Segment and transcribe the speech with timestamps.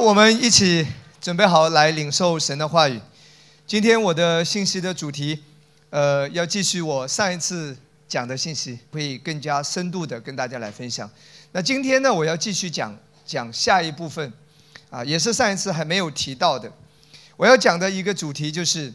[0.00, 0.86] 我们一起
[1.20, 2.98] 准备好来领受神的话语。
[3.66, 5.38] 今天我的信息的主题，
[5.90, 7.76] 呃，要继续我上一次
[8.08, 11.08] 讲的信息，会更加深度的跟大家来分享。
[11.52, 14.32] 那今天呢，我要继续讲讲下一部分，
[14.88, 16.72] 啊，也是上一次还没有提到的。
[17.36, 18.90] 我要讲的一个主题就是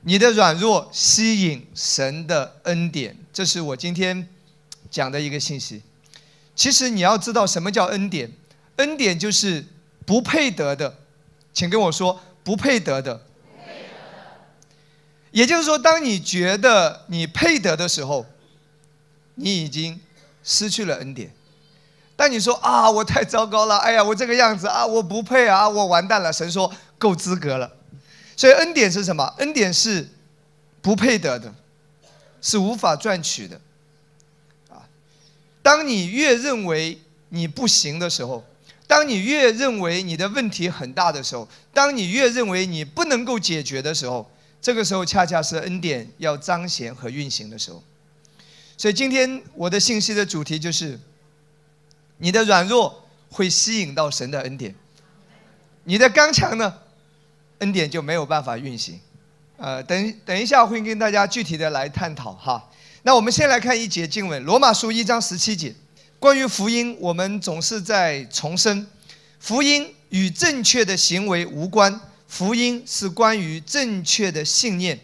[0.00, 4.28] 你的软弱吸引神的恩典，这是我今天
[4.90, 5.82] 讲的一个信息。
[6.56, 8.32] 其实你要知道什么叫恩典，
[8.76, 9.64] 恩典就是
[10.08, 10.96] 不配得的，
[11.52, 13.20] 请跟我说不配得的。
[15.30, 18.24] 也就是说，当你觉得你配得的时候，
[19.34, 20.00] 你已经
[20.42, 21.30] 失去了恩典。
[22.16, 26.32] 当你说啊，我太糟糕了，哎呀，我这个样子啊，我不配啊，我完蛋了。
[26.32, 27.70] 神说够资格了。
[28.34, 29.34] 所以恩典是什么？
[29.36, 30.08] 恩典是
[30.80, 31.52] 不配得的，
[32.40, 33.60] 是无法赚取的。
[34.70, 34.88] 啊，
[35.60, 38.42] 当你越认为你不行的时候。
[38.88, 44.28] 当你越认为你的问题很大的时候，当你越认为你不能够解决的时候，
[44.60, 47.80] 这个时候恰恰是恩典要彰显和运行的时候。
[48.78, 50.98] 所以今天我的信息的主题就是：
[52.16, 54.74] 你的软弱会吸引到神的恩典，
[55.84, 56.72] 你的刚强呢，
[57.58, 58.98] 恩典就没有办法运行。
[59.58, 62.70] 呃，等等一下会跟大家具体的来探讨哈。
[63.02, 65.74] 那我们先来看一节经文，《罗马书》一章十七节。
[66.20, 68.84] 关于福音，我们总是在重申，
[69.38, 74.98] 福音与正确的行为无关，福音是关于正确的信念，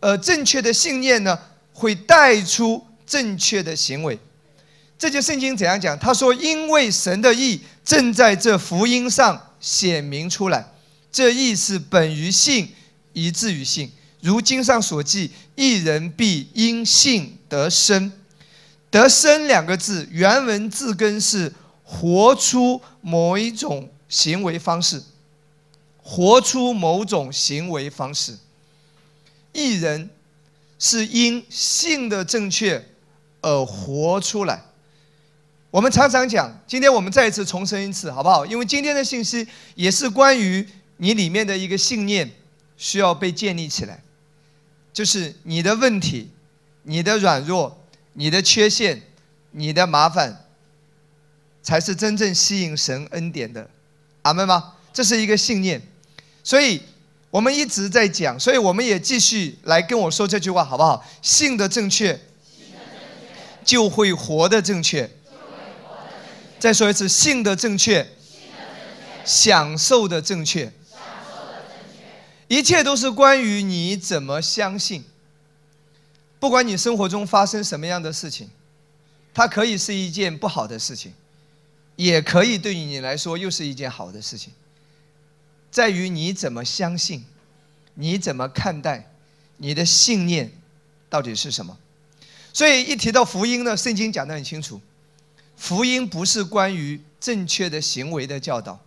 [0.00, 1.38] 而正确的信念呢，
[1.72, 4.18] 会带出正确的行为。
[4.98, 5.98] 这节圣经怎样讲？
[5.98, 10.70] 他说：“因为神的意正在这福音上显明出来，
[11.10, 12.68] 这意是本于信，
[13.14, 13.90] 以至于信。
[14.20, 18.12] 如经上所记，一人必因信得生。”
[18.92, 21.50] 得生两个字，原文字根是
[21.82, 25.02] 活出某一种行为方式，
[26.02, 28.36] 活出某种行为方式。
[29.54, 30.10] 一人
[30.78, 32.86] 是因性的正确
[33.40, 34.62] 而活出来。
[35.70, 38.44] 我们常常讲，今天我们再一次重申一次，好不好？
[38.44, 40.68] 因为今天的信息也是关于
[40.98, 42.30] 你里面的一个信念
[42.76, 44.02] 需要被建立起来，
[44.92, 46.28] 就是你的问题，
[46.82, 47.78] 你的软弱。
[48.14, 49.02] 你的缺陷，
[49.52, 50.44] 你的麻烦，
[51.62, 53.68] 才是真正吸引神恩典的，
[54.22, 54.74] 阿门吗？
[54.92, 55.80] 这是一个信念，
[56.44, 56.82] 所以
[57.30, 61.02] 我们一直在讲，所以我们也继续来跟我说这句话，好不好？
[61.22, 62.20] 信的正确，
[63.64, 65.10] 就会活的正确。
[66.58, 68.06] 再说一次，信的正确，
[69.24, 70.70] 享受的正确，
[72.46, 75.04] 一切都是关于你怎么相信。
[76.42, 78.50] 不管你生活中发生什么样的事情，
[79.32, 81.14] 它可以是一件不好的事情，
[81.94, 84.52] 也可以对于你来说又是一件好的事情。
[85.70, 87.24] 在于你怎么相信，
[87.94, 89.12] 你怎么看待，
[89.58, 90.50] 你的信念
[91.08, 91.78] 到底是什么。
[92.52, 94.80] 所以一提到福音呢，圣经讲得很清楚，
[95.56, 98.80] 福音不是关于正确的行为的教导，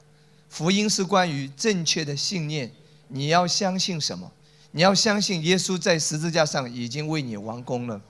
[0.49, 2.69] 福音是关于正确的信念。
[3.07, 4.29] 你要相信什么？
[4.75, 8.01] 你要相信耶稣在十字架上已经为你完工了。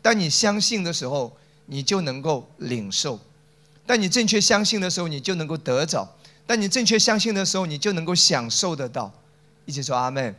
[0.00, 3.18] 当你相信的时候，你就能够领受；
[3.84, 6.06] 当你正确相信的时候，你就能够得着；
[6.46, 9.12] 当你正确相信的时候，你就能够享受得到。
[9.64, 10.32] 一起说阿门。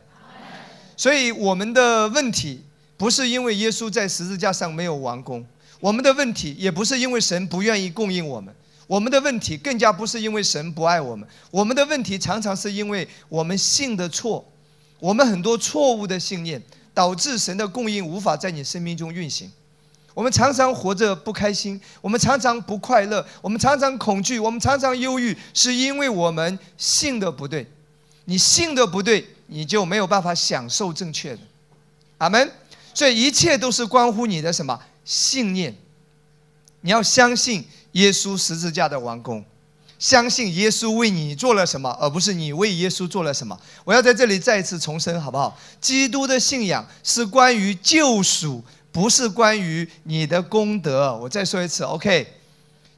[0.96, 2.62] 所以我们的问题
[2.96, 5.44] 不是因为耶稣在十字架上没有完工，
[5.80, 8.54] 我们的问题也不是因为神不愿意供应我们，
[8.86, 14.42] 我们的问题更加不是因为神不爱我们，我们的问题常常是因为我们信的错。
[15.04, 16.62] 我们很多错误的信念，
[16.94, 19.52] 导致神的供应无法在你生命中运行。
[20.14, 27.70] 我们常常活着不开心，我们常常不快乐，我们常常恐惧，我们常常忧郁，是因为我们信的不对。
[28.24, 31.40] 你信的不对，你就没有办法享受正确的。
[32.16, 32.50] 阿门。
[32.94, 35.74] 所以一切都是关乎你的什么信念？
[36.80, 37.62] 你要相信
[37.92, 39.44] 耶稣十字架的完工。
[39.98, 43.58] 相信耶稣为你做了什么，而不是你为耶稣做了什么。
[43.84, 45.56] 我要在这里再一次重申，好不好？
[45.80, 48.62] 基督的信仰是关于救赎，
[48.92, 51.16] 不是关于你的功德。
[51.16, 52.26] 我再说一次，OK？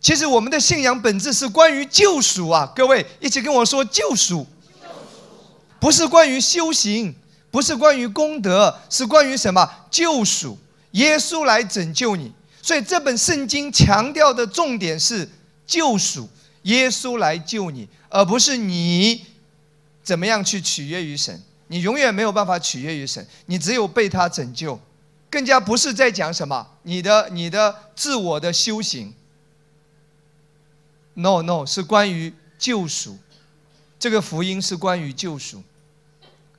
[0.00, 2.70] 其实我们的信仰本质是关于救赎啊！
[2.76, 4.46] 各位一起跟我说，救赎，
[5.80, 7.14] 不是关于修行，
[7.50, 9.68] 不是关于功德，是关于什么？
[9.90, 10.58] 救赎。
[10.92, 12.32] 耶稣来拯救你，
[12.62, 15.28] 所以这本圣经强调的重点是
[15.66, 16.26] 救赎。
[16.66, 19.26] 耶稣来救你，而不是你
[20.02, 21.42] 怎么样去取悦于神。
[21.68, 24.78] 你永远没有办法取悦于神，你只有被他拯救。
[25.28, 29.12] 更加不是在讲什么你的你的自我的修行。
[31.14, 33.18] No No，是关于救赎。
[33.98, 35.62] 这个福音是关于救赎，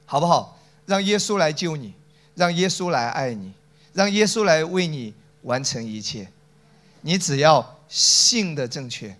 [0.05, 0.59] 好不好？
[0.85, 1.93] 让耶稣来救你，
[2.35, 3.53] 让耶稣来爱你，
[3.93, 5.13] 让耶稣来为你
[5.43, 6.29] 完成一切。
[7.01, 9.15] 你只要信的正确。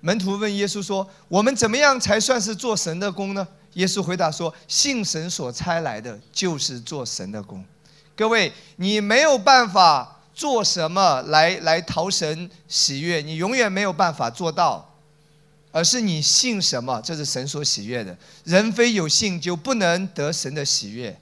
[0.00, 7.64] 门徒问耶稣说：“我们怎么样才算是做神的工呢？”耶稣回答说：“信神所差来的，就是做神的工。”
[8.16, 14.94] 各位，你没有办法做什么来来讨神喜悦，你永远没有办法做到，
[15.70, 18.16] 而是你信什么，这是神所喜悦的。
[18.44, 21.16] 人非有信，就不能得神的喜悦。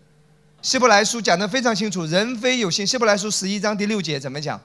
[0.63, 2.87] 希伯来书讲得非常清楚，人非有信。
[2.87, 4.61] 希伯来书十一章第六节怎么讲？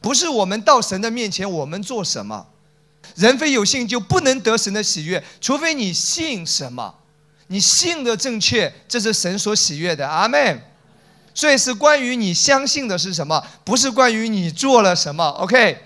[0.00, 2.46] 不是我们到神的面前，我们做什么？
[3.14, 6.94] 人非有信，就不能得神的喜悦，除非你信什么，
[7.46, 10.08] 你信的正确，这是神所喜悦的。
[10.08, 10.60] 阿门。
[11.34, 15.22] 所以是关于你相信的是什么，不是关于你做了什么。
[15.28, 15.78] OK，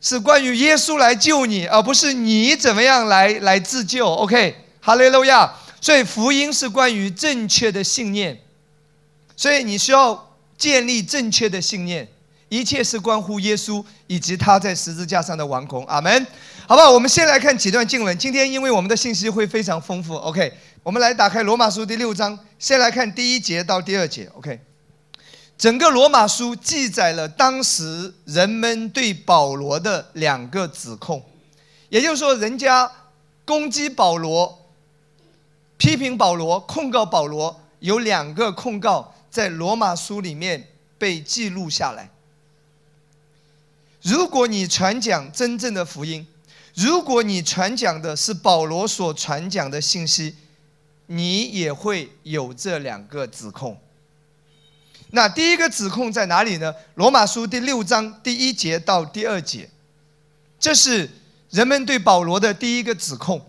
[0.00, 4.06] 是关于耶稣来救你，而不是你怎么样来来自救。
[4.06, 5.52] OK，哈利路亚。
[5.78, 8.40] 所以福音是关于正确的信念，
[9.36, 12.08] 所以你需要建立正确的信念，
[12.52, 15.82] 一切是关乎耶稣以及他在十字架上的完工。
[15.86, 16.26] 阿门。
[16.68, 16.90] 好不好？
[16.90, 18.16] 我们先来看几段经文。
[18.18, 20.14] 今天因为我们的信息会非常丰富。
[20.16, 20.52] OK。
[20.82, 24.28] 我们来打开罗马书第六章，先来看第一节到第二节。
[24.34, 24.58] OK，
[25.56, 31.22] 整个罗马书记载了当时人们对保罗的两个指控，
[31.88, 32.90] 也就是说，人家
[33.44, 34.58] 攻击保罗、
[35.76, 40.66] 批评保罗、控告保罗，有两个控告在罗马书里面
[40.98, 42.10] 被记录下来。
[44.02, 46.26] 如果你传讲真正的福音，
[46.74, 50.34] 如果你传讲的是保罗所传讲的信息，
[51.06, 53.78] 你也会有这两个指控。
[55.10, 56.74] 那第一个指控在哪里呢？
[56.94, 59.68] 罗马书第六章第一节到第二节，
[60.58, 61.08] 这是
[61.50, 63.40] 人们对保罗的第一个指控。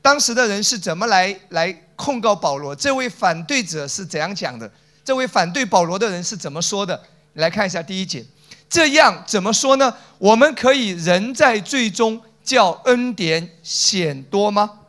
[0.00, 2.74] 当时的人是怎么来来控告保罗？
[2.74, 4.70] 这位反对者是怎样讲的？
[5.04, 7.02] 这位反对保罗的人是怎么说的？
[7.34, 8.24] 来看一下第一节，
[8.68, 9.96] 这样怎么说呢？
[10.18, 14.80] 我们可以人在最终叫恩典显多吗？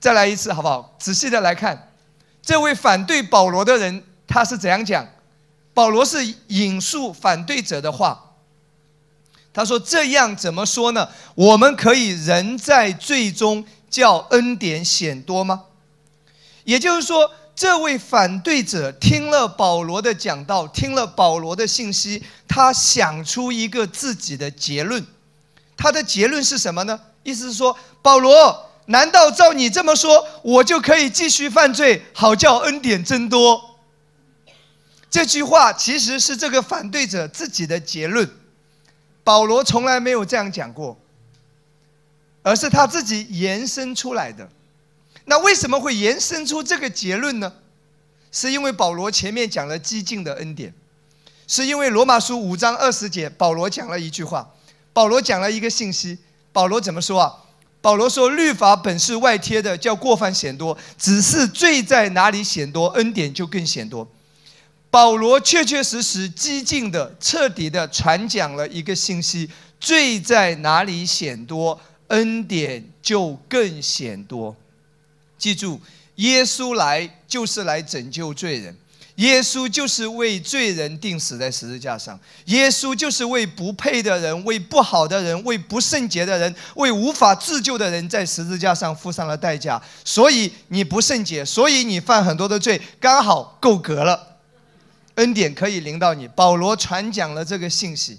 [0.00, 0.94] 再来一次好不好？
[0.98, 1.90] 仔细的来看，
[2.42, 5.06] 这位反对保罗的人他是怎样讲？
[5.72, 8.32] 保罗是引述反对者的话，
[9.52, 11.08] 他说：“这样怎么说呢？
[11.34, 15.64] 我们可以人在最终叫恩典显多吗？”
[16.62, 25.06] 也就是说，这位反对者听了保罗的讲道，听了保罗的信息，他想出一个自己的结论。
[25.76, 27.00] 他的结论是什么呢？
[27.22, 28.70] 意思是说，保罗。
[28.86, 33.78] 难道照你这么说，我就可以继续犯罪，好叫恩典增多？
[35.08, 38.28] 这句话其实是这个反对者自己的结论。
[39.22, 40.98] 保罗从来没有这样讲过，
[42.42, 44.46] 而是他自己延伸出来的。
[45.24, 47.52] 那为什么会延伸出这个结论呢？
[48.30, 50.74] 是因为保罗前面讲了激进的恩典，
[51.46, 54.50] 是因为罗马书五章二十节，保罗讲了一句话，
[54.92, 56.18] 保罗讲了一个信息。
[56.52, 57.32] 保罗怎么说啊？
[57.80, 64.08] 保罗说：“律法本是外贴的，叫过犯显多；只是罪在哪里显多，恩典就更显多。”
[64.90, 74.56] 保罗确确实实、激进的、彻底的传讲了一个信息：罪在哪里显多，恩典就更显多。
[75.44, 75.78] 记住，
[76.14, 78.74] 耶稣来就是来拯救罪人。
[79.16, 89.80] 耶稣就是为罪人定死在十字架上，耶稣就是为不配的人、为不好的人、为不圣洁的人、为无法自救的人，在十字架上付上了代价。
[90.02, 94.38] 所以你不圣洁，所以你犯很多的罪，刚好够格了，
[95.16, 96.26] 恩典可以临到你。
[96.28, 98.18] 保罗传讲了这个信息，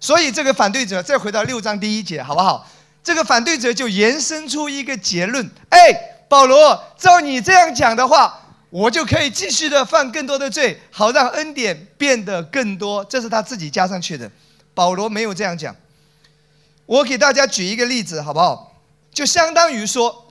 [0.00, 2.68] 所以这个反对者再回到六章第一节，好不好？
[3.04, 5.78] 这个反对者就延伸出一个结论：哎，
[6.28, 8.40] 保罗，照你这样讲的话。
[8.70, 13.04] 我就可以继续的犯更多的罪，好让恩典变得更多。
[13.04, 14.28] 这是他自己加上去的，
[14.74, 15.76] 保罗没有这样讲。
[16.84, 18.74] 我给大家举一个例子，好不好？
[19.12, 20.26] 就相当于说，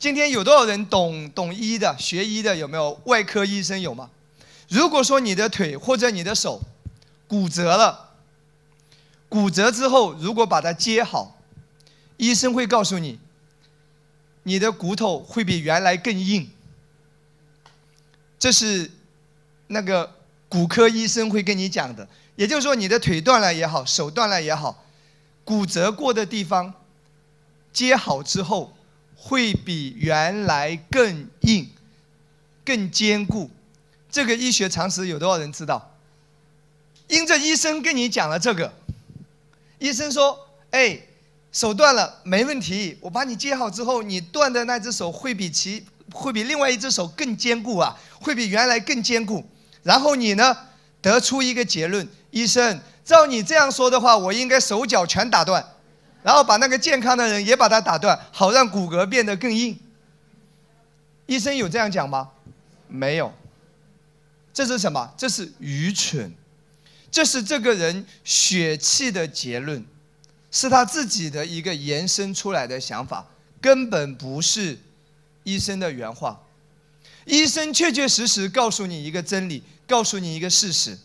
[0.00, 2.56] 今天有多少人懂懂医的、学医的？
[2.56, 4.10] 有没有外科医生有吗？
[4.68, 6.60] 如果说你的腿或者你的手
[7.28, 8.14] 骨折了，
[9.28, 11.36] 骨折之后如果把它接好，
[12.16, 13.18] 医生会告诉你，
[14.44, 16.50] 你的骨头会比原来更硬。
[18.38, 18.90] 这是
[19.68, 20.16] 那个
[20.48, 24.84] 骨科医生会跟你讲的，也就是说，你的腿断了也好，手断了也好，
[25.44, 26.74] 骨折过的地方
[27.72, 28.76] 接好之后，
[29.16, 31.70] 会比原来更硬、
[32.64, 33.50] 更坚固。
[34.10, 35.96] 这个医学常识有多少人知道？
[37.08, 38.72] 因着医生跟你讲了这个，
[39.78, 41.00] 医生说：“哎，
[41.52, 49.44] 手断了没问题，我把你接好之后，你断的那只手会比其会比另外一只手更坚固啊，会比原来更坚固。
[49.82, 50.56] 然后你呢，
[51.02, 55.62] 得出一个结论：医生，照你这样说的话，我应该手脚全打断，
[56.22, 59.78] 然后把那个健康的人也把它打断，好让骨骼变得更硬。
[61.26, 62.30] 医生有这样讲吗？
[62.88, 63.32] 没有。
[64.54, 65.12] 这是什么？
[65.16, 66.32] 这是愚蠢，
[67.10, 69.84] 这是这个人血气的结论。
[70.52, 73.26] 是他自己的一个延伸出来的想法，
[73.58, 74.78] 根本不是
[75.44, 76.38] 医生的原话。
[77.24, 80.98] 医生确确实实告诉你一个真理，告诉你一个事实：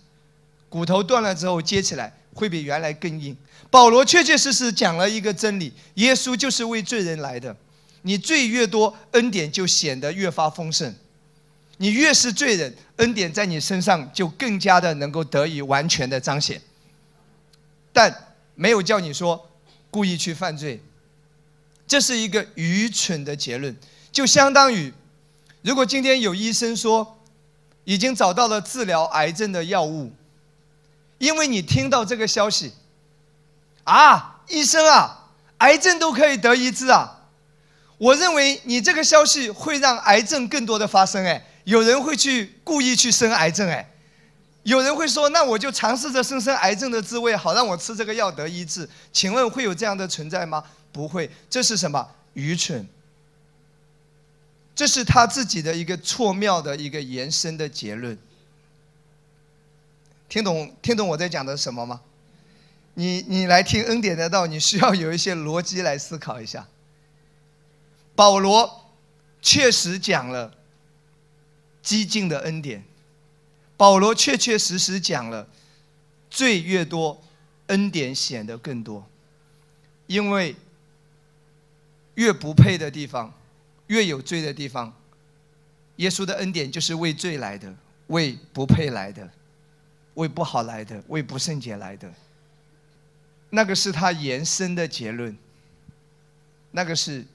[0.67, 3.37] 骨头断了之后接起来会比原来更硬。
[3.71, 7.55] 保罗确确实实讲了一个真理：耶稣就是为罪人来的。
[8.01, 10.91] 你罪越多，恩典就显得越发丰盛；
[11.77, 16.61] 你越是罪人，恩典在你身上就更加的能够得以完全的彰显。
[17.93, 18.26] 但。
[18.59, 19.51] 没有叫你说
[19.91, 20.81] 故意去犯罪，
[21.87, 23.77] 这是一个愚蠢的结论。
[24.11, 24.91] 就相当于，
[25.61, 27.19] 如果今天有医生说
[27.83, 30.11] 已经找到了治疗癌症的药物，
[31.19, 32.73] 因为你听到这个消息，
[33.83, 37.27] 啊，医生啊，癌症都可以得医治啊，
[37.99, 41.23] 我认为你这个消息会让癌症更多的发生。
[41.23, 43.69] 哎，有人会去故意去生癌症。
[43.69, 43.93] 哎。
[44.67, 50.61] 有人会说：“那我就尝试着生生癌症的滋味，好让我吃这个药得医治。”请问会有这样的存在吗？
[50.91, 52.05] 不会，这是什么？
[52.33, 52.85] 愚蠢。
[54.75, 58.17] 这是他自己的一个错妙的一个延伸的结论。
[60.27, 62.01] 听懂听懂我在讲的什么吗？
[62.95, 66.67] 你你来听恩典的道，你需要有一些逻辑来思考一下。
[68.15, 68.91] 保罗
[69.41, 70.53] 确实讲了
[71.81, 72.83] 激进的恩典。
[73.77, 75.47] 保罗确确实实讲了，
[76.29, 77.23] 罪越多，
[77.67, 79.07] 恩典显得更多。
[80.07, 80.55] 因为
[82.15, 83.31] 越不配的地方，
[83.87, 84.91] 越有罪的地方，
[85.97, 87.73] 耶稣的恩典就是为罪来的，
[88.07, 89.29] 为不配来的，
[90.15, 92.11] 为不好来的，为不圣洁来的。
[93.51, 95.37] 那个是他延伸的结论。
[96.71, 97.25] 那个是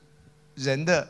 [0.55, 1.09] 人的，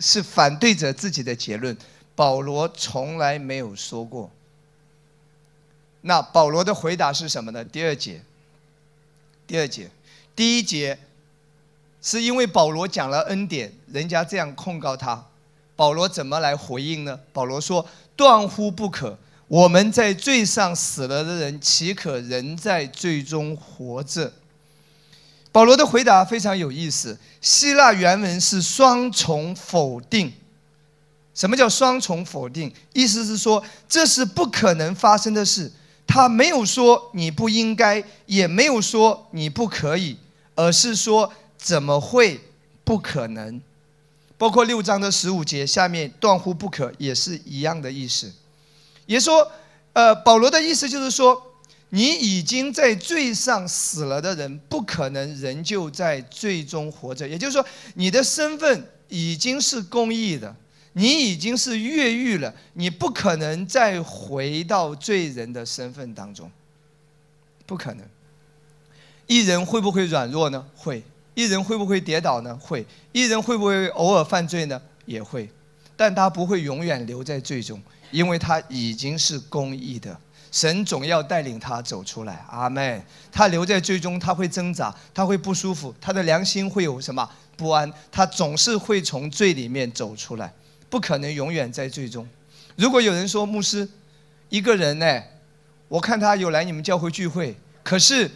[0.00, 1.76] 是反对着自己的结论。
[2.14, 4.30] 保罗从来没有说过。
[6.06, 7.64] 那保罗的回答是什么呢？
[7.64, 8.22] 第二节，
[9.44, 9.90] 第二节，
[10.36, 10.96] 第一节
[12.00, 15.26] 是因为保罗讲了恩典，人家这样控告他，
[15.74, 17.18] 保罗怎么来回应呢？
[17.32, 17.84] 保罗说
[18.14, 19.18] ：“断乎不可！
[19.48, 24.32] 我们在罪上死了的人，岂可仍在罪中活着？”
[25.50, 30.32] 保罗的回答非常有意思，希腊原文是双重否定。
[31.34, 32.72] 什么叫双重否定？
[32.92, 35.72] 意思是说这是不可能发生的事。
[36.06, 40.16] 他没有说你不应该，也没有说你不可以，
[40.54, 42.40] 而是说怎么会
[42.84, 43.60] 不可能？
[44.38, 48.32] 包括六章的十五节下面断乎不可，也是一样的意思。
[49.06, 49.50] 也说，
[49.94, 51.42] 呃，保罗的意思就是说，
[51.88, 57.26] 你已经在罪上死了的人，不可能仍旧在罪中活着。
[57.26, 60.54] 也就是说，你的身份已经是公义的。
[60.98, 66.50] 你已经是越狱了，你不可能再回到罪人的身份当中，
[67.66, 68.06] 不可能。
[69.26, 70.66] 艺人会不会软弱呢？
[70.74, 71.02] 会。
[71.34, 72.56] 艺人会不会跌倒呢？
[72.56, 72.86] 会。
[73.12, 74.80] 艺人会不会偶尔犯罪呢？
[75.04, 75.46] 也会。
[75.98, 77.78] 但他不会永远留在罪中，
[78.10, 80.18] 因为他已经是公义的。
[80.50, 82.42] 神总要带领他走出来。
[82.48, 87.92] 阿妹，他留在罪中，他会挣扎，他会不舒服，他的良心会有什么不安？
[88.10, 90.50] 他总是会从罪里面走出来。
[90.88, 92.26] 不可能永远在最终。
[92.76, 93.88] 如果有人说牧师，
[94.48, 95.22] 一个人呢，
[95.88, 98.30] 我看他有来你们教会聚会，可是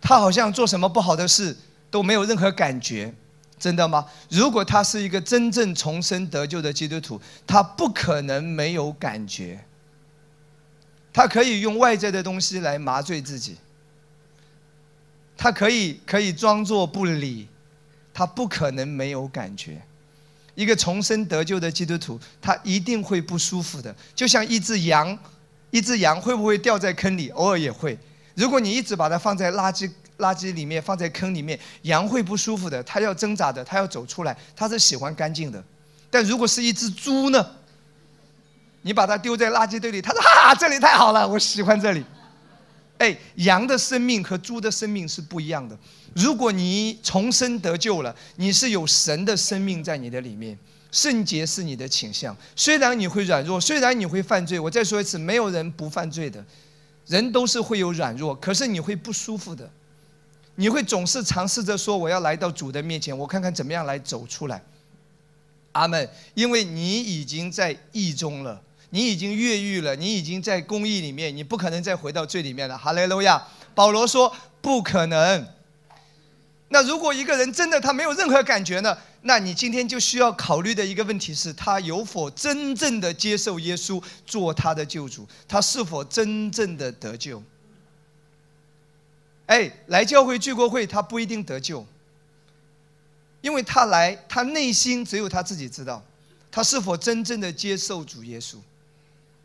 [0.00, 1.56] 他好像做什么不好的事
[1.90, 3.12] 都没有任何感觉，
[3.58, 4.06] 真的吗？
[4.28, 9.64] 如果他是一个真正重生得救的基督徒，他不可能没有感觉。
[11.12, 13.56] 他可以用外在的东西来麻醉自己，
[15.36, 17.46] 他可以可以装作不理，
[18.14, 19.82] 他不可能没有感觉。
[20.54, 25.18] 一个重生得救的基督徒，他一定会不舒服的，就像一只羊，
[25.70, 27.30] 一只羊会不会掉在坑里？
[27.30, 27.98] 偶尔也会。
[28.34, 35.62] 如果你一直把它放在垃圾垃圾里面，放在坑里面，羊会不舒服的，它要挣扎的，它要走出来，它是喜欢干净的。
[36.10, 37.46] 但如果是一只猪呢？
[38.82, 42.04] 你把它丢在垃圾堆里，它说：“哈，这里太好了，我喜欢这里。”
[42.98, 45.76] 哎，羊的生命和猪的生命是不一样的。
[46.14, 50.58] 如果你重生得救了，你是有神的生命在你的里面，
[50.90, 52.36] 圣洁是你的倾向。
[52.54, 56.44] 虽然你会软弱，虽然你会犯罪，我再说一次，没有人不犯罪的，
[57.06, 59.70] 人都是会有软弱，可是你会不舒服的。
[60.56, 64.62] 你会总是尝试着说：“我要来到主的面前，我看看怎么样来走出来。”
[65.72, 66.06] 阿门。
[66.34, 72.76] 因为你已经在义中了，你已经越狱了，你已经在公义里面，你不可能再回到罪里面了。
[72.76, 73.42] 哈利路亚。
[73.74, 75.48] 保罗说：“不可能。”
[76.72, 78.96] 那如果一个人真的他没有任何感觉呢？
[79.20, 85.28] 那你今天就需要考虑的一个问题是他有否真正的接受耶稣做他的救主？
[85.46, 87.42] 他是否真正的得救？
[89.46, 91.86] 哎，来教会聚过会，他不一定得救，
[93.42, 96.02] 因为他来，他内心只有他自己知道，
[96.50, 98.56] 他是否真正的接受主耶稣，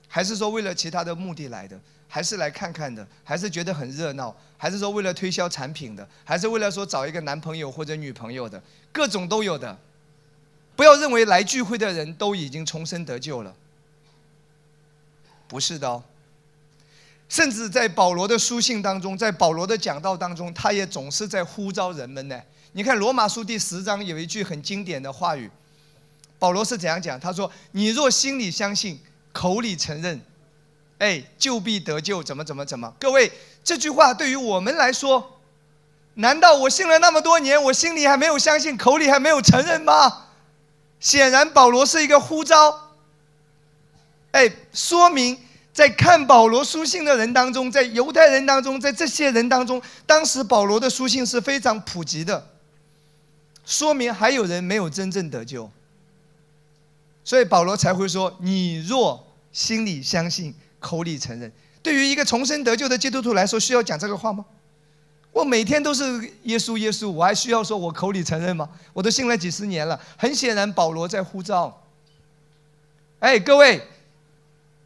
[0.07, 1.77] 还是说为了其他的目的来的？
[2.07, 3.05] 还是来看看的？
[3.23, 4.35] 还是觉得很热闹？
[4.57, 6.07] 还是说为了推销产品的？
[6.23, 8.61] 还是为了说找一个男朋友或者女朋友的？
[8.91, 9.77] 各种都有的。
[10.75, 13.53] 不要认为来聚会的人都已经重生得救了，
[15.47, 16.03] 不是的哦。
[17.27, 22.39] 甚至在保罗的书信当中，在保罗的讲道当中，他也总是在呼召人们呢。
[22.73, 25.49] 你看罗马书第十章有一句很经典的话语，
[26.37, 27.19] 保罗是怎样讲？
[27.19, 28.99] 他说：“你若心里相信，
[29.33, 30.21] 口里承认，
[30.99, 32.93] 哎，就必得救。”怎么怎么怎么？
[32.99, 33.31] 各位，
[33.63, 35.39] 这句话对于我们来说，
[36.15, 40.27] 难道我信了那么多年，我心里还没有相信，口里还没有承认吗？
[40.99, 42.91] 显然，保罗是一个呼召，
[44.31, 45.39] 哎，说明。
[45.73, 52.47] 在看保罗书信的人当中，在犹太人当中，在这些人当中，当时保罗的书信是非常普及的，
[53.63, 55.69] 说明还有人没有真正得救，
[57.23, 61.51] 所以保罗才会说：“你若心里相信，口里承认。”
[61.83, 64.45] 对于一个重生得救的基督徒来说，需要讲这个话吗？
[65.31, 66.03] 我每天都是
[66.43, 68.67] 耶稣耶稣，我还需要说我口里承认吗？
[68.93, 69.99] 我都信了几十年了。
[70.17, 71.81] 很显然，保罗在呼召。
[73.19, 73.81] 哎，各位。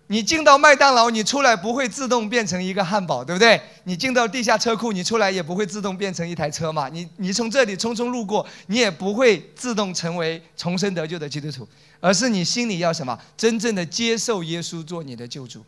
[0.07, 3.61] 你进到麦当劳，你出来不会自动变成一个汉堡，对不对？
[3.85, 6.89] 你进到地下车库，你出来也不会自动变成一台车嘛。
[6.89, 11.65] 你你从这里匆匆路过，你也不会自动成为重生得救的基督徒，
[12.01, 13.17] 而是你心里要什么？
[13.37, 15.63] 真正的接受耶稣做你的救主。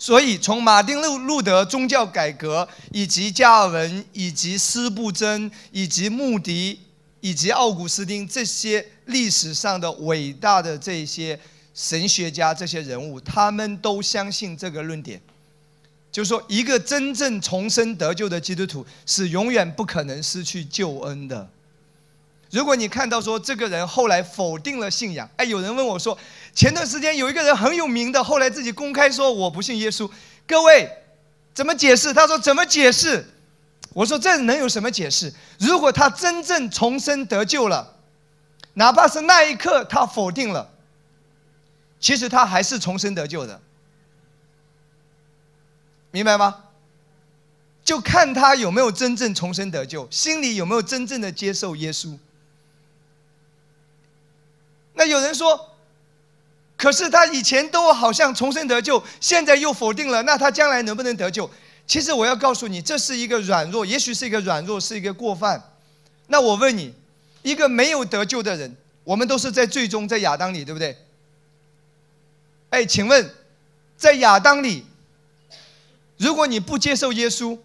[0.00, 6.80] 所以，从马丁路路德宗教改革，以及加尔文，以及斯布真，以及穆迪，
[7.20, 11.38] 以及奥古斯丁这些历史上的伟大的这些。
[11.72, 15.18] 神学家这些人物，他们都相信这个论点，
[16.10, 21.48] 就是说，一个真正重生得救的基督徒是永远不可能失去救恩的。
[22.50, 26.18] 如果你看到说这个人后来否定了信仰，哎，有人问我说，
[26.54, 30.10] 前段时间有一个人很有名的，后来自己公开说我不信耶稣，
[30.46, 30.90] 各位
[31.54, 32.12] 怎么解释？
[32.12, 33.24] 他说怎么解释？
[33.92, 35.32] 我说这能有什么解释？
[35.58, 37.96] 如果他真正重生得救了，
[38.74, 40.70] 哪怕是那一刻他否定了。
[42.00, 43.60] 其实他还是重生得救的，
[46.10, 46.64] 明白吗？
[47.84, 52.16] 就看他有没有真正重生得救，心里有没有真正的接受耶稣。
[54.94, 55.68] 那有人说，
[56.76, 61.50] 可是他以前都好像重生得救，现在又否定了，那他将来能不能得救？
[61.86, 65.62] 其实我要告诉你，这是一个软弱，也许是一个软弱，是一个过犯。
[66.28, 66.94] 那我问你，
[67.42, 70.96] 一个没有得救的人，我们都是在最终在亚当里，对不对？
[72.70, 73.34] 哎，请问，
[73.96, 74.86] 在亚当里，
[76.16, 77.58] 如果你不接受耶稣，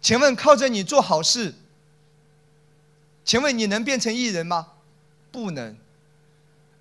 [0.00, 1.54] 请问靠着你做好事，
[3.24, 4.68] 请问你能变成艺人吗？
[5.32, 5.76] 不能。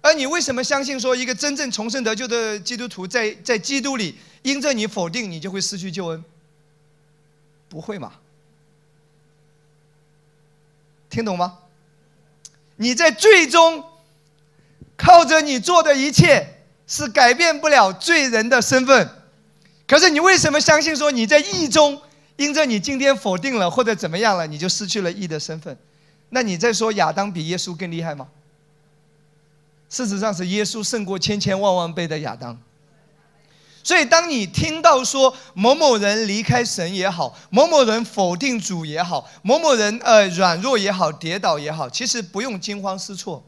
[0.04, 6.24] 而你为什么相信说一个真正重生得救的基督徒在在基督里，因着你否定，你就会失去救恩？
[7.70, 8.14] 不会嘛？
[11.10, 11.58] 听懂吗？
[12.76, 13.84] 你在最终
[14.96, 16.50] 靠着你做的一切。
[16.86, 19.10] 是改变不了罪人的身份，
[19.88, 22.00] 可是你为什么相信说你在义中，
[22.36, 25.76] 因着你今天否定了或者怎么样了，你就失去了义的身份？
[26.30, 28.28] 那你在说亚当比耶稣更厉害吗？
[29.94, 32.58] 事实上是耶稣胜过千千万万倍的亚当。
[33.84, 43.44] 所以当你听到说某某人离开神也好，某某人否定主也好，某某人呃软弱也好，跌倒也好，其实不用惊慌失措。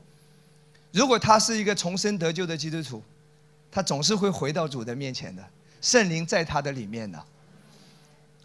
[0.91, 3.01] 如果他是一个重生得救的基督徒。
[3.71, 5.43] 他总是会回到主的面前的，
[5.81, 7.21] 圣灵在他的里面的，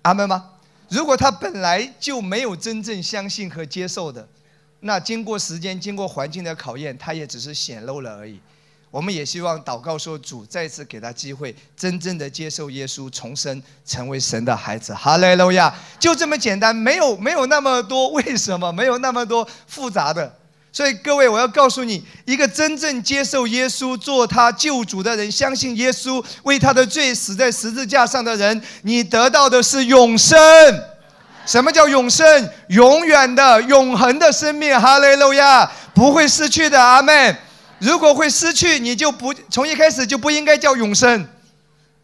[0.03, 0.51] 阿门吗？
[0.89, 4.27] 如果他本来就没有真正相信和接受的，
[4.81, 8.41] 那经过时间、经过环境的考验，他也只是显露了而已。
[8.91, 14.93] 我们也希望祷告说，主再次给他机会，真正的接受耶稣，重生，成为神的孩子。
[14.93, 15.73] 哈利路亚！
[16.01, 20.35] 就这么简单，没有没有那么多为什么，没有那么多复杂的。
[20.73, 30.37] 所以各位，我要告诉你，一个真正接受耶稣做他救主的人，相信耶稣为他的罪死在十字架上的人，你得到的是永生，
[31.51, 32.49] 什么叫永生？
[32.69, 34.81] 永远的、永恒的生命。
[34.81, 36.81] 哈利路亚，不会失去的。
[36.81, 37.37] 阿门。
[37.81, 41.29] 如果会失去，你就不从一开始就不应该叫永生。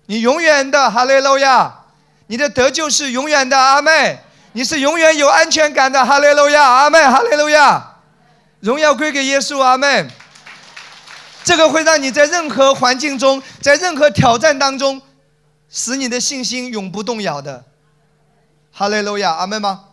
[0.07, 1.73] 你永远的，哈利路亚。
[2.27, 3.57] 你的得救是永远的。
[3.57, 4.19] 阿妹，
[4.51, 6.05] 你是永远有安全感的。
[6.05, 7.93] 哈利路亚，阿妹，哈利路亚。
[8.59, 9.61] 荣耀归给耶稣。
[9.61, 10.09] 阿妹。
[11.45, 15.01] 这个会让你在任何环境中，在任何挑战当中，
[15.71, 17.63] 使你的信心永不动摇的。
[18.79, 19.87] 哈利路亚，阿门吗？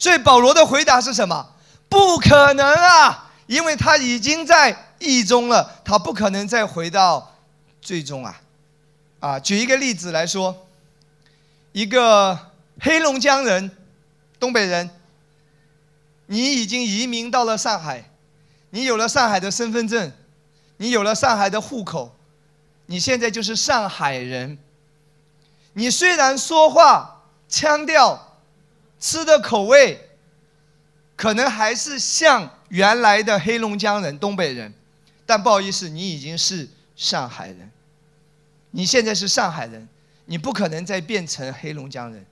[0.00, 1.54] 所以保罗的回答是什么？
[1.88, 7.36] 不可能啊，因为他已经在义中了，他不可能再回到
[7.80, 8.40] 最终啊。
[9.20, 10.66] 啊，举一个例子来说，
[11.70, 12.36] 一个
[12.80, 13.70] 黑龙江人，
[14.40, 14.90] 东北人，
[16.26, 18.10] 你已经移民到了上海。
[18.70, 20.10] 你有了上海的身份证，
[20.78, 22.16] 你有了上海的户口，
[22.86, 24.58] 你现在就是上海人。
[25.74, 27.19] 你虽然说话
[27.50, 28.38] 腔调、
[28.98, 30.08] 吃的口味，
[31.16, 34.72] 可能还是像原来的黑龙江人、东北人，
[35.26, 37.70] 但不好意思，你已经是上海人。
[38.70, 39.88] 你现在是上海人，
[40.26, 42.24] 你不可能再变成黑龙江人。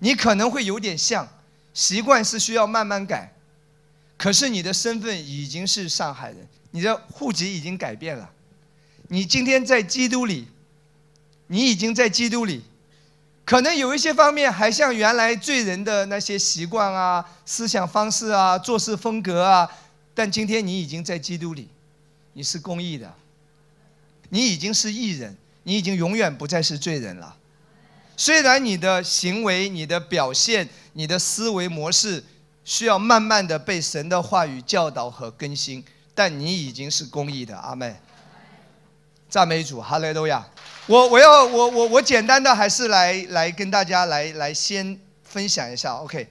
[0.00, 1.26] 你可能会有点像，
[1.72, 3.32] 习惯是需要慢慢改。
[4.18, 8.30] 可是你的身份已经是上海人，你的户籍已经改变了。
[9.08, 10.48] 你今天在基督里，
[11.46, 12.62] 你已经在基督里，
[13.44, 19.70] 可能有一些方面还像原来罪人的那些习惯啊、思想方式啊、做事风格啊，
[20.14, 21.68] 但今天你已经在基督里，
[22.32, 23.12] 你是公义的，
[24.30, 27.36] 你已经是义人，你已经永远不再是罪人了。
[28.16, 32.24] 虽然你的行为、你的表现、你的思维模式。
[32.66, 37.94] 需要慢慢的被神的话语教导和更新，但你已经是公义的，阿妹。
[39.28, 40.48] 赞美主，哈利路亚。
[40.86, 46.28] 我我要我我我简单的还是来来跟大家来来先分享一下，OK。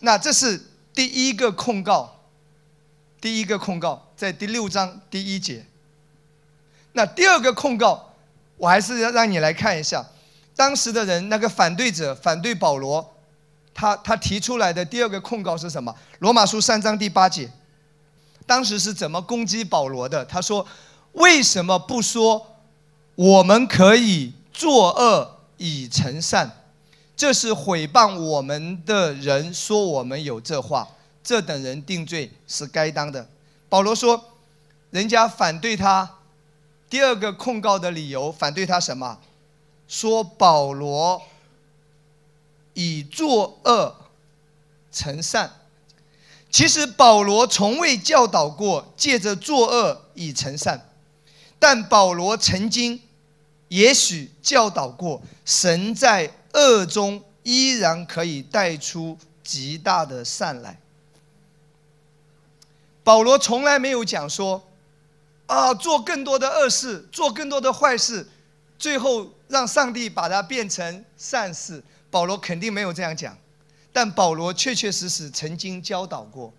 [0.00, 0.58] 那这是
[0.94, 2.20] 第一个控告，
[3.20, 5.66] 第一个控告在第六章第一节。
[6.92, 8.14] 那第二个控告，
[8.56, 10.04] 我还是要让你来看一下，
[10.56, 13.08] 当时的人那个反对者反对保罗。
[13.74, 15.94] 他他提出来的第二个控告是什么？
[16.18, 17.50] 罗马书三章第八节，
[18.46, 20.22] 当时是怎么攻击保罗的？
[20.26, 20.66] 他说
[21.12, 22.51] ：“为什么不说
[23.14, 26.50] 我们可以作恶以成善？
[27.16, 30.88] 这是毁谤我们的人说我们有这话，
[31.22, 33.28] 这等人定罪是该当的。”
[33.68, 34.24] 保罗说
[34.90, 36.18] ：“人家反对他
[36.90, 39.18] 第二个控告的理由，反对他什么？
[39.86, 41.22] 说保罗。”
[42.74, 43.94] 以作恶
[44.90, 45.50] 成善，
[46.50, 50.88] 其实保罗从未教导过借着作恶以成善，
[51.62, 53.00] 但保罗曾经
[53.68, 60.80] 也许教导过，神在恶中依然可以带出极大的善来。
[63.04, 64.60] 保罗从来没有讲说，
[65.46, 68.26] 啊，做更多的恶事，做更多的坏事，
[68.76, 71.80] 最后让上帝把它变成善事。
[72.10, 73.38] 保罗肯定没有这样讲，
[73.92, 76.52] 但保罗确确实实曾经教导过，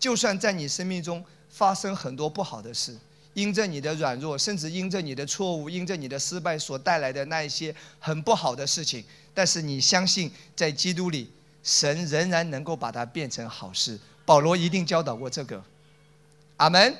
[0.00, 2.98] 就算在你生命中发生很多不好的事，
[3.34, 11.30] 因着你的软弱，甚至因着你的错误，因着你的失败所带来的那一些很不好的事情，但是你相信在基督里，
[11.62, 13.98] 神仍然能够把它变成好事。
[14.24, 15.62] 保罗一定教导过这个，
[16.56, 16.96] 阿门。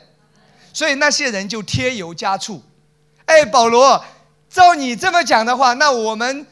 [0.73, 2.63] 所以那些人就添油加醋，
[3.27, 4.05] 哎，保罗，
[4.49, 6.47] 照你这么讲的话，那我们。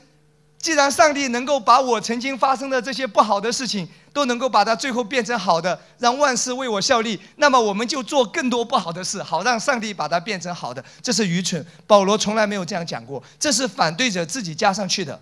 [0.58, 10.84] 既然上帝能够把我曾经发生的这些不好的事情，都能够把它最后变成好的，让万事为我效力，那么我们就做更多不好的事，好让上帝把它变成好的。
[11.02, 15.20] 这是愚蠢，保罗从来没有这样讲过，这是反对者自己加上去的。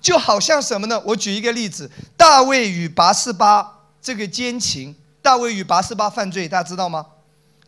[0.00, 1.00] 就好像什么呢？
[1.04, 7.04] 我举一个例子：大卫与拔示巴这个奸情，大卫与拔示巴犯罪，大家知道吗？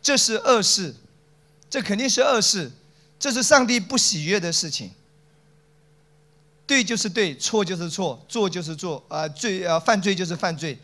[0.01, 0.95] 这是恶事，
[1.69, 2.71] 这肯定是恶事，
[3.19, 4.91] 这是上帝不喜悦的事情。
[6.69, 10.77] 对就是对，错就是错，做就是做，啊，罪啊，犯罪就是犯罪。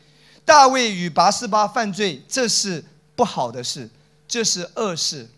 [0.43, 2.83] 大卫与拔示巴犯罪，这是
[3.15, 3.87] 不好的事，
[4.27, 5.29] 这是恶事。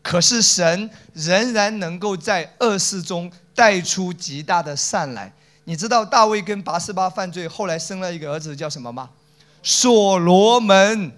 [0.00, 5.30] 可是神仍然能够在恶事中带出极大的善来。
[5.64, 9.10] 你知道大卫跟拔示巴犯罪，后来生了一个儿子叫什么吗？
[9.62, 11.12] 所罗门，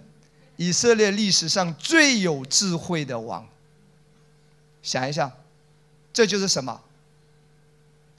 [0.57, 3.47] 以色列历史上最有智慧的王。
[4.83, 5.31] 想一想，
[6.13, 6.81] 这就是什么？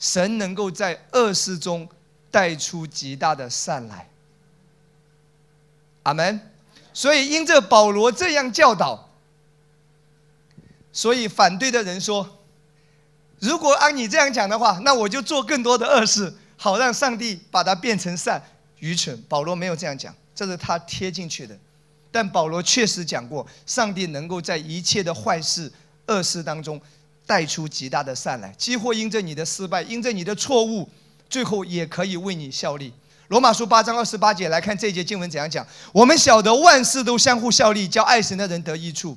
[0.02, 1.88] 神能够在恶事中
[2.28, 4.08] 带出极大的善来，
[6.02, 6.40] 阿门。
[6.92, 9.08] 所以因着保罗这样教导，
[10.92, 12.40] 所以反对的人说
[13.38, 18.42] ：“如果按你这样讲的话，那我就做更多的恶事，好让上帝把它变成善，
[18.80, 19.22] 愚蠢。
[19.28, 21.56] 保罗没有这样讲，这是他贴进去的。
[22.10, 25.72] 但保罗确实讲过，上帝能够在一切的坏事、
[26.08, 26.80] 恶事当中
[27.32, 28.54] 带出极大的善来。
[28.58, 30.86] 几乎因着你的失败，因着你的错误，
[31.30, 32.92] 最后也可以为你效力。
[33.28, 35.66] 罗马书八章二十八节来看这节经文怎样讲？
[35.92, 39.16] 我们晓得万事都相互效力，叫爱神的人得益处。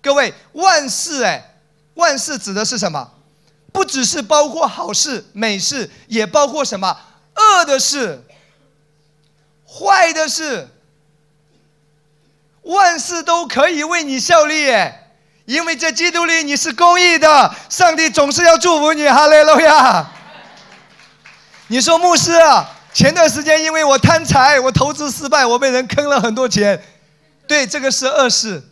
[0.00, 1.56] 各位，万事哎，
[1.94, 3.10] 万事指的是什么？
[3.72, 6.96] 不只是包括好事、美事，也包括什么
[7.34, 8.22] 恶的事、
[9.66, 10.68] 坏的事。
[12.62, 14.99] 万事都可以为你效力，哎，
[15.50, 19.08] 因为在基督里你是公义的，上帝总是要祝福你。
[19.08, 20.08] 哈利路亚！
[21.66, 22.70] 你说牧师啊？
[22.94, 26.80] 前段时间因为我贪财，我投资失败，我被人坑了很多钱。
[27.48, 28.62] 对，这个是恶事。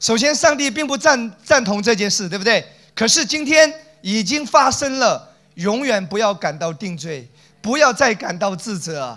[0.00, 2.66] 首先，上帝并不赞赞同这件事，对不对？
[2.96, 7.30] 可是今天已经发生了，永远不要感到定罪，
[7.62, 9.16] 不要再感到自责，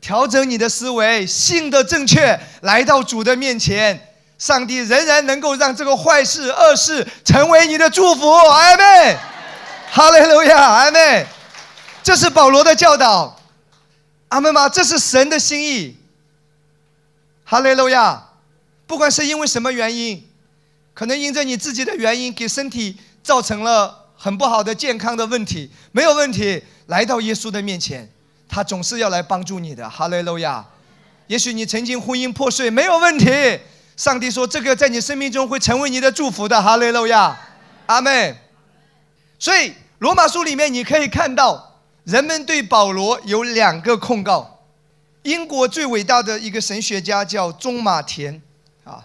[0.00, 4.00] 调整你的思维，信的正确，来到主的面前，
[4.38, 8.30] 上帝仍然能够让这个坏事、恶事成为你的祝福。
[8.30, 9.16] 阿门。
[9.90, 11.26] 哈利路亚，阿门。
[12.02, 13.38] 这是保罗的教导。
[14.28, 14.68] 阿门吗？
[14.68, 15.96] 这是神的心意。
[17.44, 18.24] 哈利路亚！
[18.86, 20.26] 不管是因为什么原因，
[20.94, 28.10] 可能因着你自己的原因，给身体造成了很不好的健康的问题，没有问题，来到耶稣的面前，
[28.48, 29.88] 他总是要来帮助你的。
[29.88, 30.64] 哈利路亚！
[31.26, 33.26] 也许你曾经婚姻破碎，没有问题，
[33.98, 36.62] 上帝说这个在你生命中会成为你的祝福的。
[36.62, 37.36] 哈利路亚！
[37.86, 38.34] 阿门。
[39.38, 41.66] 所以罗马书里面你可以看到。
[42.04, 44.60] 人们对保罗有两个控告。
[45.24, 48.40] 英国最伟大的一个神学家叫中马田，
[48.82, 49.04] 啊，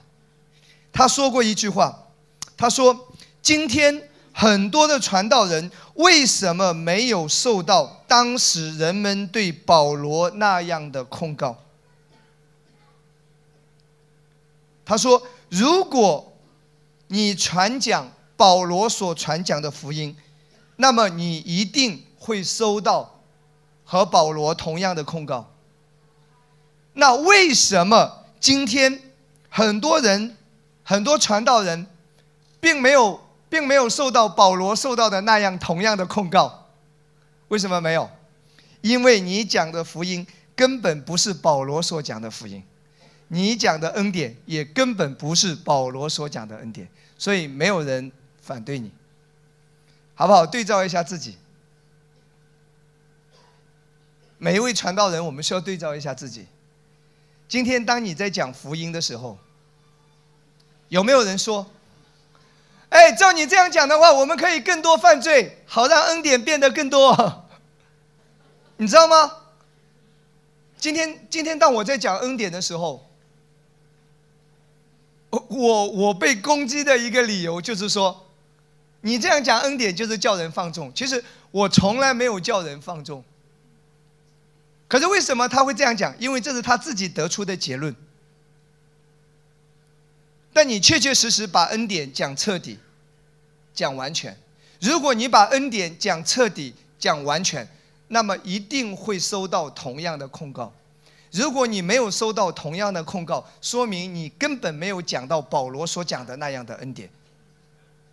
[0.93, 2.08] 他说过一句话，
[2.56, 3.10] 他说
[3.43, 11.58] ：“今天很多的传道人为什么没有受到当时人们对保罗那样的控告？”
[14.86, 16.34] 他说：“如果
[17.08, 20.15] 你传讲保罗所传讲的福音，
[20.78, 23.19] 那么你一定。”会收到
[23.84, 25.52] 和保罗同样的控告。
[26.93, 28.98] 那为什么今天
[29.50, 30.38] 很多人、
[30.84, 31.86] 很多传道人，
[32.62, 33.19] 并没有
[33.50, 36.69] 并没有受到保罗受到的那样同样的控告？
[37.50, 38.10] 为什么没有？
[38.80, 42.63] 因为你讲的福音根本不是保罗所讲的福音，
[43.27, 48.91] 你讲的恩典也根本不是保罗所讲的恩典，所以没有人反对你，
[50.15, 50.45] 好不好？
[50.45, 51.38] 对照一下自己。
[54.38, 56.45] 每一位传道人，我们需要对照一下自己。
[57.47, 59.38] 今天，当你在讲福音的时候，
[60.89, 61.65] 有没有人说
[62.89, 67.45] ：“哎，照你这样讲的话，我们可以更多犯罪，好让恩典变得更多。
[68.77, 69.38] ”你知道吗？
[70.77, 73.09] 今天，今天当我在讲恩典的时候，
[75.50, 78.28] 我我被攻击的一个理由就是说，
[79.02, 80.91] 你这样讲恩典就是叫人放纵。
[80.93, 83.24] 其实我从来没有叫人放纵。
[84.88, 86.13] 可是为什么他会这样讲？
[86.19, 87.96] 因为这是他自己得出的结论。
[90.54, 92.78] 但你确确实实把恩典讲彻底、
[93.74, 94.38] 讲完全。
[94.80, 97.67] 如果你把恩典讲彻底、讲完全，
[98.10, 100.72] 那么一定会收到同样的控告。
[101.34, 107.10] 如果你没有收到同样的控告，说明你根本没有讲到保罗所讲的那样的恩典。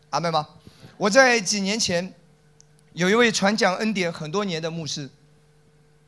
[0.09, 0.49] 阿妹吗？
[0.97, 2.15] 我在几年前
[2.95, 5.09] 有一位传讲恩典很多年的牧师。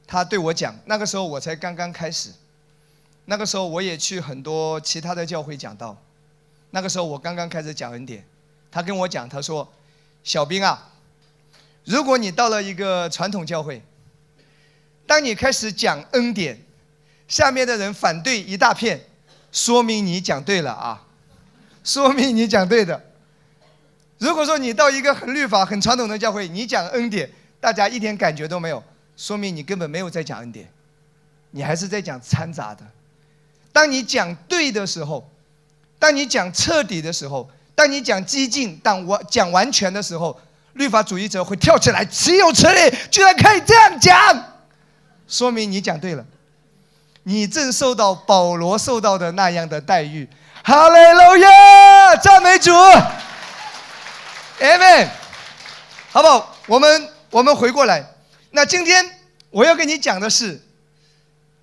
[0.06, 2.30] 他对我讲，那个时候我才刚刚开始，
[3.26, 5.96] 那个时候我也去很多其他的教会讲道，
[6.70, 8.26] 那个时候我刚刚开始讲恩典，
[8.70, 9.70] 他跟我讲，他说
[10.24, 10.92] ：“小兵啊，
[11.84, 13.82] 如果你到了一个传统教会，
[15.06, 16.60] 当你开始讲恩典，
[17.32, 19.00] 下面的人反对一大片，
[19.50, 21.02] 说明你讲对了啊，
[21.82, 23.02] 说明你讲对的。
[24.18, 28.84] 如果说你到一个很律法、很传统的教会，你讲恩典，大家一点感觉都没有。”
[29.16, 30.68] 说明你根本没有在讲恩典，
[31.52, 32.84] 你还是在讲掺杂的。
[33.72, 35.26] 当你讲对的时候，
[35.98, 40.38] 当你讲彻底的时候，当你讲激进、当完讲完全的时候，
[40.74, 42.94] 律法主义者会跳起来，岂有此理！
[43.10, 44.60] 居然可以这样讲，
[45.26, 46.22] 说明你讲对了，
[47.24, 50.28] 你正受到保罗受到的那样的待遇。
[50.64, 52.70] 哈利路亚，赞美主
[54.60, 55.08] ，Amen。
[56.10, 56.56] 好不好？
[56.66, 58.04] 我们我们回过来。
[58.50, 59.04] 那今天
[59.50, 60.60] 我要跟你讲的是，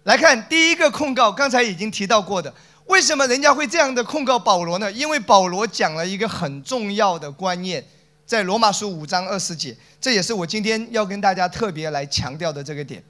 [0.04, 2.54] 来看第一个控告，刚才已经提到过的，
[2.86, 4.91] 为什么人家会这样的控告保罗呢？
[4.91, 7.84] 因为保罗讲了一个很重要的观念，
[8.26, 13.02] 在罗马书五章二十节，这也是我今天要跟大家特别来强调的这个点。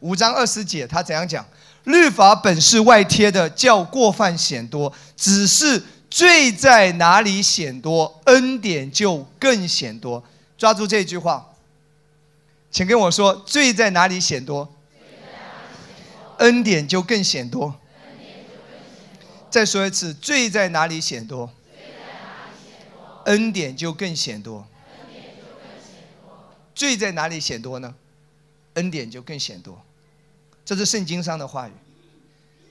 [0.00, 1.44] 五章二十节他怎样讲？
[1.84, 10.24] 律法本是外贴的，叫过犯显多；只是罪在哪里显多，恩典就更显多。
[10.56, 11.52] 抓住这句话，
[12.70, 14.72] 请跟我说：罪在哪里显多？
[16.38, 17.74] 恩典就更显多。
[19.50, 21.50] 再说一次，罪在哪里显多？
[23.26, 24.66] 恩典就更显多。
[26.74, 27.94] 罪在哪里显多呢？
[28.74, 29.83] 恩典就更显多。
[30.64, 31.72] 这是圣经上的话语，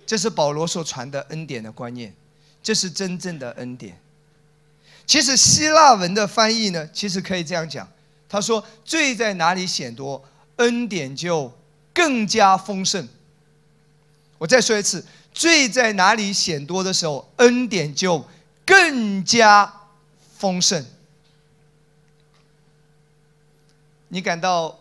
[0.06, 2.13] 这是保罗所传的恩典的观念，
[2.62, 3.99] 这是真正的恩典。
[5.06, 7.88] 其实希腊文的翻译呢，其实可以这样讲：
[8.27, 10.23] 他说，罪在哪里显多，
[10.56, 11.56] 恩典就
[11.93, 13.08] 更加丰盛。
[14.38, 18.25] 我再说一次，罪在哪里显多的时候，恩典就
[18.65, 19.71] 更加
[20.38, 20.86] 丰盛。
[24.08, 24.79] 你感到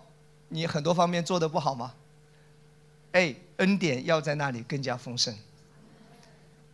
[0.49, 1.95] 你很多方面做的不好吗？
[3.13, 5.35] 哎，恩典要在那里更加丰盛。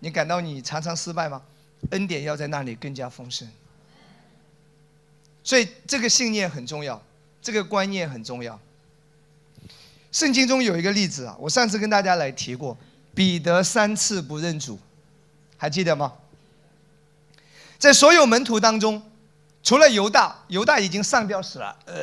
[0.01, 1.43] 你感到你常常失败吗？
[1.91, 3.49] 恩典要在那里更加丰盛。
[5.43, 7.03] 所以这个信念很重要，
[7.41, 8.59] 这个观念很重要。
[10.13, 12.77] 圣经中有一个例子啊，我上次跟大家来提过，
[13.15, 14.79] 彼得三次不认主，
[15.57, 16.15] 还记得吗？
[17.79, 19.03] 在所有门徒当中，
[19.63, 21.95] 除了犹大，犹大已经上吊死了，呃，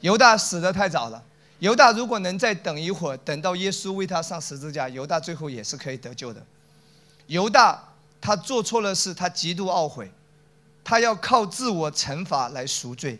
[0.00, 1.22] 犹大死的太早了。
[1.62, 6.44] 犹大如果能再等一会儿，等到耶稣为他上十字架，犹大最后也是可以得救的。
[7.28, 7.80] 犹大
[8.20, 10.10] 他做错了事，他极度懊悔，
[10.82, 13.16] 他要靠自我惩罚来赎罪。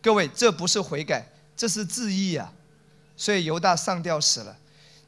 [0.00, 2.50] 各位，这不是悔改，这是自义啊！
[3.14, 4.56] 所以犹大上吊死了。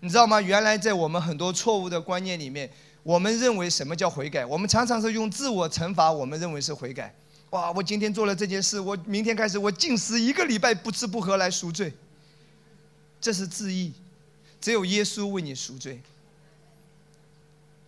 [0.00, 0.38] 你知道吗？
[0.38, 2.70] 原来在我们很多错误的观念里面，
[3.02, 4.44] 我们认为什么叫悔改？
[4.44, 7.14] 我们常常是用自我惩罚，我们认为是悔改。
[7.48, 7.72] 哇！
[7.72, 11.90] 我今天做了这件事，我明天开始我禁食一个礼拜，不吃不喝来赎罪。
[13.20, 13.92] 这是自义，
[14.60, 16.00] 只有耶稣为你赎罪。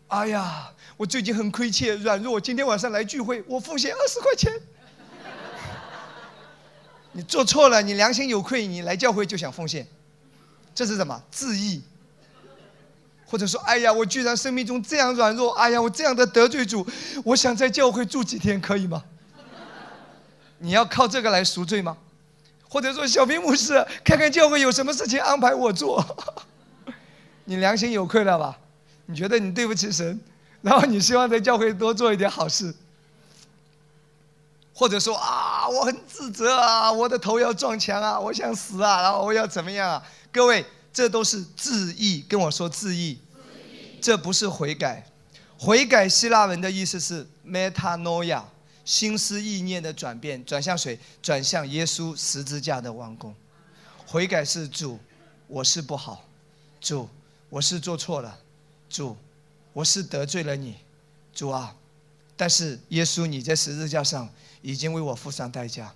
[0.09, 4.53] 哎呀，我最近很亏欠、软弱，今天晚上来聚会，我奉献二十块钱。
[7.13, 9.87] 你做错了，你良心有愧，你来教会就想奉献，
[10.75, 11.23] 这是什么？
[11.31, 11.83] 自义。
[13.25, 16.85] 或者说，哎呀，我居然生命中这样软弱，哎呀，我这样的得罪主，
[17.25, 19.05] 我想在教会住几天，可以吗？
[20.59, 21.97] 你要靠这个来赎罪吗？
[22.71, 26.03] 或者说，小平牧师，看看教会有什么事情安排我做，
[27.45, 28.57] 你良心有愧了吧？
[29.07, 30.21] 你觉得你对不起神，
[30.63, 32.73] 然后你希望在教会多做一点好事，
[34.73, 40.03] 或者说啊，我很自责啊，我的头要撞墙啊，我想死啊，然后我要怎么样啊？
[40.31, 43.19] 各位，这都是自意，跟我说自意，
[44.01, 45.05] 这不是悔改。
[45.59, 48.43] 悔改希腊文的意思是 metanoia。
[48.85, 50.99] 心思意念的转变，转向谁？
[51.23, 53.35] 转向耶稣十字架的王宫。
[54.07, 54.99] 悔改是主，
[55.47, 56.25] 我是不好，
[56.81, 57.09] 主，
[57.49, 58.41] 我是做错了，
[58.89, 59.17] 主，
[59.73, 60.75] 我是得罪了你，
[61.33, 61.77] 主啊！
[62.37, 64.29] 但是耶稣，你在十字架上
[64.63, 65.95] 已经为我付上代价，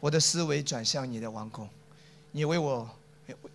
[0.00, 1.68] 我的思维转向你的王宫，
[2.32, 2.88] 你为我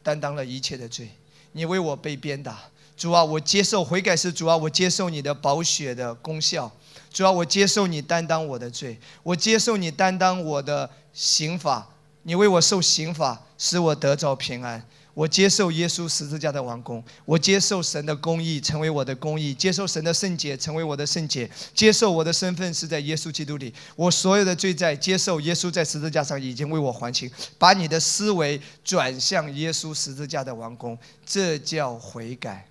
[0.01, 1.09] 担当了一切的罪，
[1.51, 3.25] 你为我被鞭打，主啊！
[3.25, 4.55] 我接受悔改是主啊！
[4.55, 6.71] 我接受你的宝血的功效。
[7.11, 11.87] 主要我接受你担当我的罪，我接受你担当我的刑罚，
[12.23, 14.85] 你为我受刑罚，使我得着平安。
[15.15, 27.29] 我接受耶稣十字架的王宫，我接受神的公义成为我的公义，接受神的圣洁成为我的圣洁，接受我的身份是在耶稣基督里，我所有的罪在接受耶稣在十字架上已经为我还清。
[27.57, 32.65] 把你的思维转向耶稣十字架的王宫，这叫悔改。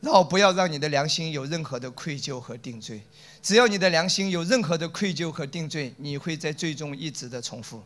[0.00, 3.00] 然后不要让你的良心有任何的愧疚和定罪。
[3.46, 7.80] 只要你的良心有任何的愧疚和定罪，你会在最终一直的重复。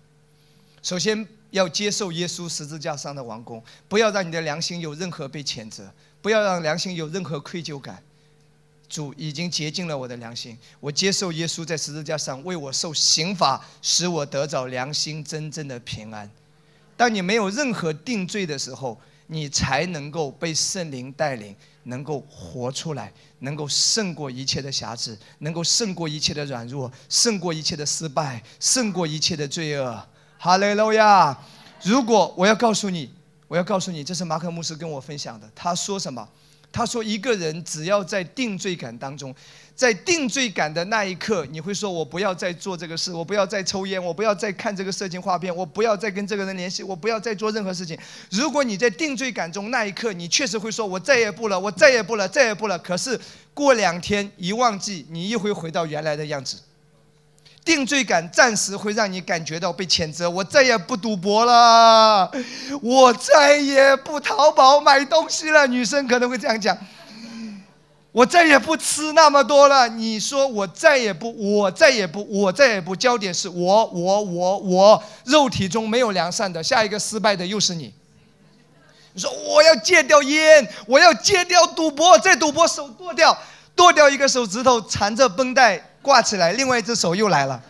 [0.83, 5.93] 首先要接受耶稣十字架上的王宫，不要让你的良心有任何被谴责，
[6.23, 8.03] 不要让良心有任何愧疚感。
[8.89, 16.31] 主已经洁净了我的良心，我接受耶稣在十字架上为我受刑罚，使我得着良心真正的平安。
[16.97, 21.55] 当你没有任何定罪的时候，你才能够被圣灵带领。
[21.85, 30.07] 能够活出来，能够胜过一切的瑕疵，能够胜过一切的软弱，胜过一切的失败，胜过一切的罪恶。
[30.39, 31.37] 哈利路亚！
[31.83, 33.11] 如果我要告诉你，
[33.49, 35.51] 我要告诉你，这是马可牧师跟我分享的。
[35.55, 36.29] 他说什么？
[36.73, 39.35] 他说一个人只要在定罪感当中。
[39.81, 47.99] 在定罪感的那一刻，你会说：“我不要再做这个事，我不要再抽烟，我不要再看这个色情画片，我不要再跟这个人联系，我不要再做任何事情。”
[48.31, 53.19] 如果你在定罪感中那一刻，你确实会说：“我再也不了，我再也不了，再也不了。”可是
[53.55, 56.59] 过两天一忘记，你又会回到原来的样子。
[57.65, 62.31] 定罪感暂时会让你感觉到被谴责，我再也不赌博了，
[62.83, 65.67] 我再也不淘宝买东西了。
[65.67, 66.77] 女生可能会这样讲，
[68.13, 69.89] 我再也不吃那么多了。
[69.89, 72.95] 你说我再也不，我再也不，我再也不。
[72.97, 77.95] 焦点是我，我，我，我，肉体中没有良善的，下一个失败的又是你。
[79.13, 83.37] 你说我要戒掉烟，我要戒掉赌博，再赌博手剁掉，
[83.75, 85.87] 剁掉一个手指头，缠着绷带。
[86.03, 87.61] 挂起来，另外一只手又来了。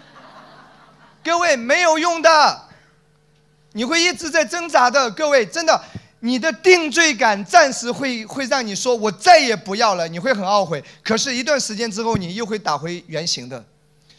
[1.24, 2.62] 各位没有用的，
[3.72, 5.10] 你会一直在挣扎的。
[5.10, 5.82] 各位真的，
[6.20, 10.82] 你的定罪感暂时会会让你说我再也不要了，你会很懊悔。
[11.02, 13.64] 可是，一段时间之后，你又会打回原形的。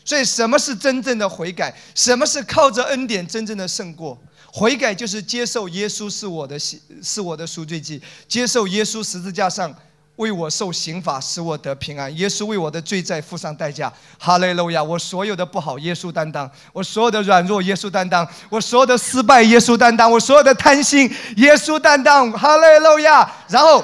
[0.03, 1.73] 所以，什么是真正的悔改？
[1.93, 4.17] 什么是靠着恩典真正的胜过？
[4.51, 9.73] 悔改就是接受耶稣是我的是我的赎罪记，接受耶稣十字架上。
[10.21, 12.15] 为我受刑罚，使我得平安。
[12.15, 13.91] 耶稣为我的罪债付上代价。
[14.19, 14.83] 哈利路亚！
[14.83, 22.31] 我所有的不好，耶稣担当；我所有的软弱，耶稣担当；我所有的失败，耶稣担当；我所有的贪心，耶稣担当。
[22.33, 23.29] 哈利路亚！
[23.49, 23.83] 然后，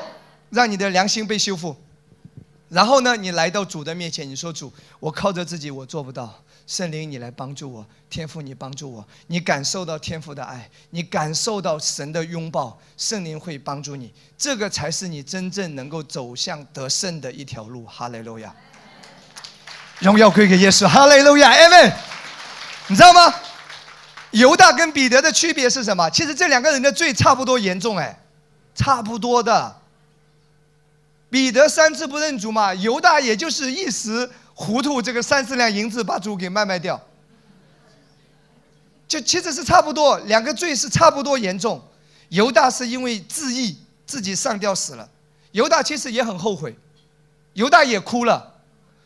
[0.51, 1.75] 让你的良心被修复。
[2.69, 6.33] 然后呢，你来到主的面前，你说：“主，我靠着自己，我做不到。”
[6.68, 9.07] 圣灵，你来帮助我；天父，你帮助我。
[9.28, 14.13] 你感受到天父的爱，你感受到神的拥抱，圣灵会帮助你。
[14.38, 17.86] 这个才是你真正能够走向得胜的一条路。
[17.86, 18.53] 哈利路亚！
[19.99, 20.86] 荣耀归给耶稣。
[20.86, 21.93] 哈利路亚，Amen。
[22.88, 23.34] 你知道吗？
[24.32, 26.09] 犹大跟彼得的区别是什么？
[26.09, 28.20] 其实这两个人的罪差不多严重，哎，
[28.76, 29.74] 差不多的。
[31.30, 34.30] 彼得三次不认主嘛，犹大也就是一时。
[34.59, 36.99] 糊涂，这个三四两银子把主给卖卖掉，
[39.07, 41.79] 就其实是差不多，两个罪是差不多严重。
[42.29, 43.77] 犹大是因为自缢，
[44.07, 45.07] 自己上吊死了。
[45.51, 46.75] 犹大其实也很后悔，
[47.53, 48.59] 犹大也哭了，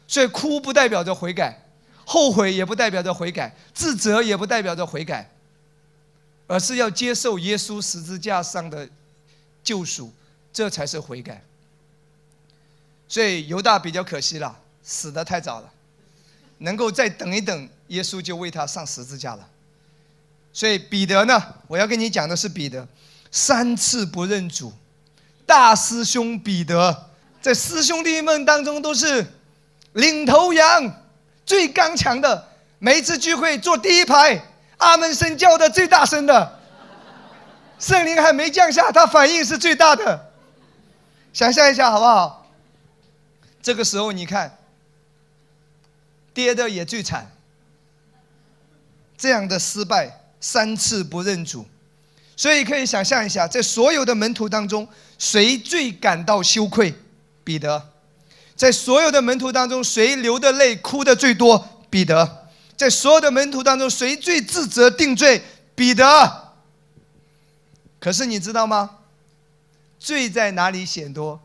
[0.08, 1.66] 所以哭不代表着悔改，
[2.06, 5.30] 后悔也不代表着悔改，自责也不代表着悔改，
[6.48, 8.88] 而是要接受耶稣十字架上的
[9.62, 10.14] 救赎，
[10.54, 11.44] 这才是悔改。
[13.10, 14.58] 所以犹大比较可惜了。
[14.92, 15.72] 死得太早了，
[16.58, 19.48] 能够再等一等，耶稣就为他上十字架了。
[20.52, 22.86] 所以彼得呢，我要跟你讲的是彼得
[23.32, 24.74] 三次不认主，
[25.46, 27.10] 大师兄彼得
[27.42, 29.26] 在师兄弟们当中都是
[29.94, 30.94] 领头羊，
[31.46, 34.44] 最刚强的，每一次聚会坐第一排，
[34.76, 36.60] 阿门声叫的最大声的，
[37.80, 40.34] 圣灵还没降下，他反应是最大的。
[41.32, 42.46] 想象一下好不好？
[43.62, 44.58] 这个时候你看。
[46.34, 47.32] 跌的也最惨，
[49.18, 51.66] 这样的失败三次不认主，
[52.36, 56.94] 所以可以想象一下，在所有的门徒当中，谁最感到羞愧？
[57.44, 57.90] 彼得。
[58.56, 61.84] 在所有的门徒当中，谁流的泪哭的最多？
[61.90, 62.48] 彼得。
[62.78, 65.42] 在所有的门徒当中，谁最自责定罪？
[65.76, 66.54] 彼得。
[68.00, 68.98] 可是你知道吗？
[70.00, 71.40] 罪在哪里显多，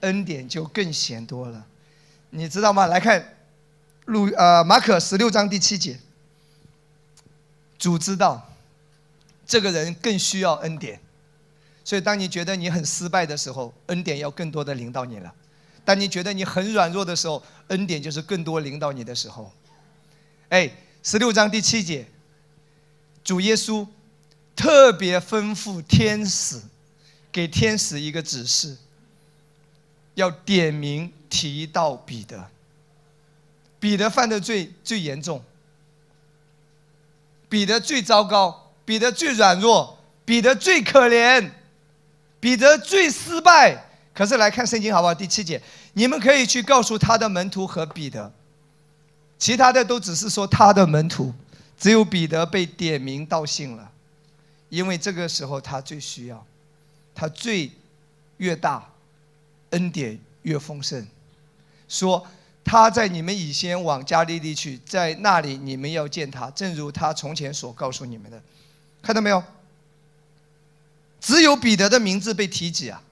[0.00, 1.64] 恩典就更显多了。
[2.30, 2.86] 你知道吗？
[2.86, 3.36] 来看。
[4.06, 5.98] 路呃，马可十六章第七节，
[7.78, 8.54] 主知道
[9.46, 11.00] 这个人更需要恩典，
[11.84, 15.30] 所以当你觉得你很失败的时候，恩典要更多的领到你了；
[15.84, 19.52] 当你觉得你很软弱的时候，恩典就是更多领到你的时候。
[20.48, 20.70] 哎，
[21.02, 22.06] 十六章第七节，
[23.22, 23.86] 主耶稣
[24.56, 26.60] 特别吩咐天使，
[27.30, 28.76] 给天使一个指示，
[30.14, 32.50] 要点名提到彼得。
[33.80, 35.42] 彼得犯的罪最严重，
[37.48, 41.50] 彼得最糟糕，彼得最软弱，彼得最可怜，
[42.38, 43.86] 彼得最失败。
[44.12, 45.14] 可是来看圣经好不好？
[45.14, 45.62] 第七节，
[45.94, 48.30] 你们可以去告诉他的门徒和彼得，
[49.38, 51.32] 其他的都只是说他的门徒，
[51.78, 53.90] 只有彼得被点名道姓了，
[54.68, 56.44] 因为这个时候他最需要，
[57.14, 57.70] 他罪
[58.36, 58.86] 越大，
[59.70, 61.06] 恩典越丰盛，
[61.88, 62.26] 说。
[62.64, 68.40] 他在你们以先往加利利去，在那里你们要见他，正如他从前所告诉你们的。
[69.02, 69.42] 看到没有？
[71.20, 73.02] 只有彼得的名字被提及啊？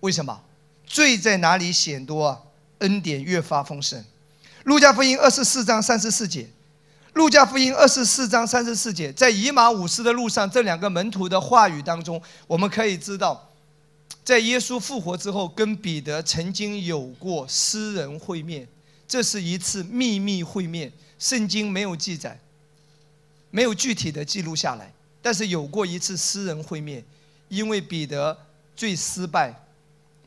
[0.00, 0.42] 为什么？
[0.86, 2.40] 罪在哪里显多啊？
[2.78, 4.04] 恩典越发丰盛。
[4.64, 6.48] 路加福音二十四章三十四节，
[7.12, 13.50] 路加福音二十四章三十四节，在以马五斯的路上，这两个门徒的话语当中，我们可以知道。
[14.24, 18.66] 在耶稣复活之后，跟彼得曾经有过私人会面，
[19.06, 20.90] 这是一次秘密会面。
[21.18, 22.38] 圣经没有记载，
[23.50, 27.04] 没有具体的记录下来，但是有过一次私人会面。
[27.48, 28.36] 因为彼得
[28.74, 29.54] 最失败，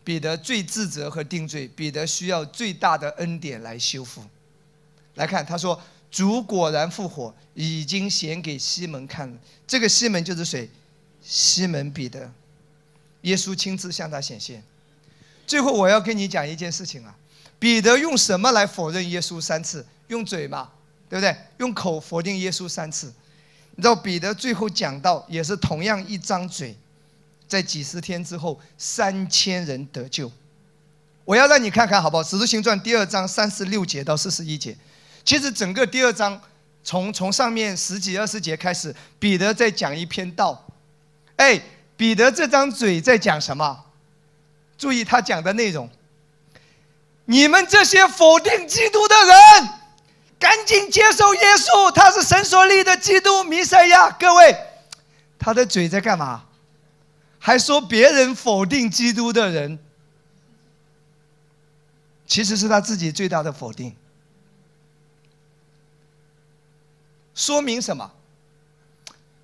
[0.04, 4.22] 彼得最自责和定罪，彼得需要最大的恩典来修复。
[5.16, 5.82] 来看，他说
[6.12, 9.38] ：“主果然复活，已经显给西门看了。
[9.66, 10.70] 这个西门就是谁？
[11.22, 12.32] 西门彼得。
[13.28, 14.64] 耶稣亲自向他显现。
[15.46, 17.14] 最后我要跟你讲一件事情啊，
[17.60, 19.86] 彼得用什么来否认耶稣三次？
[20.08, 20.70] 用嘴嘛，
[21.10, 21.36] 对不对？
[21.58, 23.14] 用口否定耶稣三次。
[23.76, 26.76] 你知道彼得最后讲到，也是同样一张嘴，
[27.48, 30.32] 在几十天之后，三千人得救。
[31.26, 32.24] 我要让你看看好不好？
[32.28, 34.76] 《使徒行传》第二章三十六节到四十一节，
[35.26, 36.42] 其实整个第二章
[36.84, 40.66] 从从上面十几二十节开始，彼得在讲一篇道。
[41.36, 41.62] 哎，
[41.98, 43.86] 彼得这张嘴在讲什么？
[44.78, 45.90] 注意他讲的内容。
[47.26, 49.70] 你们这些否定基督的人，
[50.40, 54.12] 赶紧接受耶稣，他是神所立的基督弥赛亚。
[54.12, 54.56] 各位，
[55.38, 56.46] 他的嘴在干嘛？
[57.40, 59.80] 还说别人否定基督的人。
[62.28, 63.96] 其实是他自己最大的否定，
[67.34, 68.12] 说明什么？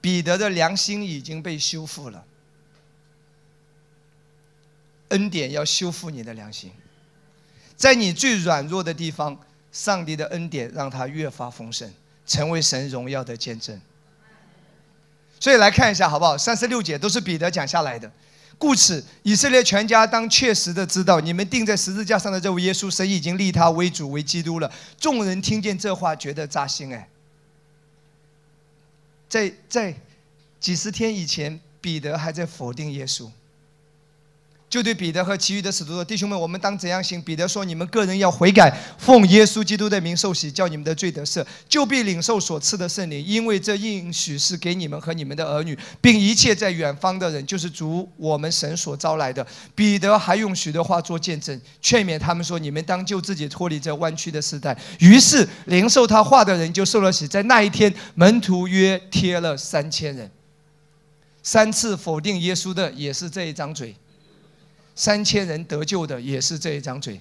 [0.01, 2.25] 彼得的良心已经被修复了。
[5.13, 6.71] 恩典要修复你的良心，
[7.77, 9.37] 在你最软弱的地方，
[9.71, 11.89] 上帝的恩典让他越发丰盛，
[12.25, 13.79] 成为神荣耀的见证。
[15.39, 16.37] 所以来看一下好不好？
[16.37, 18.11] 三十六节都是彼得讲下来的。
[18.57, 24.71] 故此，以色列全家当确实的知道，你们钉在十字架上的这位耶稣，神已经立他为主为基督了。
[24.97, 26.93] 众人听见这话，觉得扎心。
[26.93, 27.09] 哎，
[29.27, 29.93] 在在
[30.59, 33.29] 几十天以前，彼得还在否定耶稣。
[34.73, 43.23] 就对彼得和其余的使徒说：“弟兄们，我们当怎样行？”彼得说：“你们个人要悔改，奉耶稣基督的名受洗，叫你们的罪得赦，就必领受所赐的圣灵。
[43.23, 49.45] 因为这应许是给你们和你们的儿女，并一切在远方的人，就是主我们神所招来的。”
[49.75, 57.27] 彼得还用许多话做见证，劝勉他们说：“你们当救自己脱离这弯曲的时代。”于是领受他话的人就受了洗。
[57.27, 60.31] 在那一天，门徒约贴了三千人。
[61.43, 63.95] 三次否定耶稣的也是这一张嘴。
[64.95, 67.19] 三千人得救的也是这一张嘴，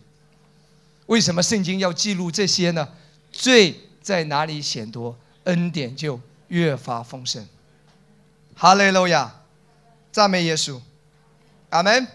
[1.07, 2.89] 为什么圣经要记录这些呢？
[3.31, 7.49] 罪在哪里显多，恩典就越发丰盛。
[8.55, 9.41] 哈利路亚，
[10.13, 10.79] 赞美耶稣，
[11.71, 12.07] 阿门。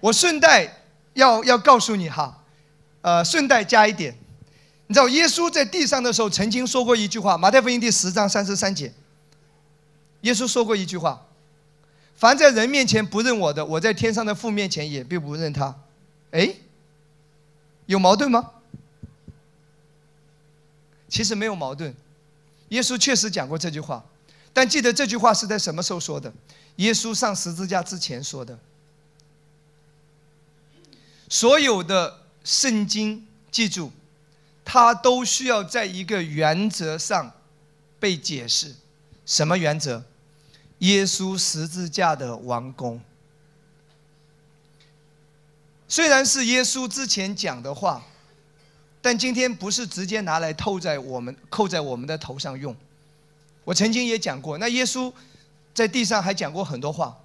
[0.00, 0.82] 我顺带
[1.14, 2.42] 要要告诉你哈，
[3.02, 4.16] 呃，顺带加一点，
[4.88, 8.92] 你知道耶稣在地上的时候曾经说过一句话，马太福音第十章三十三节，
[10.22, 11.24] 耶稣说过一句话。
[12.18, 15.72] 凡在人面前不认我的，我在天上的父面前也并不认他。
[16.32, 16.52] 哎，
[17.86, 18.50] 有矛盾吗？
[21.08, 21.94] 其实没有矛盾。
[22.70, 24.04] 耶稣确实讲过这句话，
[24.52, 26.32] 但记得这句话是在什么时候说的？
[26.76, 28.58] 耶稣上十字架之前说的。
[31.28, 33.92] 所有的圣经，记住，
[34.64, 37.32] 它都需要在一个原则上
[38.00, 38.74] 被解释。
[39.24, 40.02] 什么原则？
[40.78, 43.00] 耶稣十字架的完工，
[45.88, 48.04] 虽然是耶稣之前讲的话，
[49.02, 52.74] 但今天不是直接拿来扣在我们扣在我们的头上用。
[53.64, 55.12] 我曾经也讲过，那耶稣
[55.74, 57.18] 在地上还讲过很多话，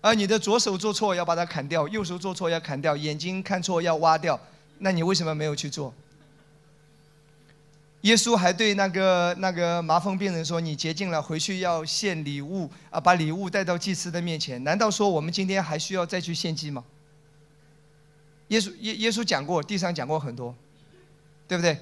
[0.00, 4.38] 啊，你的左手做错要把它砍掉，右手做错要砍掉，眼睛看错要挖掉，
[4.78, 5.94] 那你为什么没有去做？
[8.06, 14.62] 耶稣还对那个那个麻风病人说：“你洁净了，回去要献礼物啊，把礼物带到祭司的面前。
[14.62, 16.84] 难道说我们今天还需要再去献祭吗？”
[18.46, 20.54] 耶稣耶耶稣讲过，地上讲过很多，
[21.48, 21.76] 对不对？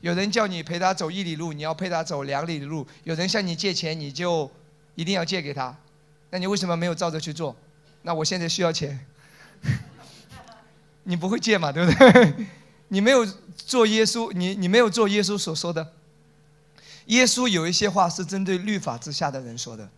[0.00, 4.50] 有人叫你陪他走一里路，你要陪他走两里路；有人向你借钱，你就
[4.94, 5.76] 一定要借给他。
[6.30, 7.54] 那你为什么没有照着去做？
[8.00, 8.98] 那我现在需要钱，
[11.04, 11.70] 你不会借嘛？
[11.70, 12.32] 对不对？
[12.88, 13.28] 你没有。
[13.56, 15.92] 做耶稣，你你没有做耶稣所说的。
[17.06, 19.88] 耶稣有一些话是针对律法之下的人说的，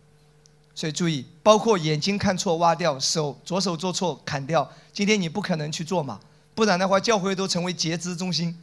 [0.75, 4.69] 所以注意，包括眼睛看错挖掉，手左手做错砍掉。
[4.91, 6.19] 今天你不可能去做嘛，
[6.53, 8.57] 不然的话教会都成为截肢中心，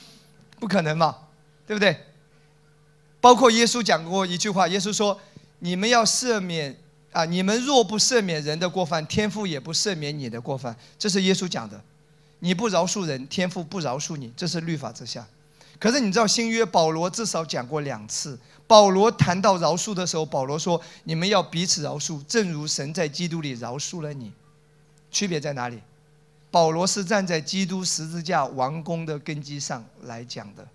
[0.60, 1.16] 不可能嘛，
[1.66, 1.96] 对不对？
[3.20, 5.18] 包括耶稣讲过一句话，耶稣说
[5.60, 6.76] ：“你们要赦免
[7.12, 11.82] 啊，你们若不赦免人的过犯，天父也不赦免你的过犯。”这是耶稣讲的。
[12.40, 15.26] 你不饶恕人，天父不饶恕你，这是律法之下。
[15.78, 18.38] 可是你知道新约保罗至少讲过两次。
[18.66, 24.30] 保罗谈到饶恕的时候，保罗说：“你们要彼此饶恕，正如神在基督里饶恕了你。”
[25.10, 25.80] 区别在哪里？
[26.50, 30.66] 保罗是站在基督十字架完工的根基上来讲的。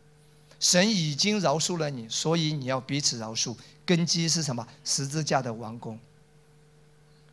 [0.60, 3.56] 神已经饶恕了你，所以你要彼此饶恕。
[3.86, 4.68] 根基是什么？
[4.84, 5.98] 十字架的完工。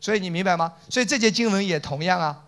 [0.00, 0.72] 所以你明白吗？
[0.88, 2.44] 所以这节经文也同样啊。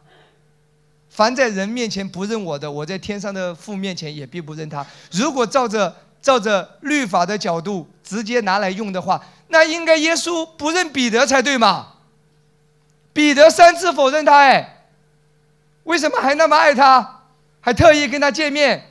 [1.14, 4.84] 凡在人面前不认我的，我在天上的父面前也必不认他。
[5.12, 11.98] 如果照着照着律法的角度直接拿来用的话，那应该耶稣不认彼得才对嘛？
[13.12, 14.86] 彼得三次否认他，哎，
[15.84, 17.22] 为什么还那么爱他，
[17.60, 18.90] 还特意跟他见面？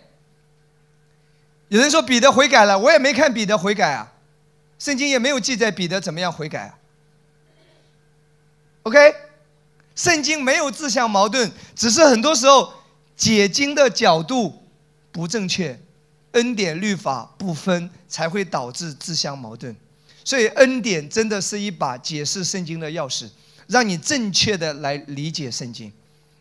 [1.67, 4.13] 有人说彼得悔改了，我也没看彼得悔改啊，
[4.79, 6.79] 圣经也没有记载彼得怎么样悔改啊。
[8.83, 9.13] OK，
[9.95, 12.73] 圣经没有自相矛盾，只是很多时候
[13.15, 14.63] 解经的角度
[15.11, 15.79] 不正确，
[16.31, 19.75] 恩典律法不分，才会导致自相矛盾。
[20.25, 23.29] 所以恩典真的是一把解释圣经的钥匙。
[23.67, 25.91] 让你正确的来理解圣经，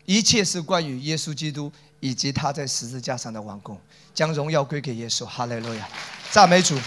[0.05, 3.79] 一切是关于耶稣基督以及他在十字架上的完工，
[4.13, 5.25] 将荣耀归给耶稣。
[5.25, 5.87] 哈利路亚，
[6.31, 6.77] 赞美主，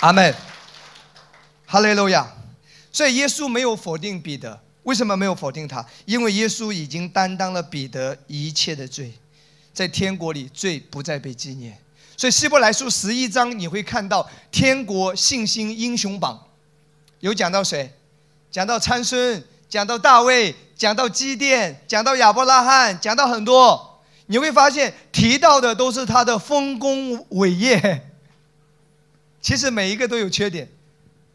[0.00, 0.34] 阿门。
[1.66, 2.26] 哈利路亚。
[2.90, 5.84] 所以耶稣没有否定彼得，为什么没有否定他？
[6.04, 9.12] 因为耶稣已经担当了彼得一切的罪，
[9.72, 11.78] 在天国里罪不再被纪念。
[12.16, 16.40] 所以希伯来书十一章你会看到天国信心英雄榜，
[17.20, 17.90] 有讲到谁？
[18.50, 28.08] 讲到参孙，讲到大卫，讲到基甸，讲到亚伯拉罕，讲到很多，你会发现提到的都是他的丰功伟业。
[29.40, 30.68] 其实每一个都有缺点。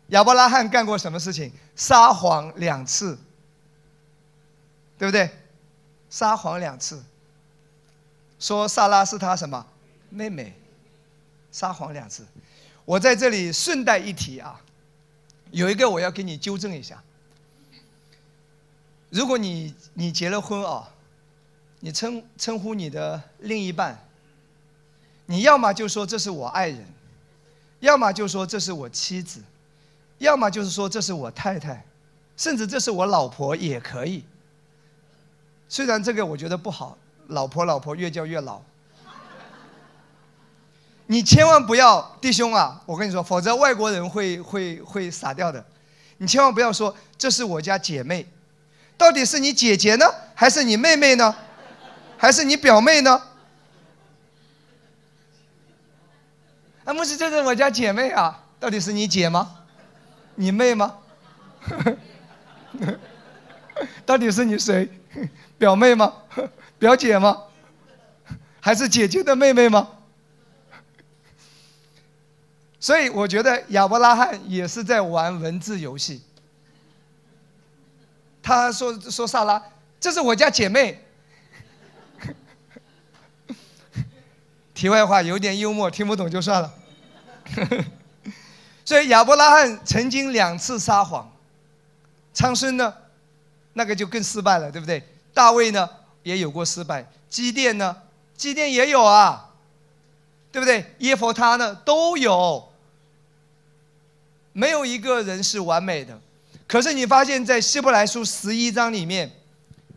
[0.10, 1.52] 亚伯拉罕干过什么事情？
[1.76, 3.18] 撒谎两次，
[4.98, 5.30] 对不对？
[6.10, 7.04] 撒谎两次，
[8.40, 9.66] 说萨拉是他什么
[10.10, 10.54] 妹妹？
[11.52, 12.26] 撒谎两次。
[12.86, 14.62] 我在这里顺带一提啊，
[15.52, 17.04] 有一个我要给你纠正一下。
[19.10, 20.90] 如果你你结了婚啊，
[21.82, 23.98] 你称称呼你的另一半，
[25.26, 26.86] 你要么就说这是我爱人，
[27.82, 29.44] 要么就说这是我妻子，
[30.20, 31.86] 要么就是说这是我太太，
[32.38, 34.24] 甚至这是我老婆也可以。
[35.70, 36.98] 虽然这个我觉得不好，
[37.28, 38.62] 老婆老婆越叫越老。
[41.08, 45.66] 你千万不要，弟兄啊，我跟你说，否则外国人会 会会傻掉的。
[46.18, 48.28] 你千万不要说这是我家姐妹。
[48.98, 51.36] 到底是你姐姐呢，还是你妹妹呢，
[52.18, 53.22] 还是你表妹呢？
[56.84, 58.44] 啊，不是，这是我家姐妹啊。
[58.60, 59.60] 到底是你姐吗？
[60.36, 60.98] 你妹吗？
[64.04, 64.90] 到底是你谁？
[65.58, 66.14] 表妹吗？
[66.80, 67.44] 表姐吗？
[68.60, 69.90] 还是姐姐的妹妹吗？
[72.80, 76.22] 所以我觉得亚伯拉罕也是在玩文字游戏。
[78.44, 79.62] 他说：“说萨拉，
[80.00, 81.04] 这是我家姐妹。
[84.74, 86.74] ”题外话，有点幽默，听不懂就算了。
[88.86, 91.30] 所以亚伯拉罕曾经两次撒谎，
[92.34, 92.94] 昌孙呢，
[93.74, 95.04] 那个就更失败了，对不对？
[95.38, 95.88] 大卫呢
[96.24, 97.96] 也有过失败，基甸呢，
[98.36, 99.52] 基甸也有啊，
[100.52, 100.96] 对不对？
[100.98, 102.68] 耶佛他呢都有，
[104.52, 106.20] 没有一个人是完美的。
[106.66, 109.32] 可是你发现，在希伯来书十一章里面，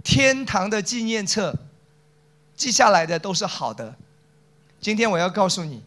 [0.04, 1.56] 天堂的纪念册
[2.54, 3.94] 记下来的都是好的。
[4.78, 5.82] 今天我要告诉你，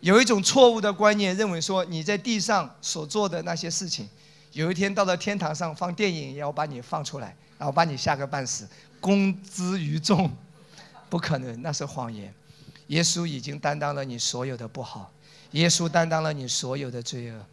[0.00, 4.06] 有一种错误的观念，认为说你在地上所做的那些事情，
[4.52, 8.66] 有一天到了天堂上放电影也要把你放出来，然后把你吓个半死，
[9.00, 10.30] 公之于众，
[11.10, 12.32] 不可能，那是谎言。
[12.86, 15.12] 耶稣已经担当了你所有的不好，
[15.50, 17.44] 耶稣担当了你所有的罪恶。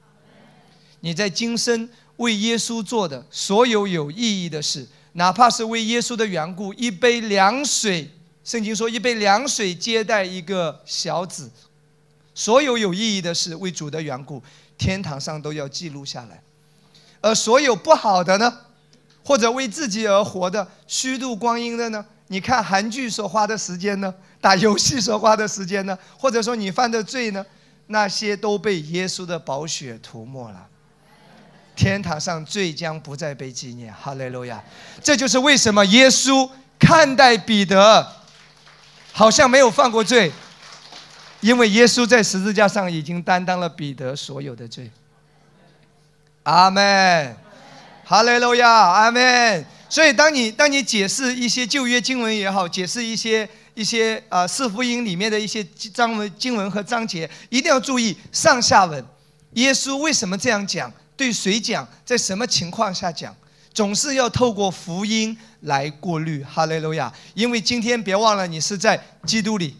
[1.02, 1.90] 你在今生。
[2.18, 8.10] 为耶稣做的所有有意义的事，哪怕是为耶稣的缘故，一杯凉水，
[8.42, 11.52] 圣经说一杯凉水接待一个小子，
[12.34, 14.42] 所有有意义的事，为主的缘故，
[14.78, 16.42] 天堂上都要记录下来。
[17.20, 18.62] 而所有不好的呢，
[19.26, 22.06] 或者为自己而活的、虚度光阴的呢？
[22.28, 27.44] 你看韩剧所花的时间呢，打游戏所花的时间呢，或者说你犯的罪呢，
[27.88, 30.68] 那些都被耶稣的宝血涂抹了。
[31.76, 34.64] 天堂上罪将不再被纪念，哈利路亚！
[35.04, 36.50] 这就是为什么耶稣
[36.80, 38.08] 看待彼得，
[39.12, 40.32] 好像没有犯过罪，
[41.42, 44.90] 因为耶稣在十字架上已经担当了彼得所有的罪。
[46.44, 47.36] 阿门，
[48.06, 49.66] 哈利路亚，阿门。
[49.90, 59.04] 所以，当你当你解释一些旧约经文也好，解释一些一些啊四福音里面的一些章文经文和章节，一定要注意上下文。
[59.54, 60.92] 耶稣为什么这样讲？
[61.18, 63.34] 对谁讲，在什么情况下讲，
[63.74, 66.44] 总是要透过福音来过滤。
[66.44, 67.12] 哈利路亚！
[67.34, 69.78] 因为今天别忘了，你是在基督里，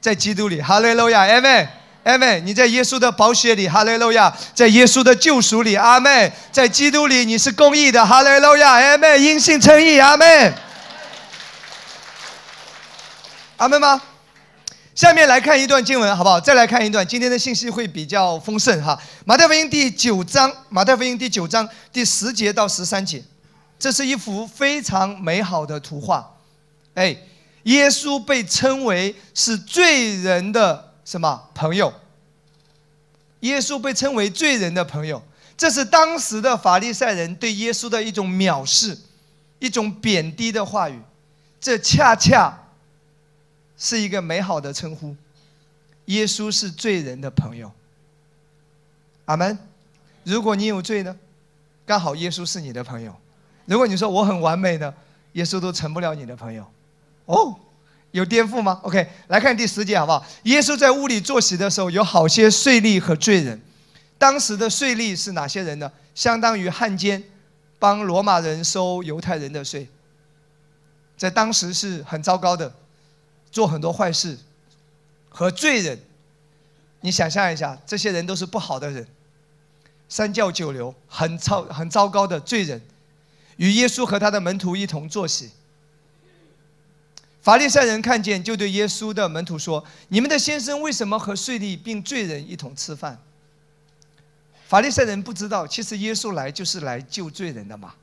[0.00, 0.62] 在基督里。
[0.62, 1.68] 哈利路亚，阿门，
[2.02, 2.46] 阿门。
[2.46, 6.32] 你在耶稣的宝血里，哈利路亚，在耶稣的救赎里，阿门。
[6.50, 9.22] 在基督里，你是公义的，哈利路亚，阿门。
[9.22, 10.54] 因信称义，阿门，
[13.56, 14.02] 阿门吗？
[14.94, 16.38] 下面来看一段经文，好不好？
[16.38, 19.00] 再来看一段，今天的信息会比较丰盛哈。
[19.24, 23.22] 马太福音第九章，马太福音第九章第十节到十三节，
[23.78, 26.28] 这是一幅非常美好的图画。
[26.94, 27.16] 哎，
[27.62, 31.92] 耶稣被称为是罪人的什么朋友？
[33.40, 35.22] 耶稣被称为罪人的朋友，
[35.56, 38.96] 这是当时的法利赛人对耶稣的一种藐视，
[39.58, 41.00] 一种贬低的话语。
[41.60, 42.56] 这恰恰。
[43.82, 45.16] 是一个美好的称呼，
[46.04, 47.72] 耶稣是罪人的朋友。
[49.24, 49.58] 阿门。
[50.22, 51.16] 如果你有罪呢，
[51.86, 53.16] 刚好耶稣是你的朋友。
[53.64, 54.92] 如果你说我很完美的，
[55.32, 56.70] 耶稣都成不了你的朋友。
[57.24, 57.58] 哦，
[58.12, 60.26] 有颠覆吗？OK，来看第十节好不好？
[60.44, 63.60] 耶稣在屋里坐席的时候，有好些税吏和罪人。
[64.18, 65.90] 当时的税吏是哪些人呢？
[66.14, 67.22] 相当于汉奸，
[67.78, 69.88] 帮罗马人收犹太人的税，
[71.16, 72.74] 在当时是很糟糕的。
[73.52, 74.38] 做很多坏事
[75.28, 75.98] 和罪人，
[77.00, 79.04] 你想象一下，这些人都是不好的人，
[80.08, 82.80] 三教九流，很糟很糟糕的罪人，
[83.56, 85.50] 与耶稣和他的门徒一同坐席。
[87.42, 93.18] 法利赛人看见，就对耶稣的门徒说：“你们的先生为什么和税吏并罪人一同吃饭？”
[94.68, 97.94] 法利赛人不知道，其实耶稣来就是来救罪人的嘛。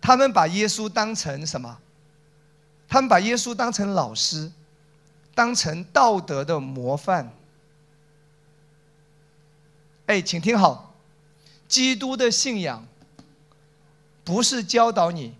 [0.00, 1.78] 他们把耶稣当成什么？
[2.88, 4.50] 他们把耶稣当成老师，
[5.34, 7.32] 当成道德的模范。
[10.06, 10.94] 哎，请听好，
[11.66, 12.86] 基督的信仰
[14.22, 15.32] 不是教导你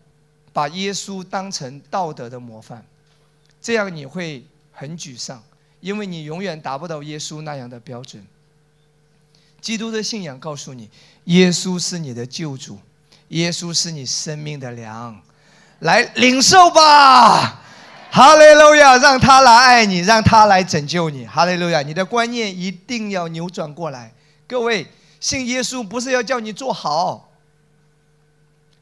[0.55, 2.83] 把耶稣当成道德的模范，
[3.61, 4.43] 这样你会
[4.73, 5.43] 很沮丧，
[5.81, 8.25] 因为你永远达不到耶稣那样的标准。
[9.61, 10.89] 基督的信仰告诉你，
[11.25, 12.79] 耶稣是你的救主，
[13.29, 15.21] 耶稣是你生命的粮。
[15.81, 17.61] 来领受吧，
[18.11, 18.97] 哈利路亚！
[18.97, 21.83] 让他来爱你，让他来拯救你，哈利路亚！
[21.83, 24.13] 你的观念一定要扭转过来。
[24.47, 24.87] 各位，
[25.19, 27.29] 信耶稣不是要叫你做好，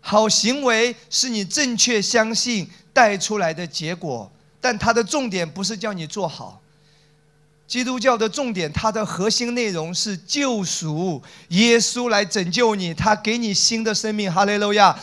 [0.02, 4.30] 好行为是你正确相信带出来的结果，
[4.60, 6.60] 但它的重点不是叫你做好。
[7.66, 14.94] 基督教的重点，它的核心内容是救赎，耶稣来拯救你，他给你新的生命，哈利路亚！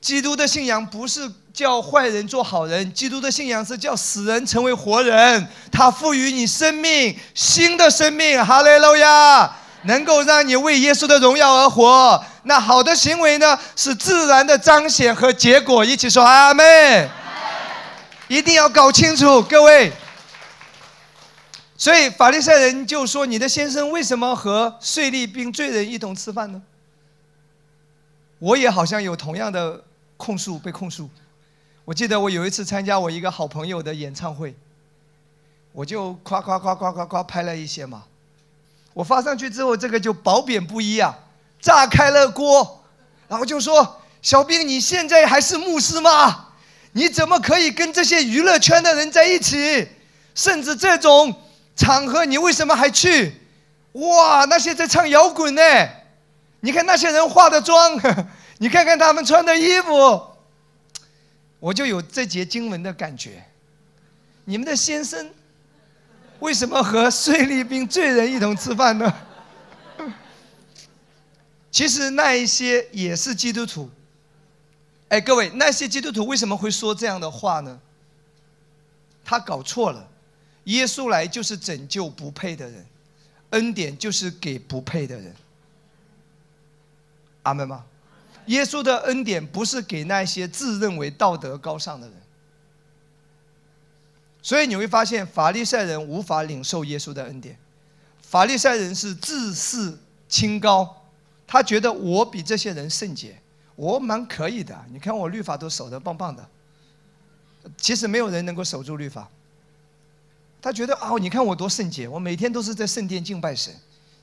[0.00, 5.46] 基督的信仰不是叫坏人做好人，基督的信仰是叫死人成为活人。
[5.70, 12.24] 他赋予你生命，新的生命，哈利路亚，能够让你为耶稣的荣耀而活。
[12.44, 15.84] 那好的行为呢，是自然的彰显和结果。
[15.84, 17.08] 一起说阿门。
[18.28, 19.92] 一定要搞清楚，各位。
[21.76, 26.62] 所以法利赛人就说：“你的先生为什么和税吏并罪人一同吃饭呢？”
[28.38, 29.82] 我也好像有同样的。
[30.18, 31.10] 控诉被控诉，
[31.84, 34.56] 我记得我有一次参加我一个好朋友的演唱会，
[35.72, 38.04] 我就夸夸夸夸夸夸拍了一些嘛，
[38.96, 41.14] 我发上去之后，这个就褒贬不一啊，
[41.60, 42.82] 炸开了锅，
[43.28, 46.46] 然后就说小兵你现在还是牧师吗？
[46.92, 49.86] 你怎么可以跟这些娱乐圈的人在一起？
[50.34, 51.34] 甚至这种
[51.76, 53.34] 场合你为什么还去？
[53.92, 55.62] 哇，那些在唱摇滚呢？
[56.60, 58.00] 你看那些人化的妆。
[58.58, 60.22] 你看看他们穿的衣服，
[61.60, 63.44] 我就有这节经文的感觉。
[64.46, 65.30] 你们的先生
[66.40, 69.12] 为什么和税吏兵罪人一同吃饭呢？
[71.70, 73.90] 其实那一些也是基督徒。
[75.08, 77.78] 哎，各位，那些基督徒为什么会说这样的话呢？
[79.24, 80.08] 他搞错了。
[80.64, 82.84] 耶稣来就是拯救不配的人，
[83.50, 85.34] 恩典就是给不配的人。
[87.42, 87.84] 阿门吗？
[88.46, 92.16] 耶稣的恩典不是给那些自认为道德高尚的人，
[94.46, 97.58] 所以你会发现法利赛人无法领受耶稣的恩典。
[98.22, 101.02] 法利赛人是自视清高，
[101.48, 103.36] 他觉得我比这些人圣洁，
[103.74, 104.80] 我蛮可以的。
[104.92, 106.48] 你看我律法都守得棒棒的，
[107.76, 109.28] 其实没有人能够守住律法。
[110.62, 113.74] 他觉得哦，你看我多圣洁，我每天都是在圣殿敬拜神。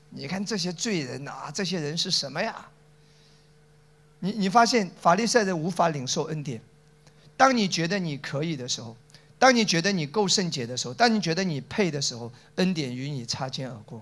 [0.08, 2.66] 你看这些罪人啊，这些人是什么呀？
[4.20, 6.62] 你你发现法利赛人无法领受恩典。
[7.36, 8.96] 当你觉得你可以的时候，
[9.38, 14.00] 当你觉得你够圣洁的时候，当你觉得你配的时候，恩典与你擦肩而过。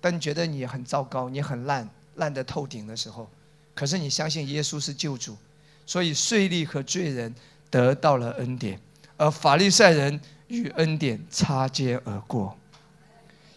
[0.00, 3.28] 当你觉得你很糟糕、你很烂、烂得透顶的时候，
[3.74, 5.36] 可是你相信耶稣是救主，
[5.84, 7.34] 所以税吏和罪人
[7.68, 8.80] 得到了恩典，
[9.18, 10.18] 而法利赛人
[10.48, 12.56] 与恩典擦肩而过。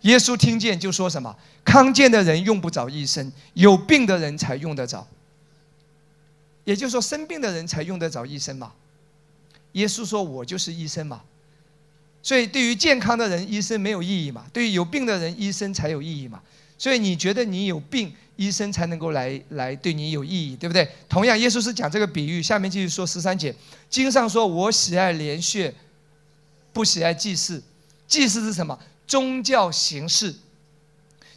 [0.01, 5.07] 耶稣听见就说什么：“康健的人用不着医生，有病的人才用得着。”
[6.65, 8.73] 也就是说，生病的人才用得着医生嘛？
[9.73, 11.21] 耶稣说：“我就是医生嘛。”
[12.23, 14.45] 所以对于健康的人，医生没有意义嘛？
[14.53, 16.41] 对于有病的人，医生才有意义嘛？
[16.77, 20.89] 所以你觉得你有病，医生才能够来来对你有意义，对不对？
[21.09, 22.41] 同样，耶稣是讲这个比喻。
[22.41, 23.53] 下面继续说十三节，
[23.89, 25.73] 经上说：“我喜爱连血，
[26.71, 27.61] 不喜爱祭祀。
[28.07, 28.79] 祭祀是什么？
[29.05, 30.33] 宗教形式。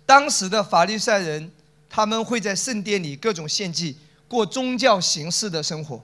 [0.05, 1.51] 当时的法利赛人，
[1.91, 3.97] 他们会在圣殿里各种献祭，
[4.29, 6.01] 过宗教形式的生活，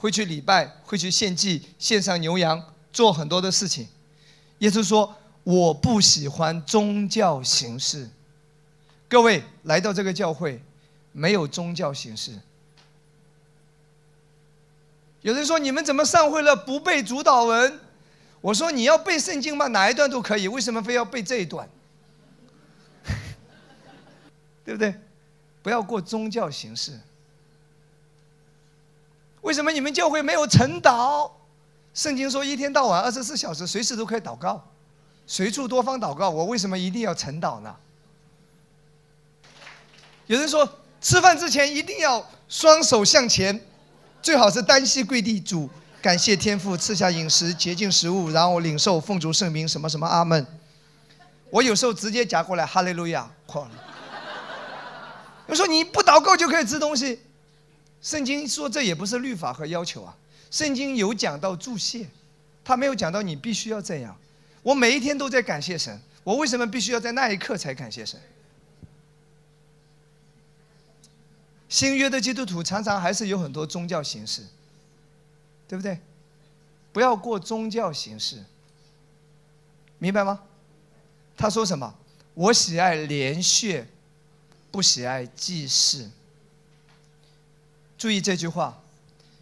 [0.00, 2.60] 会去礼拜，会去献祭，献上牛羊。”
[2.92, 3.86] 做很多的事情，
[4.58, 8.10] 耶稣说：“我不喜欢宗教形式。”
[9.08, 10.60] 各位来到这个教会，
[11.12, 12.32] 没有宗教形式。
[15.22, 17.78] 有人说：“你们怎么上会了不背主导文？”
[18.42, 19.68] 我说：“你要背圣经吗？
[19.68, 21.68] 哪一段都可以，为什么非要背这一段？
[24.64, 24.94] 对不对？
[25.62, 26.98] 不要过宗教形式。
[29.42, 31.30] 为什么你们教会没有晨祷？”
[31.92, 34.62] 圣经说，一天到晚二十四小时，随时都可以祷告，
[35.26, 36.30] 随处多方祷告。
[36.30, 37.74] 我为什么一定要晨祷呢？
[40.26, 40.68] 有人说，
[41.00, 43.60] 吃饭之前一定要双手向前，
[44.22, 45.68] 最好是单膝跪地，主
[46.00, 50.46] 感谢天父赐下饮食洁净食物，然后领受奉主圣名什么什么阿门。
[51.50, 53.68] 我有时候直接夹过来哈利路亚，狂。
[55.46, 57.20] 我说你不祷告就可以吃东西，
[58.02, 60.16] 圣经说这也不是律法和要求啊。
[60.50, 62.06] 圣经有讲到注谢，
[62.64, 64.16] 他没有讲到你必须要这样。
[64.62, 68.20] 我每一天都在感谢神，我为什么必须要在那一刻才感谢神？
[71.68, 74.44] 新约的基督徒常常还是有很多宗教形式，
[75.68, 75.98] 对不对？
[76.92, 78.44] 不要过宗教形式，
[79.98, 80.42] 明白吗？
[81.36, 81.94] 他说什么？
[82.34, 83.86] 我喜爱连血，
[84.72, 86.10] 不喜爱祭祀。
[88.00, 88.78] 注意这句话。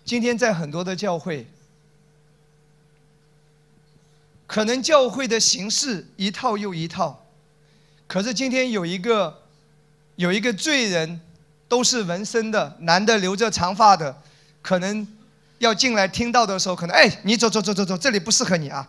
[0.05, 1.47] 今天在很多的教会，
[4.49, 7.25] 可能教会的形式一套又一套，
[8.09, 9.43] 可是今天有一个
[10.17, 11.21] 有一个罪人，
[11.69, 14.21] 都是纹身的，男的留着长发的，
[14.61, 15.07] 可能
[15.59, 18.89] 要进来听到的时候，可能哎，你走走走走走，这里不适合你啊，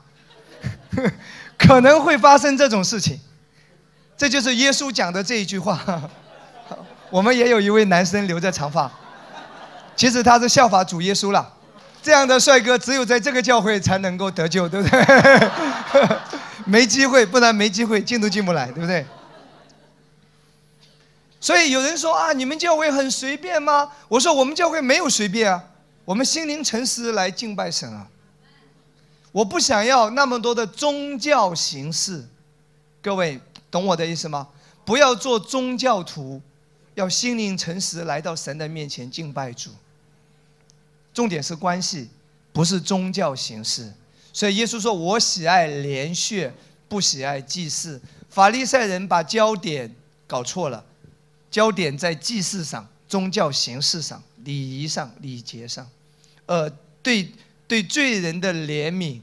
[1.59, 3.19] 可能会发生这种事情，
[4.17, 6.09] 这就是耶稣讲的这一句话。
[7.11, 8.91] 我们也有一位男生留着长发。
[9.99, 11.45] 其实他是效法主耶稣了，
[12.01, 15.49] 这样的帅哥只有在这个教会才能够得救，对不对？
[16.63, 19.05] 没机会，不然没机会进都进不来，对不对？
[21.41, 23.91] 所以有人说啊，你们教会很随便吗？
[24.07, 25.61] 我说我们教会没有随便啊，
[26.05, 28.07] 我们心灵诚实来敬拜神啊。
[29.33, 32.25] 我不想要那么多的宗教形式，
[33.01, 33.37] 各位
[33.69, 34.47] 懂我的意思吗？
[34.85, 36.41] 不要做宗教徒，
[36.95, 39.71] 要心灵诚实来到神的面前敬拜主。
[41.19, 42.07] 重点是关系，
[42.53, 43.93] 不是宗教形式。
[44.31, 46.53] 所以耶稣说：“我喜爱连血，
[46.87, 48.01] 不喜爱祭祀。”
[48.31, 49.93] 法利赛人把焦点
[50.25, 50.85] 搞错了，
[51.51, 55.85] 焦点在祭祀上、宗教形式上、礼仪上、礼节上，
[56.45, 56.69] 呃，
[57.03, 57.33] 对
[57.67, 59.19] 对罪人的怜悯，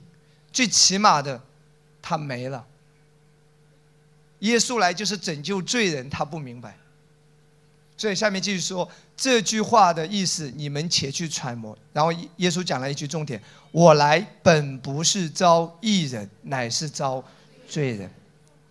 [0.52, 1.40] 最起码的，
[2.02, 2.66] 他没了。
[4.40, 6.76] 耶稣来就是拯救罪人，他不明白。
[7.98, 11.76] 所以下面继续说这句话的意思，你们且去揣摩。
[11.92, 13.42] 然后耶稣讲了一句重点
[13.72, 17.24] ：“我来本不是招义人，乃是招
[17.66, 18.10] 罪人。”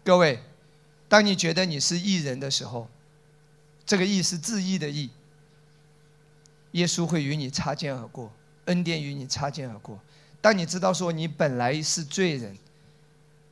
[0.05, 0.39] 各位，
[1.07, 2.87] 当你觉得你是义人的时候，
[3.83, 5.09] 这个义是自义的义。
[6.73, 8.31] 耶稣会与你擦肩而过，
[8.65, 9.99] 恩典与你擦肩而过。
[10.39, 12.55] 当你知道说你本来是罪人，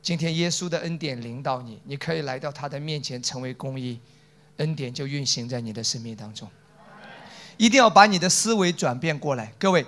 [0.00, 3.98] 今天耶稣的恩典领导你，你可以来到他的面前，成为公义。
[4.58, 6.48] 恩典就运行在你的生命当中，
[7.56, 9.52] 一定要把你的思维转变过来。
[9.58, 9.84] 各位，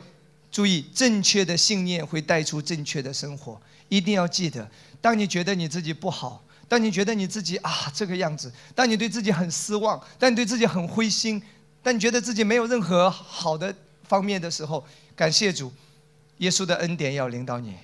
[0.51, 3.61] 注意，正确的信念会带出正确的生活。
[3.89, 4.69] 一定要记得，
[5.01, 11.41] 当你觉得你自己不好，当你觉得你自己啊这个样子，当你对自己很失望，当你对自己很灰心，
[11.85, 13.73] 当你觉得自己没有任何好的
[14.09, 15.73] 方面的时候，感谢主，
[16.39, 17.77] 耶稣的恩典要领导你，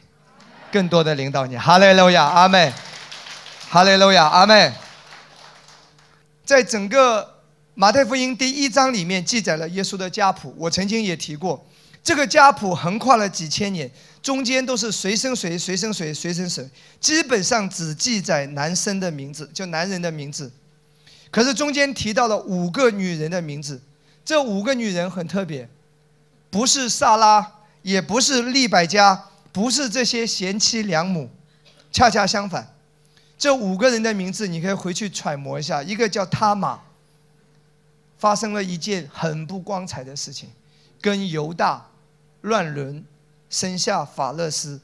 [0.72, 1.57] 更多的领导你。
[1.57, 2.72] 哈利路亚，阿门。
[3.68, 4.72] 哈利路亚，阿门。
[6.45, 7.38] 在整个
[7.74, 11.64] 马太福音第一章里面记载了耶稣的家谱，我曾经也提过，
[12.03, 13.90] 这个家谱横跨了几千年，
[14.20, 16.68] 中间都是谁生谁，谁生谁，谁生谁，
[17.01, 20.51] 基本上只记载男生的名字，就男人的名字，
[21.30, 23.80] 可是中间提到了五个女人的名字，
[24.24, 25.68] 这五个女人很特别，
[26.51, 31.30] 不是萨拉，也不是利百加，不是这些贤妻良母，
[31.93, 32.68] 恰恰相反。
[33.43, 35.82] 这五个人的名字，你可以回去揣摩一下。
[35.82, 36.78] 一个叫他玛，
[38.16, 40.49] 发生了一件很不光彩的事情，
[41.01, 41.84] 跟犹大
[42.43, 43.05] 乱伦，
[43.51, 44.80] 生下法勒斯，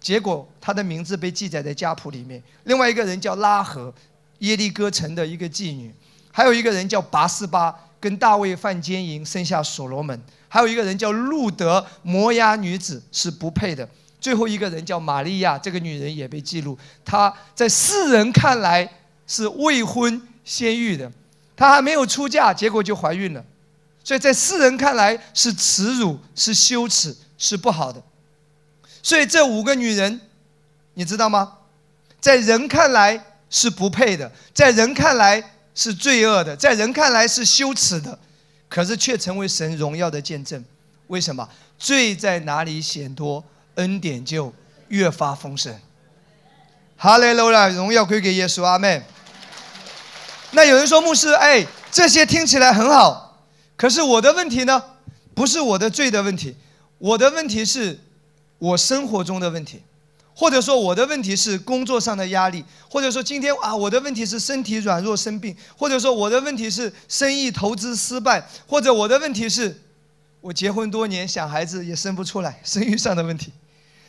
[0.00, 2.42] 结果他的名字被记载在家谱里面。
[2.64, 3.92] 另外一个人叫拉合，
[4.38, 5.90] 耶利哥城的一个妓女；
[6.32, 13.86] 还有一个人叫拔斯巴，跟大卫犯奸淫，生下所罗门；还有一个人叫路德，摩押女子是不配的。
[14.20, 18.88] 最后一个人叫玛利亚，这个女人也被记录，她在世人看来
[19.26, 21.10] 是未婚先孕的，
[21.56, 23.44] 她还没有出嫁，结果就怀孕了，
[24.02, 28.02] 所以在世人看来是耻辱，是羞耻，是不好的。
[29.02, 30.20] 所以这五个女人，
[30.94, 31.58] 你知道吗？
[32.20, 38.18] 在人看来是不配的，在人看来是罪恶的，在人看来是羞耻的，
[38.68, 40.62] 可是却成为神荣耀的见证。
[41.06, 41.48] 为什么？
[41.78, 43.42] 罪在哪里显多，
[43.78, 44.54] 恩典就
[44.86, 45.74] 越发丰盛。
[46.96, 49.02] 哈利路亚，荣耀归给耶稣，阿门。
[50.52, 53.42] 那有人说，牧师，哎，这些听起来很好，
[53.76, 54.82] 可是我的问题呢？
[55.34, 56.54] 不是我的罪的问题，
[56.98, 58.00] 我的问题是。
[58.60, 59.80] 我生活中的问题，
[60.34, 69.80] 或者说我的问题是工作上的压力，或者说今天啊我的问题是身体软弱生病，或者说我的问题是生意投资失败，或者我的问题是，
[70.40, 73.52] 我结婚多年想孩子也生不出来，生育上的问题。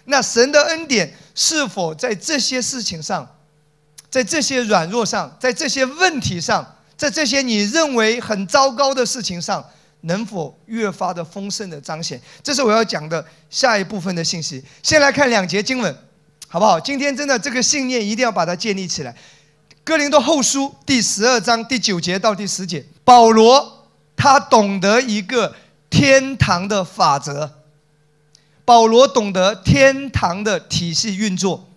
[0.10, 3.28] 那神的恩典是否在这些事情上，
[4.10, 9.66] 在这些软弱上，在这些问题上，在这些你认为很糟糕的事情上？
[10.04, 12.18] 能否越发的丰盛的彰显？
[12.42, 14.64] 这是我要讲的下一部分的信息。
[14.82, 15.94] 先来看两节经文，
[16.48, 16.80] 好不好？
[16.80, 19.14] 今天真的这个信念一定要把它建立起来。
[19.84, 25.54] 哥林多后书第十二章第九节到第十节，保罗他懂得一个
[25.90, 27.59] 天堂的法则。
[28.70, 31.68] 保罗懂得天堂的体系运作，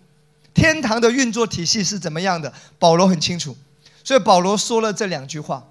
[0.53, 2.53] 天堂的运作体系是怎么样的？
[2.77, 3.57] 保罗很清楚，
[4.03, 5.67] 所以保罗说了这两句话。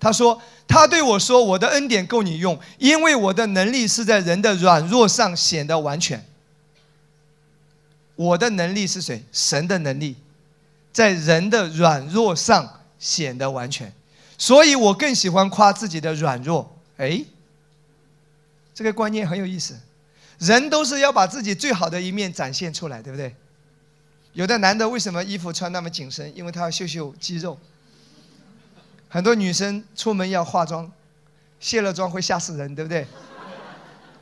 [0.00, 6.24] 他说：“他对我说，我的恩典够你用，因为我的能力是在人的软弱上显得完全。
[8.16, 9.22] 我的能力是谁？
[9.34, 10.16] 神的能力，
[10.94, 13.92] 在人的软弱上显得完全。
[14.38, 16.74] 所以我更喜欢夸自己的软弱。
[16.96, 17.22] 哎，
[18.74, 19.78] 这个观念很有意思。
[20.44, 23.34] 人都是要把自己最好的一面展现出来，对不对？
[24.34, 26.36] 有的男的为什么衣服穿那么紧身？
[26.36, 27.58] 因为他要秀秀肌肉。”
[29.08, 30.90] 很多女生出门要化妆，
[31.60, 33.06] 卸了妆会吓死人，对不对？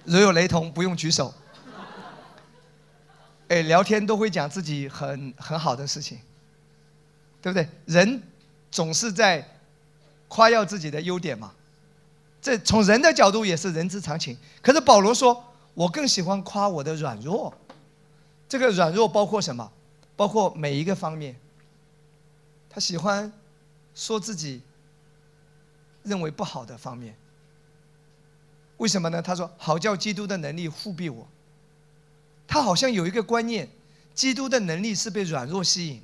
[0.04, 1.32] 如有雷同，不用举手。
[3.48, 6.18] 哎，聊天都会讲自己很很好的事情，
[7.40, 7.66] 对不对？
[7.86, 8.22] 人
[8.70, 9.46] 总是在
[10.28, 11.52] 夸耀自己的优点嘛，
[12.40, 14.36] 这从人的角度也是人之常情。
[14.60, 17.52] 可是保罗说，我更喜欢夸我的软弱。
[18.48, 19.72] 这个软弱包括什么？
[20.16, 21.36] 包括每一个方面。
[22.68, 23.32] 他喜欢
[23.94, 24.62] 说自己。
[26.04, 27.14] 认为不好的方面，
[28.78, 29.22] 为什么呢？
[29.22, 31.28] 他说：“好叫基督的能力护庇我。”
[32.44, 33.68] 他好像有一个观念：
[34.12, 36.02] 基督的能力是被软弱吸引，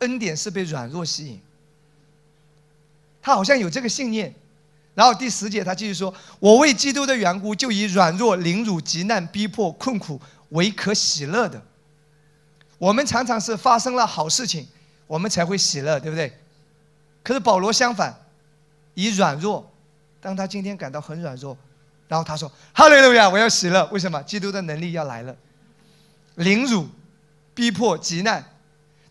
[0.00, 1.40] 恩典是被软弱吸引。
[3.22, 4.34] 他好像有这个信念。
[5.00, 10.20] 然后第十节他继续说：“我为基督的缘故，就以软弱、凌辱、极难、逼迫、困苦
[10.50, 11.62] 为可喜乐的。”
[12.76, 14.68] 我们常常是发生了好事情，
[15.06, 16.38] 我们才会喜乐，对不对？
[17.22, 18.14] 可是保罗相反。
[18.92, 19.72] 以软弱，
[20.20, 21.56] 当他今天感到很软弱，
[22.06, 23.88] 然后他说：“哈利路亚，我要喜乐。
[23.92, 24.22] 为什么？
[24.24, 25.34] 基督的能力要来了。
[26.34, 26.86] 凌辱、
[27.54, 28.44] 逼迫、极难。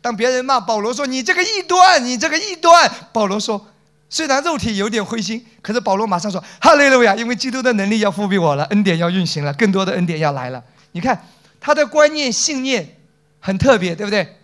[0.02, 3.66] 当别人骂保罗说：‘你这个异端，你这个异端。’保罗说
[4.10, 11.28] ：‘虽然肉体有点灰心，可是保罗马上说：‘哈利路亚，因为基督的能力要复庇我了，恩典要运行了，更多的恩典要来了。’你看
[11.60, 12.98] 他的观念信念
[13.40, 14.36] 很特别，对不对？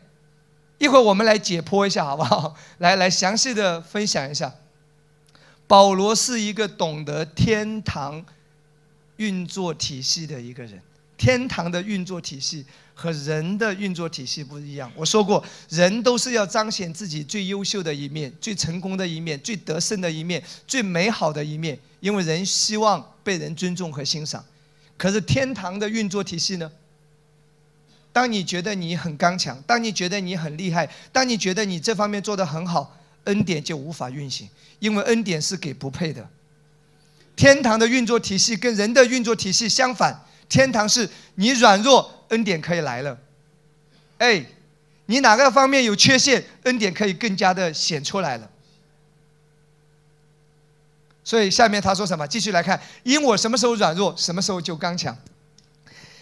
[0.77, 2.55] 一会儿我们来解剖一下，好不好？
[2.77, 4.53] 来来详细的分享一下。”
[5.67, 8.23] 保罗是一个懂得天堂
[9.15, 10.79] 运作体系的一个人。
[11.17, 12.65] 天堂的运作体系
[12.95, 14.91] 和人的运作体系不一样。
[14.95, 24.43] 我说过，人都是要彰显自己最优秀的一面、最成功的一面、最得胜的一面、最美好的一面，因为人希望被人尊重和欣赏。
[24.97, 26.71] 可是天堂的运作体系呢？
[28.11, 32.97] 当你觉得你很刚强，当你觉得你很厉害，当你觉得你这方面做得很好。
[33.25, 36.29] 恩典就无法运行，因为恩典是给不配的。
[37.35, 43.17] 天堂的运作体系跟人的运作体系相反，天堂是你软弱，恩典可以来了。
[44.17, 44.45] 哎，
[45.05, 48.49] 你哪个方面有缺陷，恩典可以更加的显出来了。
[51.23, 52.27] 所以下面他说什么？
[52.27, 55.17] 继续来看，因我什么时候软弱，什么时候就刚强。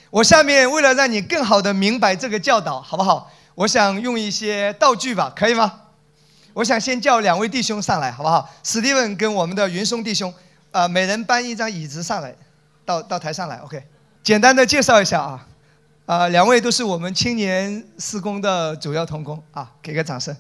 [0.10, 3.32] 我下面为了让你更好的明白这个教导，好不好？
[3.56, 5.82] 我想用一些道具吧，可以吗？
[6.54, 8.50] 我想先叫两位弟兄上来，好不好？
[8.64, 10.34] 史蒂文跟我们的云松弟兄，
[10.72, 12.36] 啊，每人搬一张椅子上来，
[12.86, 13.58] 到到台上来。
[13.58, 13.84] OK，
[14.24, 15.48] 简单的介绍一下啊，
[16.06, 20.36] 啊，两位都是我们青年施工的主要同工啊，给个掌声。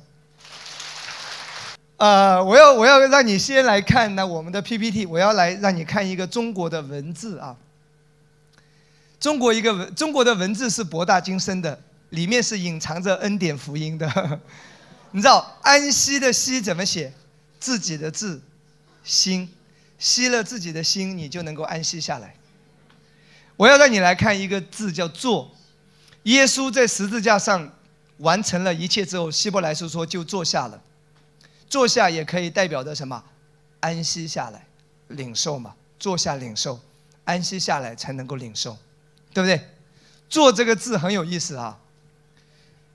[1.96, 7.56] 呃，我要我要让你先来看呢我们的 PPT，我要来让你看一个中国的文字啊。
[9.22, 14.40] 中国一个文，中国的文字是博大精深的，里面是隐藏着恩典福音的。
[15.12, 17.14] 你知道安息的息怎么写？
[17.58, 18.42] 自己的字，
[19.06, 19.50] 心，
[19.98, 22.36] 息了自己的心，你就能够安息下来。
[23.56, 25.52] 我要让你来看一个字叫坐。
[26.24, 27.72] 耶稣在十字架上
[28.18, 30.82] 完成了一切之后，希伯来书说就坐下了。
[31.70, 33.24] 坐下也可以代表着什么？
[33.80, 34.66] 安息下来，
[35.08, 35.76] 领受嘛。
[36.00, 36.80] 坐下领受，
[37.24, 38.78] 安息下来才能够领受，
[39.34, 39.70] 对不对？
[40.30, 41.80] 坐这个字很有意思啊。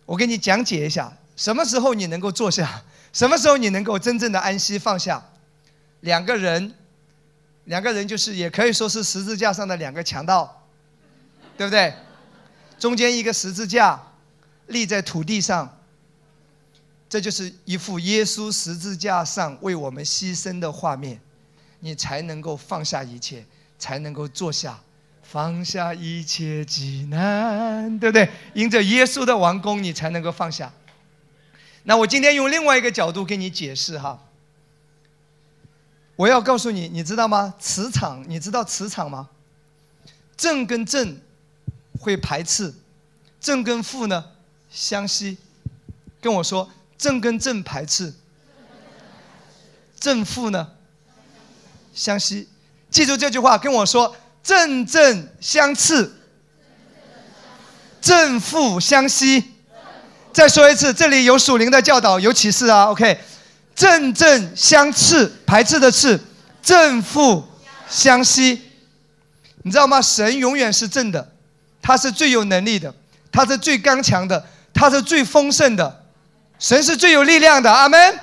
[0.05, 2.83] 我给你讲解一下，什么时候你能够坐下？
[3.13, 5.31] 什么时候你能够真正的安息放下？
[6.01, 6.75] 两个人，
[7.69, 10.67] 两个人就是也可以说是十字架上的两个强盗，
[11.57, 11.93] 对不对？
[12.79, 14.01] 中间一个十字架
[14.69, 15.79] 立在土地上，
[17.11, 21.21] 这就是一幅耶稣十字架上为我们牺牲的画面，
[21.81, 23.45] 你才能够放下一切，
[23.79, 24.81] 才能够坐下，
[25.23, 28.31] 放下一切极难，对不对？
[28.55, 30.73] 因着耶稣的王宫，你才能够放下。
[31.83, 34.19] 那我今天用另外一个角度给你解释哈，
[36.19, 37.55] 我要告诉你，你知道吗？
[37.59, 39.31] 磁场，你知道磁场吗？
[40.37, 41.19] 正跟正。
[42.01, 42.73] 会排斥，
[43.41, 44.25] 正跟负呢
[44.71, 45.37] 相吸，
[46.21, 48.15] 跟我说正跟正排斥，
[49.99, 50.69] 正负呢
[51.93, 52.49] 相吸，
[52.89, 54.15] 记住这句话，跟我说
[54.45, 56.09] 正正相斥，
[58.01, 59.57] 正负相吸。
[60.33, 62.85] 再说一次，这里有属灵的教导，有启示啊。
[62.93, 63.19] OK，
[63.79, 66.19] 正正相斥，排斥的斥，
[66.61, 67.47] 正负
[67.89, 68.61] 相吸。
[69.63, 70.03] 你知道吗？
[70.03, 71.33] 神永远是正的。
[71.81, 72.93] 他是最有能力的，
[73.31, 76.05] 他是最刚强的，他是最丰盛的，
[76.59, 78.19] 神是最有力量的，阿门。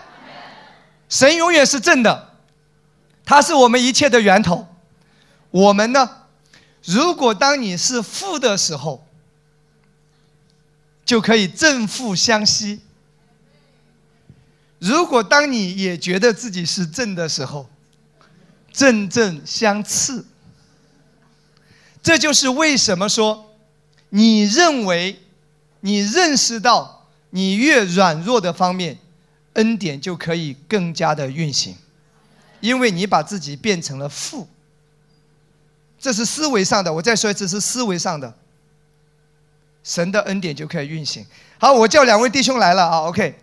[1.07, 2.33] 神永远是正的，
[3.23, 4.67] 他是我们一切的源头。
[5.51, 6.09] 我们呢？
[6.83, 9.07] 如果当你是负的时候，
[11.05, 12.81] 就可以正负相吸；
[14.85, 17.67] 如果当你也觉得自己是正的时候，
[18.71, 20.23] 正正相斥。
[22.03, 23.51] 这就是为什么说，
[24.09, 25.19] 你认为，
[25.79, 28.99] 你认识到，你越软弱的方面，
[29.53, 31.75] 恩典就可以更加的运行，
[32.59, 34.47] 因为你把自己变成了负。
[35.97, 38.31] 这是思维上的，我再说一次，是思维上的。
[39.83, 41.25] 神的恩典就可以运行。
[41.57, 43.39] 好，我叫两位弟兄来了啊，OK。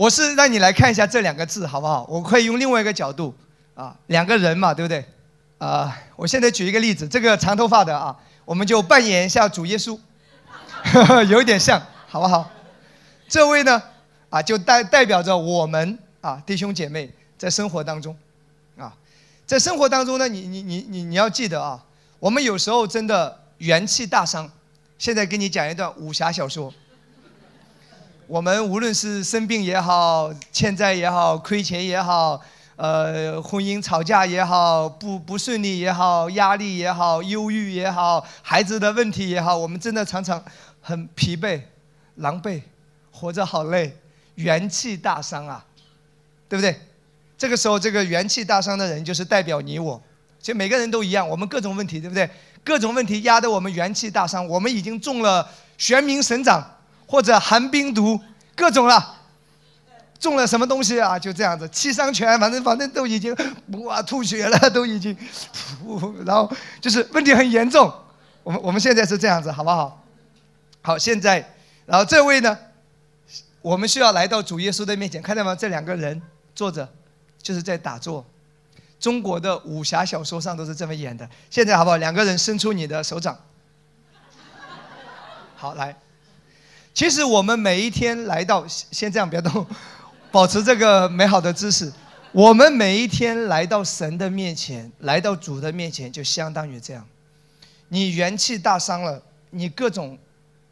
[0.00, 2.06] 我是让你来看一下这两个字，好不好？
[2.08, 3.34] 我可以用另外一个角度
[3.74, 5.04] 啊，两个人嘛，对不对？
[5.58, 10.00] 啊，我现在举一个例子，这个长头发的啊，我们就扮演一下主耶稣，
[11.28, 11.78] 有点像，
[12.08, 12.50] 好不好？
[13.28, 13.82] 这位呢，
[14.30, 18.16] 啊，就代代表着我们啊，弟兄姐妹在生活当中，
[18.78, 18.94] 啊，
[19.44, 21.78] 在生活当中呢，你你你你你要记得啊，
[22.18, 24.50] 我们有时候真的元气大伤。
[24.96, 26.72] 现在给你讲一段武侠小说，
[28.30, 32.40] 我们无论是生病也好，欠债也好，亏钱也好。
[32.76, 40.40] 呃，婚姻吵架也好，不不顺利也好，压力也好，忧郁也好，孩子的问题也好，我们真的常常
[40.80, 41.60] 很疲惫、
[42.14, 42.62] 狼狈，
[43.10, 43.96] 活着好累，
[44.36, 45.64] 元气大伤啊，
[46.48, 46.78] 对不对？
[47.36, 50.00] 这个时候，这个元气大伤的人就是代表你我，
[50.38, 52.30] 其实每个人都一样，我们各种问题，对不对？
[52.62, 56.64] 各种问题压得我们元气大伤，我们已经中了玄冥神掌
[57.10, 58.20] 或者寒冰毒，
[58.54, 59.16] 各种了。
[60.20, 61.18] 中了什么东西啊？
[61.18, 63.34] 就这样子，七伤拳，反正反正都已经
[63.86, 65.16] 哇吐血了， 都已经，
[66.24, 66.48] 然后
[66.80, 67.92] 就是问题很严重。
[68.42, 70.04] 我们我们现在是这样子，好不好？
[70.82, 71.54] 好，现在，
[71.86, 72.56] 然后这位呢，
[73.62, 75.56] 我们需要来到主耶稣的面前，看到吗？
[75.56, 76.20] 这两个人
[76.54, 76.86] 坐着，
[77.42, 78.24] 就是在打坐。
[79.00, 81.26] 中国的武侠小说上都是这么演的。
[81.48, 81.96] 现在好不好？
[81.96, 83.36] 两个人伸出你的手掌。
[85.56, 85.96] 好，来。
[87.00, 89.66] 其实我们每一天来到，先这样，别动。
[90.30, 91.90] 保持这个美好的姿势，
[92.30, 97.02] 我们每一天来到神的面前，来到主的面前，就相当于这样。
[97.88, 100.18] 你元气大伤了，你各种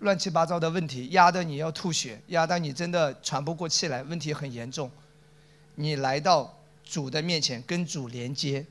[0.01, 4.91] 乱七八糟的问题压得你要吐血，压得你真的喘不过气来，问题很严重。
[5.77, 8.63] 你来到主的面前，跟主连接。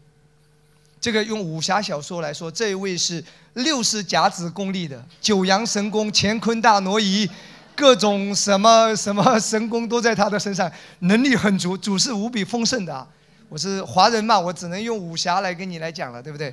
[0.99, 7.29] 这个用武侠小说来说，这一位是六十甲子功力的九阳神功，乾坤大挪移。
[7.75, 10.67] 各种什么什么神功都在他的身上，
[11.01, 13.07] 能力很足，主是无比丰盛的啊！
[13.49, 16.51] 我是华人嘛，我只能用武侠来跟你来讲了，对不对？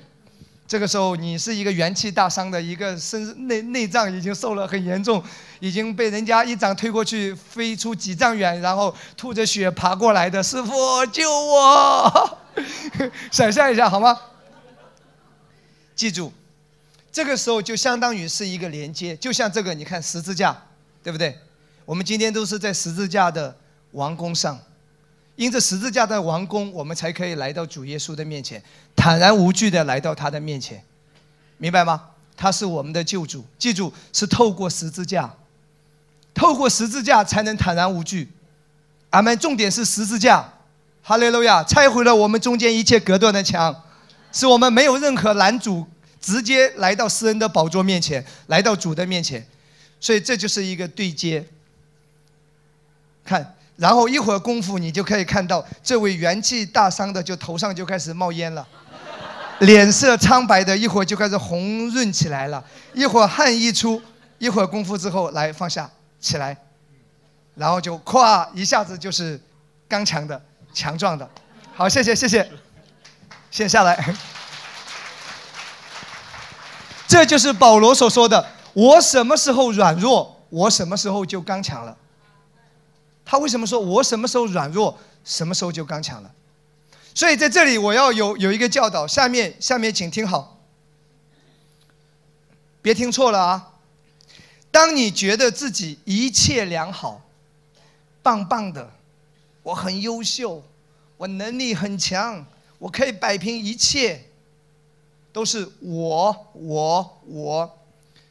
[0.68, 5.24] 这个时候你是一个元气大伤的一个身内内脏已经受了很严重，
[5.60, 12.38] 已经被人家一掌推过去，飞出几丈远，然后吐着血爬过来的师傅救我！
[13.32, 14.14] 想象一下好吗？
[15.94, 16.32] 记住，
[17.12, 20.56] 这个时候就相当于是一个连接，就像这个，你看十字架，
[21.02, 21.38] 对不对？
[21.84, 23.56] 我们今天都是在十字架的
[23.92, 24.58] 王宫上，
[25.36, 28.62] 因着十字架的王宫，我们才可以来到主耶稣的面前，
[28.96, 30.82] 坦然无惧的来到他的面前，
[31.58, 32.10] 明白吗？
[32.36, 35.32] 他是我们的救主，记住，是透过十字架，
[36.34, 38.32] 透过十字架才能坦然无惧。
[39.10, 39.38] 阿门。
[39.38, 40.52] 重点是十字架，
[41.00, 43.82] 哈利路亚，拆毁了我们中间一切隔断的墙。
[44.34, 45.86] 使我们没有任何拦阻，
[46.20, 49.46] 直接来到施恩的宝座面前，来到主的面前，
[50.00, 51.46] 所以这就是一个对接。
[53.24, 58.66] 看，然后一会儿功夫，你就可以看到这位元气大伤的，就头上就开始冒烟了，
[59.60, 62.62] 脸色苍白的，一会儿就开始红润起来了，
[62.92, 64.02] 一会儿汗一出，
[64.38, 65.88] 一会儿功夫之后来放下
[66.20, 66.56] 起来，
[67.54, 69.40] 然后就咵一下子就是
[69.88, 70.42] 刚强的、
[70.74, 71.30] 强壮的。
[71.74, 72.63] 好，谢谢，谢谢。
[73.54, 74.12] 先下来，
[77.06, 78.44] 这就是保罗所说的
[78.74, 81.96] ：“我什么时候软弱，我什么时候就刚强了。”
[83.24, 86.32] 他为什么说我什么时候软弱，什么时候就刚强了？
[87.14, 90.58] 所以在这里我要有有一个教导，下面下面请听好，
[92.82, 93.68] 别听错了啊！
[94.72, 97.22] 当你觉得自己一切良好，
[98.20, 98.90] 棒棒的，
[99.62, 100.64] 我很优秀，
[101.18, 102.44] 我能力很强。
[102.78, 104.24] 我可以摆平一切，
[105.32, 107.78] 都是我我我。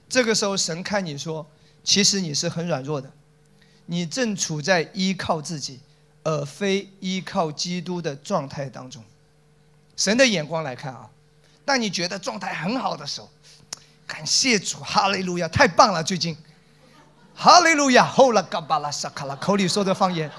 [0.08, 1.46] 这个时候，神看你说，
[1.84, 3.12] 其实你是很软弱的，
[3.88, 5.80] 你正处在依靠自己，
[6.24, 9.04] 而非依靠基督的状态当中。
[9.98, 11.10] 神的眼光来看啊，
[11.66, 13.30] 当你觉得状态很好的时候，
[14.06, 16.04] 感谢主，哈利路亚，太棒了！
[16.04, 16.38] 最近，
[17.34, 20.30] 哈利路亚，后了嘎巴拉沙卡拉，口里说的方言。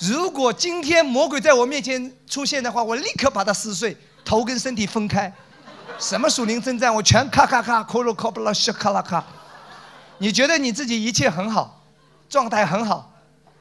[0.00, 5.32] 如果今天魔鬼在我面前出现的话，我立刻把他撕碎，头跟身体分开。
[5.98, 9.24] 什么属灵征战，我全咔咔咔，库鲁卡布拉什卡拉卡。
[10.18, 11.84] 你觉得你自己一切很好，
[12.28, 13.12] 状态很好，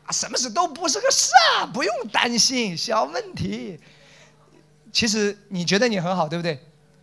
[0.06, 3.80] 啊，什么事都不是个事啊，不用担心，小问题。
[4.92, 6.60] 其实你觉得你很好，对不对？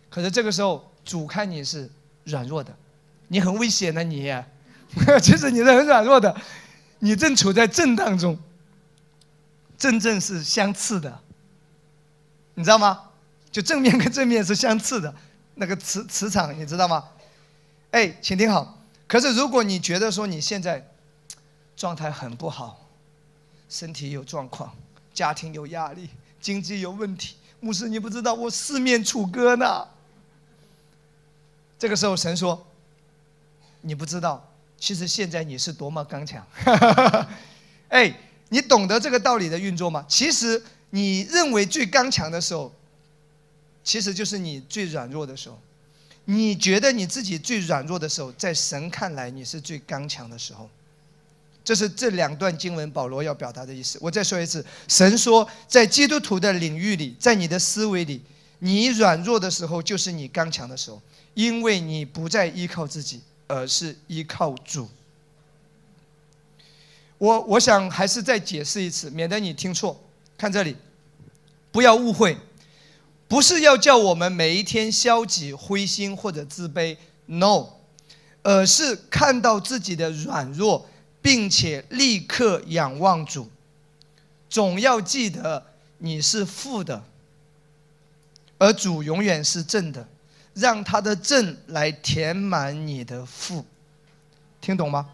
[0.09, 1.89] 可是这个时候主看你是
[2.25, 2.75] 软弱的，
[3.29, 4.33] 你很危险的你。
[5.21, 6.35] 其实你是很软弱的，
[6.99, 8.37] 你正处在震荡中。
[9.81, 11.19] 正正是相似的，
[12.53, 13.09] 你知道吗？
[13.51, 15.11] 就正面跟正面是相似的，
[15.55, 17.03] 那个磁磁场你知道吗？
[17.89, 18.77] 哎，请听好。
[19.07, 20.87] 可是如果你觉得说你现在
[21.75, 22.87] 状态很不好，
[23.69, 24.71] 身体有状况，
[25.15, 29.87] 家庭有压力，经济有问题，牧师你不知道我四面楚歌呢。
[31.79, 32.67] 这个时候神说，
[33.81, 34.47] 你不知道，
[34.77, 36.45] 其实现在你是多么刚强。
[37.89, 38.13] 哎。
[38.53, 40.05] 你懂得这个道理的运作吗？
[40.09, 42.69] 其实你认为最刚强的时候，
[43.81, 45.57] 其实就是你最软弱的时候。
[46.25, 50.69] 你觉得你自己最软弱的时候，在神看来你是最刚强的时候。
[51.63, 53.97] 这是这两段经文保罗要表达的意思。
[54.01, 58.21] 我再说一次，神说，在基督徒的领域里，在你的思维里，
[58.59, 61.01] 你软弱的时候就是你刚强的时候，
[61.35, 64.89] 因为你不再依靠自己，而是依靠主。
[67.21, 69.95] 我我想还是再解释一次，免得你听错。
[70.35, 70.75] 看这里，
[71.71, 72.35] 不要误会，
[73.27, 77.67] 不是要叫我们每一天消极、灰心或者自卑，no，
[78.41, 80.89] 而是看到自己的软弱，
[81.21, 83.47] 并且立刻仰望主。
[84.49, 85.63] 总要记得
[85.99, 87.03] 你是负的，
[88.57, 90.07] 而主永远是正的，
[90.55, 93.63] 让他的正来填满你的负。
[94.59, 95.07] 听懂吗？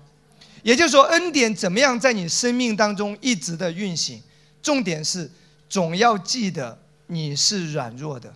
[0.68, 4.22] 也就是说，恩典怎么样在你生命当中一直的运行？
[4.62, 5.32] 重点是，
[5.70, 8.34] 总要记得你是软弱的，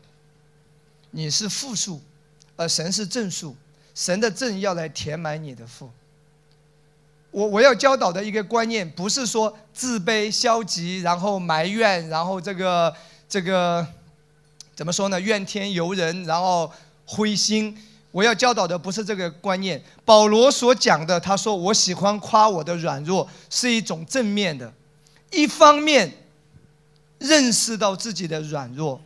[1.10, 2.00] 你是负数，
[2.56, 3.54] 而神是正数，
[3.94, 5.92] 神的正要来填满你的负。
[7.32, 12.96] 我我要教导的一个观念，不是说自卑、消极，然后埋怨，然后这个
[13.28, 13.86] 这个
[14.74, 15.20] 怎么说呢？
[15.20, 16.72] 怨天尤人，然后
[17.04, 17.78] 灰心。
[18.12, 19.82] 我要教导的不是这个观念。
[20.04, 24.72] 保罗所讲的，他说：“我喜欢夸我的软弱，是一种正面的。
[25.32, 26.12] 一方面
[27.20, 29.02] 认识到自己的软弱，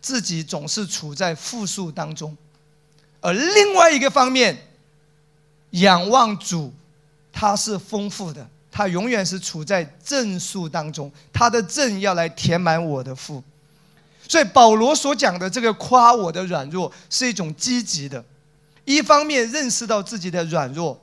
[0.00, 2.34] 自己总是处在负数当中；
[3.20, 4.56] 而另外一个方面，
[5.72, 6.72] 仰望主，
[7.30, 13.44] 他是丰富的，他永远是处在正数当中，他的正要来填满我的负。
[14.30, 18.24] 所以保罗所讲的这个夸我的软弱，是一种积极的。
[18.84, 20.96] 一方面认识到自己的软弱，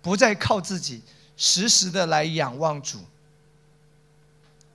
[0.00, 1.02] 不再靠自己，
[1.36, 2.98] 时时的来仰望主。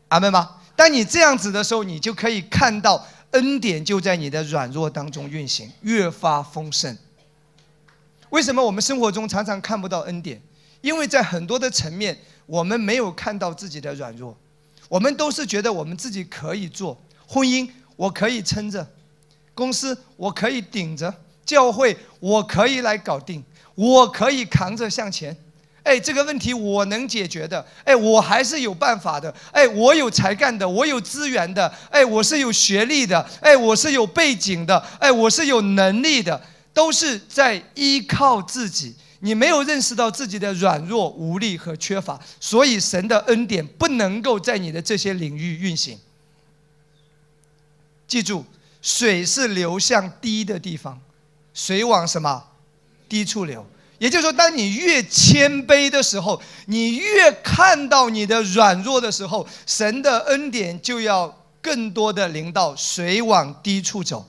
[0.10, 0.58] 阿门吗？
[0.76, 6.98] 当你这样子的时候，你就可以看到恩典就在你的软弱当中运行，越发丰盛。
[8.30, 10.42] 为什么我们生活中常常看不到恩典？
[10.82, 14.36] 因为在很多的层面，我们没有看到自己的软弱，
[14.90, 18.82] 我们都是觉得我们自己可以做婚姻，我可以撑着；
[19.54, 21.10] 公司我可以顶着；
[21.46, 23.44] 教会我可以来搞定，
[23.76, 25.36] 我可以扛着向前。
[25.84, 27.64] 哎，这个问题我能解决的。
[27.84, 29.32] 哎，我还是有办法的。
[29.52, 31.72] 哎，我有才干的，我有资源的。
[31.92, 33.24] 哎，我是有学历的。
[33.40, 34.84] 哎，我是有背景的。
[35.00, 36.42] 哎，我是有能力的，
[36.74, 38.96] 都是在依靠自己。
[39.20, 45.98] 你没有认识到自己的软弱、无力和缺乏，所以神的恩典不能够在你的这些领域运行。
[48.16, 48.46] 记住，
[48.82, 50.98] 水是流向低的地方，
[51.54, 52.42] 水往什么
[53.10, 53.66] 低处流。
[53.98, 64.26] 也就是说，当你越谦卑的时候，你越看到你的软弱的时候，神的恩典就要更多的临到，水往低处走。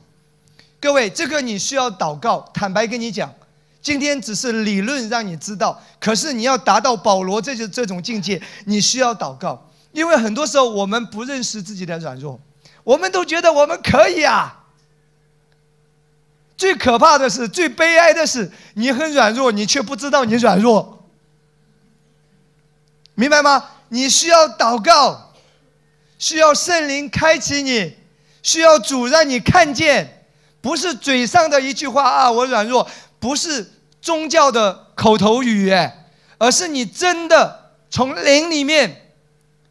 [0.81, 2.41] 各位，这个你需要祷告。
[2.53, 3.33] 坦白跟你讲，
[3.81, 9.71] 今天只是理论让你知道，可是你要达到保罗这这种境界，你需要祷告。
[9.93, 12.41] 因为很多时候我们不认识自己的软弱，
[12.87, 14.63] 我们都觉得我们可以啊。
[16.57, 21.05] 最可怕的是，最悲哀的是，你很软弱，你却不知道你软弱，
[23.17, 23.71] 明白吗？
[23.89, 25.33] 你需要祷告，
[26.17, 27.97] 需要圣灵开启你，
[28.41, 30.25] 需要主让你看见，
[30.61, 32.89] 不是嘴上的一句话啊，我软弱，
[33.19, 35.75] 不是宗教的口头语，
[36.39, 39.11] 而是你真的从灵里面，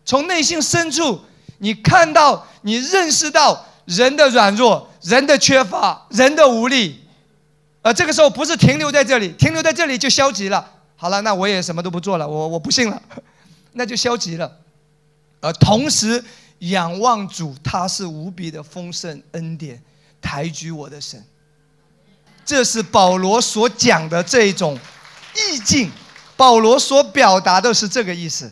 [0.03, 1.21] 从内心深处，
[1.59, 4.89] 你看到，你认识到人的软弱。
[5.05, 6.99] 人的缺乏，人的无力，
[7.83, 10.67] 而这个时候不是停留在这里，停留在这里就消极了。
[10.95, 12.99] 好了，那我也什么都不做了，我我不信了，
[13.73, 14.51] 那就消极了。
[15.41, 16.23] 而同时
[16.57, 19.79] 仰望主，他是无比的丰盛恩典，
[20.19, 21.23] 抬举我的神。
[22.43, 24.75] 这是保罗所讲的这种
[25.35, 25.91] 意境，
[26.35, 28.51] 保罗所表达的是这个意思。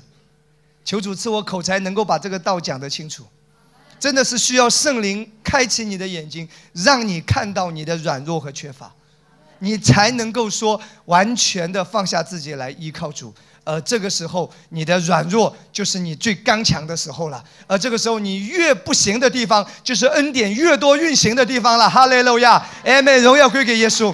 [0.85, 3.25] 求主赐我口才，能够把这个道讲得清楚。
[3.99, 8.91] 真的是需要圣灵开启你的眼睛，让你看到你的软弱和缺乏，
[9.59, 13.33] 你才能够说完全的放下自己来依靠主。
[13.63, 17.41] 而这个时候，你的软弱就是你最刚强的时候了。
[17.65, 21.89] 而这个时候，你越不行的地方，就是恩典越多运行的地方了。
[21.89, 24.13] 哈利路亚，阿门，荣耀归给耶稣。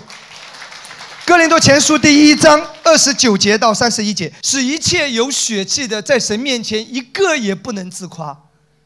[1.25, 8.35] 哥林多前书第一章二十九节到三十一节，使一切有血气的在神面前一个也不能自夸。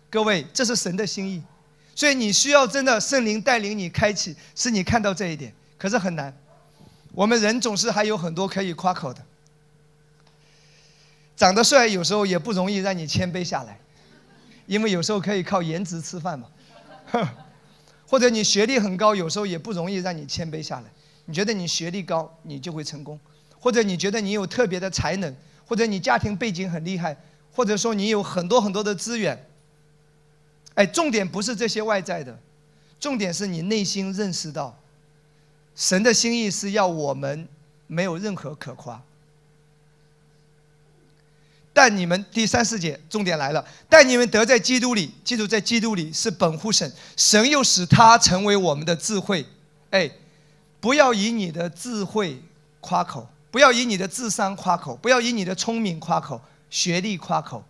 [0.09, 1.41] 各位，这是神的心意，
[1.95, 5.53] 所以你需要真的圣灵带领你开启，使你看到这一点。
[5.77, 6.37] 可是很难，
[7.13, 9.21] 我们人总是还有很多可以夸口的。
[11.37, 13.79] 长得帅有时候也不容易让你谦卑下来，
[14.65, 16.47] 因为有时候可以靠颜值吃饭嘛。
[18.05, 20.91] 或者你学历很高，有时候也不容易让你谦卑下来。
[21.23, 23.17] 你觉得你学历高，你就会成功；
[23.63, 25.33] 或者你觉得你有特别的才能，
[25.65, 27.15] 或者你家庭背景很厉害，
[27.53, 29.47] 或者说你有很多很多的资源。
[30.73, 32.37] 哎，重点不是这些外在的，
[32.99, 34.77] 重点是你内心认识到，
[35.77, 37.47] 神的心意是要我们
[37.87, 39.01] 没有任何可夸。
[41.71, 49.45] 但你们第三四节重点来了，但你们得在基督里，记住在基督里是本乎神，神又使他成为我们的智慧。
[49.91, 50.11] 哎，
[50.81, 52.43] 不要以你的智慧
[52.81, 57.63] 夸口，不要以你的智商夸口，不要以你的聪明夸口，学历夸口，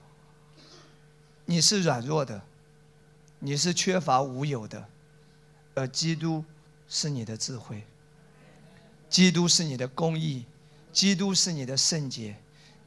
[1.44, 2.42] 你是软弱的。
[3.40, 4.88] 你是缺乏无有的，
[5.76, 6.46] 而基督
[6.88, 7.84] 是你的智慧，
[9.10, 10.46] 基督是你的公义，
[10.94, 12.38] 基督是你的圣洁，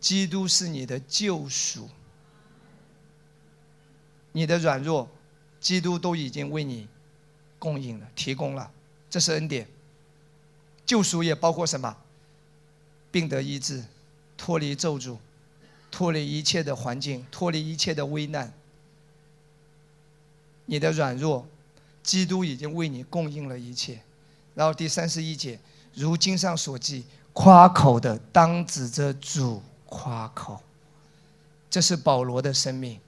[0.01, 1.91] 基督是你的救赎。
[4.33, 5.07] 你的软弱，
[5.61, 6.89] 基督都已经为你
[7.59, 8.73] 供应了、提供了，
[9.11, 9.69] 这是恩典。
[10.87, 11.95] 救赎也包括什么？
[13.17, 13.83] 病得医治，
[14.37, 15.17] 脱离咒诅，
[15.91, 18.53] 脱离一切的环境，脱离一切的危难。
[20.67, 21.47] 你的软弱，
[22.03, 24.03] 基督已经为你供应了一切。
[24.55, 25.59] 然后第三十一节，
[25.95, 30.61] 如经上所记，夸口的当指着主夸口。
[31.71, 33.01] 这是保罗的生命。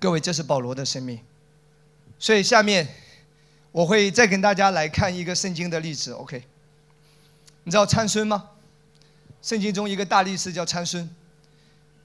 [0.00, 1.20] 各位，这是保罗的生命。
[2.18, 2.88] 所以下面
[3.72, 6.12] 我会再跟大家来看一个圣经的例子。
[6.12, 6.42] OK，
[7.64, 8.52] 你知道参孙吗？
[9.46, 11.08] 圣经中一个大力士叫参孙。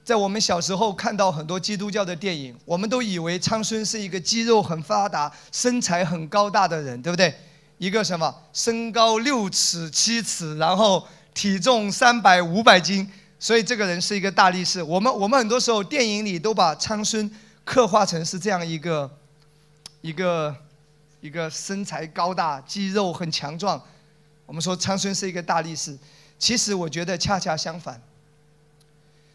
[0.04, 7.34] 在我们小时候看到很多基督教的电影，我们都以为昌孙是一个肌肉很发达、身材很高大的人，对不对？
[7.78, 11.04] 一个什么身高六尺七尺，然后
[11.34, 13.10] 体重三百五百斤，
[13.40, 14.80] 所以这个人是一个大力士。
[14.80, 17.28] 我们我们很多时候电影里都把昌孙
[17.64, 19.10] 刻画成是这样一个
[20.00, 20.54] 一个
[21.20, 23.82] 一个身材高大、肌肉很强壮。
[24.46, 25.98] 我们说昌孙是一个大力士，
[26.42, 28.02] 其实我觉得恰恰相反。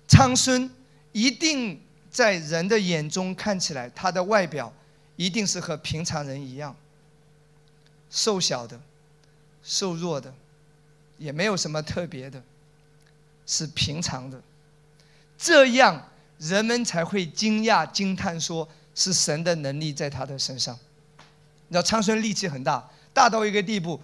[0.09, 0.69] 苍孙
[1.13, 1.81] 一定
[2.11, 4.73] 在人的眼中看起来，他的外表
[5.15, 6.75] 一定是和平常人一样，
[8.09, 8.77] 瘦小的、
[9.63, 10.34] 瘦弱的，
[11.17, 12.43] 也没有什么特别的，
[13.45, 14.41] 是平常的。
[15.38, 20.77] 这样人们才会惊讶惊叹，说是神的能力在他的身上。
[21.69, 23.97] 你知道苍孙力气很大，大到一个地步。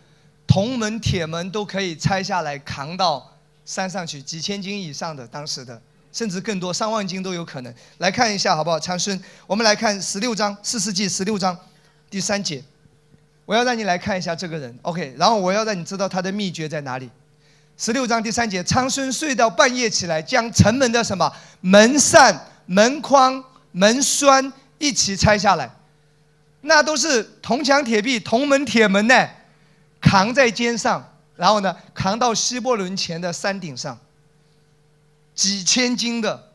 [0.54, 3.28] 铜门、铁门都可以拆下来扛到
[3.66, 5.82] 山上去，几千斤以上的，当时的
[6.12, 7.74] 甚至更多，上万斤都有可能。
[7.98, 8.80] 来看一下好不好？
[8.80, 11.58] 长孙，我们来看十六章，四世纪十六章
[12.08, 12.64] 第三节，
[13.48, 15.16] 我要让你来看一下这个人，OK？
[15.18, 17.10] 然后我要让你知道他的秘诀在哪里。
[17.76, 25.68] 十六章第三节，长孙睡到半夜起来，将城门的什么门扇、门框、门栓一起拆下来，
[26.62, 29.28] 那都是铜墙铁壁、铜门铁门呢。
[30.04, 33.98] 扛在肩上，然后呢，扛到希伯伦前的山顶上。
[35.34, 36.52] 几千斤的，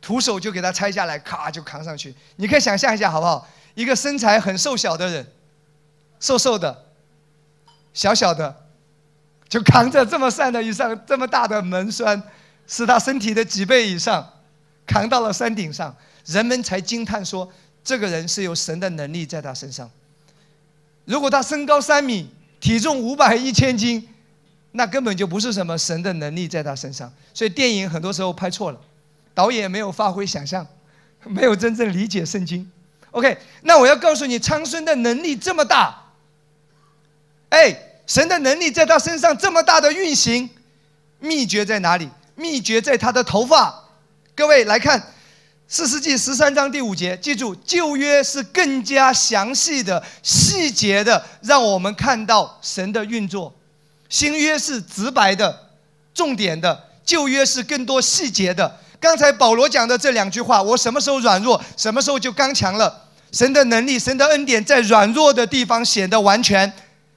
[0.00, 2.12] 徒手就给他拆下来，咔就扛上去。
[2.36, 3.46] 你可以想象一下，好不好？
[3.74, 5.32] 一个身材很瘦小的人，
[6.18, 6.86] 瘦瘦的，
[7.92, 8.64] 小小的，
[9.48, 12.20] 就扛着这么扇的一上这么大的门栓，
[12.66, 14.28] 是他身体的几倍以上，
[14.86, 15.94] 扛到了山顶上，
[16.24, 17.48] 人们才惊叹说，
[17.84, 19.88] 这个人是有神的能力在他身上。
[21.04, 24.08] 如果他身高三米，体重五百一千斤，
[24.72, 27.12] 那根本就不是什么神的能力在他身上。
[27.32, 28.80] 所以电影很多时候拍错了，
[29.34, 30.66] 导演没有发挥想象，
[31.24, 32.70] 没有真正理解圣经。
[33.10, 36.04] OK，那我要告诉你，苍孙的能力这么大，
[37.50, 37.76] 哎，
[38.06, 40.48] 神的能力在他身上这么大的运行，
[41.20, 42.08] 秘诀在哪里？
[42.34, 43.84] 秘诀在他的头发。
[44.34, 45.13] 各位来看。
[45.76, 53.52] 四世纪十三章第五节，记住，旧约是更加详细的、细节的，让我们看到神的运作；
[54.08, 55.68] 新约是直白的、
[56.14, 58.78] 重点的，旧约是更多细节的。
[59.00, 63.08] 刚才保罗讲的这两句话，我什么时候软弱，什么时候就刚强了。
[63.32, 66.72] 神的能力、神的恩典在软弱的地方显得完全，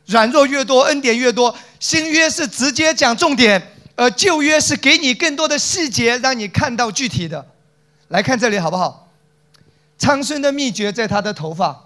[0.07, 1.55] 软弱越多，恩典越多。
[1.79, 3.61] 新约是直接讲重点，
[3.95, 7.45] 而旧约是给你更多的细节，让你看到具体的。
[8.09, 9.09] 来看这里好不好？
[9.97, 11.85] 苍孙的秘诀在他的头发。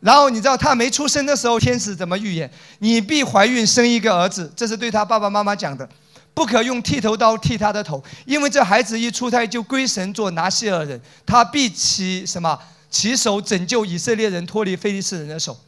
[0.00, 2.48] 然后你知道他没出生的时候，天使怎么预言？
[2.78, 5.88] 你必怀孕生一个儿子，这是对他爸爸妈妈讲的。
[6.32, 12.56] 不可用剃头刀剃他的头，因为这孩子一出胎就归神做拿西尔人，他必起什么？
[12.88, 15.58] 起手拯救以色列人脱离非利士人的手。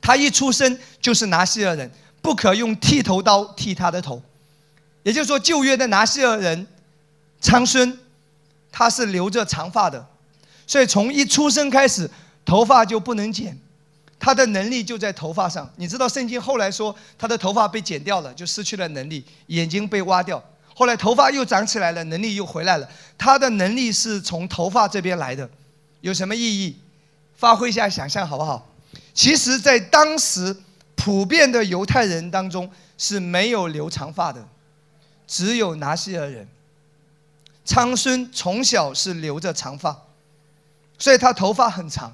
[0.00, 1.90] 他一出生就是拿西尔人，
[2.22, 4.22] 不可用剃头刀剃他的头。
[5.02, 6.66] 也就是说，旧约的拿西尔人
[7.40, 7.98] 苍孙。
[8.72, 10.06] 他是留着长发的，
[10.66, 12.10] 所以从一出生开始，
[12.44, 13.58] 头发就不能剪，
[14.18, 15.70] 他的能力就在头发上。
[15.76, 20.42] 你知道圣经后来说他的头发被剪掉了，就失去了能力，眼睛被挖掉，
[20.74, 22.88] 后来头发又长起来了，能力又回来了。
[23.18, 25.48] 他的能力是从头发这边来的，
[26.00, 26.76] 有什么意义？
[27.36, 28.68] 发挥一下想象好不好？
[29.14, 30.56] 其实，在当时
[30.94, 34.46] 普遍的犹太人当中是没有留长发的，
[35.26, 36.46] 只有拿西尔人。
[37.70, 39.96] 昌孙从小是留着长发，
[40.98, 42.12] 所以他头发很长。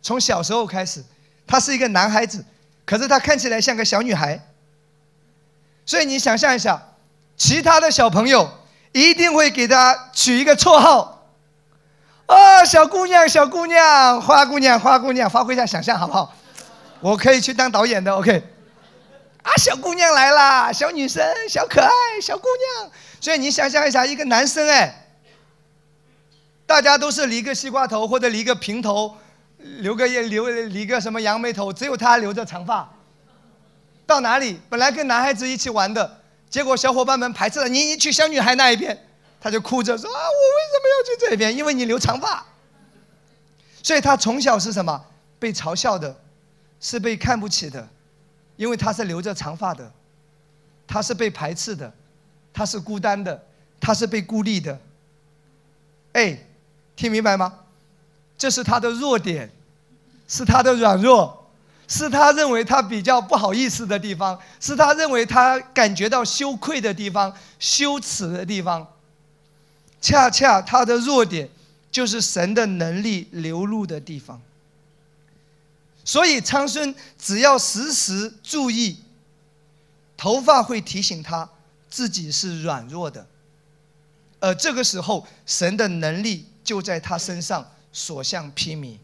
[0.00, 1.04] 从小时候开始，
[1.44, 2.44] 他是一个男孩子，
[2.86, 4.40] 可是他看起来像个小女孩。
[5.84, 6.80] 所以你想象一下，
[7.36, 8.48] 其他的小朋友
[8.92, 11.26] 一定会给他取一个绰号，
[12.26, 16.32] 啊，小姑娘，小姑娘，花姑娘，花姑娘，发挥一下想象好不好？
[17.00, 18.40] 我可以去当导演的，OK。
[19.42, 21.90] 啊，小姑娘来啦，小女生，小可爱，
[22.22, 22.46] 小姑
[22.78, 22.92] 娘。
[23.22, 24.92] 所以你想象一下，一个男生哎，
[26.66, 29.16] 大家都是理个西瓜头或者理个平头，
[29.58, 32.92] 留个留理个什么杨梅头，只有他留着长发。
[34.04, 36.20] 到哪里本来跟男孩子一起玩的，
[36.50, 38.98] 结果小伙伴们排斥了，你你去小女孩那一边，
[39.40, 41.56] 他就哭着说啊，我为什么要去这边？
[41.56, 42.44] 因为你留长发。
[43.84, 45.00] 所以他从小是什么？
[45.38, 46.16] 被嘲笑的，
[46.80, 47.88] 是被看不起的，
[48.56, 49.92] 因为他是留着长发的，
[50.88, 51.92] 他是被排斥的。
[52.52, 53.42] 他是孤单的，
[53.80, 54.78] 他是被孤立的。
[56.12, 56.38] 哎，
[56.94, 57.60] 听明白吗？
[58.36, 59.50] 这是他的弱点，
[60.26, 61.50] 是他的软弱，
[61.86, 68.86] 是他认为他比较不好意思的地方，是他认为他感觉到羞愧的地方、羞耻的地方。
[70.00, 71.48] 恰恰他的弱点
[71.90, 74.40] 就是神的能力流露的地方。
[76.04, 78.98] 所以昌孙只要时时注意，
[80.16, 81.48] 头发会提醒他
[81.92, 83.26] 自己是软弱的，
[84.40, 88.96] 而这个时候神的能力就在他身上所向披靡。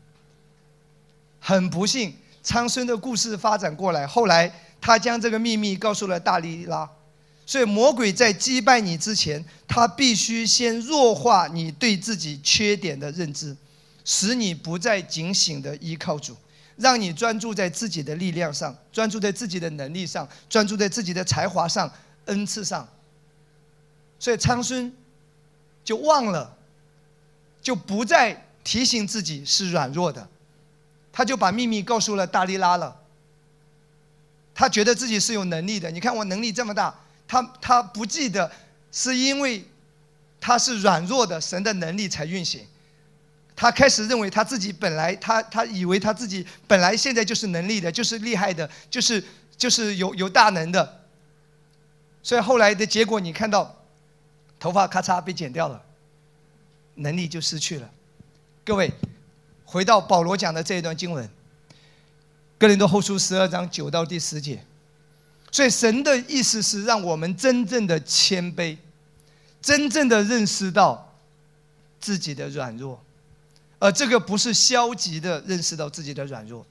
[1.39, 4.51] 很不幸，昌孙的故事发展过来，后来
[4.81, 6.89] 他将这个秘密告诉了大力拉，
[7.44, 13.55] 所以魔鬼在击败你之前，他必须先弱化你对自己缺点的认知，
[14.02, 16.35] 使你不再警醒的依靠主。
[16.77, 21.93] 让你专注在自己的力量上，专注在自己的能力上，专注在自己的才华上、
[22.28, 22.88] 恩赐上。
[24.18, 24.90] 所以昌孙
[25.84, 26.56] 就忘了，
[27.60, 30.28] 就不再提醒自己是软弱的，
[31.12, 32.96] 他就把秘密告诉了大力拉了。
[34.55, 36.92] 他觉得自己是有能力的，你看我能力这么大，
[37.28, 38.50] 他他不记得
[38.90, 39.64] 是因为
[40.40, 42.66] 他是软弱的，神的能力才运行。
[43.55, 49.24] 他开始认为他自己本来，他他以为他自己本来现在就是能力的，就是厉害的，就是
[49.56, 50.97] 就是有有大能的。
[52.28, 53.74] 所以后来的结果，你看到
[54.60, 55.82] 头发咔嚓被剪掉了，
[56.96, 57.90] 能力就失去了。
[58.66, 58.92] 各位，
[59.64, 61.24] 回到保罗讲的这一段经文，
[62.59, 64.62] 《哥林多后书》十二章九到第十节。
[65.50, 68.76] 所以神的意思是让我们真正的谦卑，
[69.62, 71.10] 真正的认识到
[71.98, 73.02] 自己的软弱。
[73.78, 76.66] 而这个不是消极的认识到自己的软弱，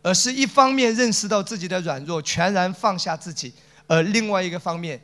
[0.00, 3.50] 而是一方面认识到自己的软弱，全然放下自己；
[3.86, 5.00] 而另外一个方面，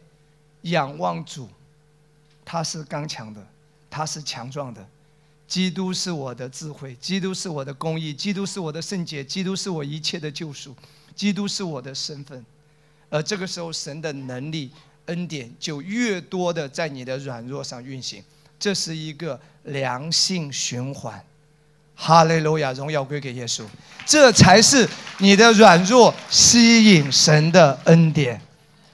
[0.62, 1.48] 仰望主，
[2.44, 3.46] 他是刚强的，
[3.90, 4.86] 他是强壮的。
[5.46, 10.76] 基督是我的智慧，基督是我的公义，基督是我的圣洁，基督是我一切的救赎，
[11.16, 12.44] 基督是我的身份。
[13.08, 14.70] 而这个时候，神的能力、
[15.06, 18.22] 恩典就越多的在你的软弱上运行。
[18.60, 21.24] 这是一个良性循环，
[21.94, 23.64] 哈利路亚，荣耀归给耶稣。
[24.04, 24.86] 这才是
[25.18, 28.38] 你的软弱吸引神的恩典。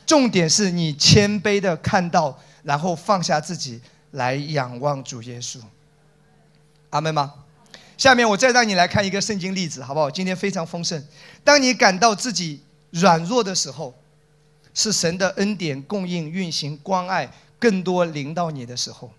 [0.06, 3.80] 重点是你谦卑的看到，然后放下自己
[4.12, 5.58] 来仰望主耶稣。
[6.90, 7.32] 阿门吗？
[7.96, 10.10] 下面我再让你来看一个圣经例子，好不好？
[10.10, 11.02] 今天非常丰盛。
[11.42, 12.60] 当你感到自己
[12.90, 13.94] 软弱的时候，
[14.74, 19.10] 是神的恩典供应、运行、关爱更多临到你的时候。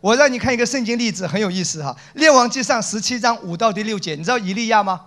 [0.00, 5.06] 我让你看一个圣经例子，很有意思哈，《列王记上》十七章五到第六节，你知道以利亚吗？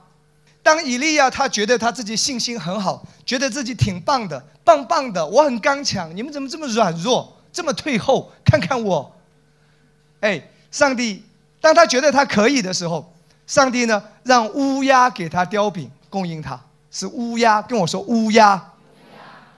[0.70, 8.32] 当以利亚他觉得他自己信心很好，觉得自己挺棒的，棒棒的，我很刚强，你们怎么这么软弱，这么退后？
[8.46, 9.12] 看看我，
[10.20, 10.40] 哎，
[10.70, 11.24] 上帝，
[11.60, 13.12] 当他觉得他可以的时候，
[13.48, 18.64] 上帝呢让乌鸦给他叼饼供应他，是乌鸦跟我说乌鸦。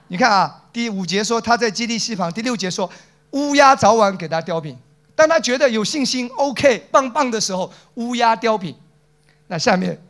[0.08, 2.90] 你看啊，第五节说他在基地西旁，第六节说
[3.32, 4.74] 乌鸦早晚给他叼饼。
[5.14, 8.74] 当他觉得有信心，OK，棒棒的时候，乌鸦叼饼。
[9.48, 10.00] 那下面，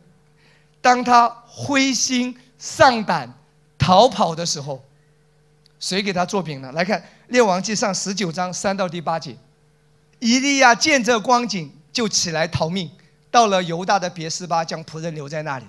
[0.83, 3.33] 当他灰心丧胆
[3.77, 4.83] 逃跑的时候，
[5.79, 6.69] 谁给他做饼呢？
[6.73, 6.99] 来看
[7.29, 9.37] 《列王记上》十九章三到第八节。
[10.19, 12.91] 以利亚见这光景，就起来逃命，
[13.31, 15.65] 到了犹大的别斯巴，将仆人留在那里，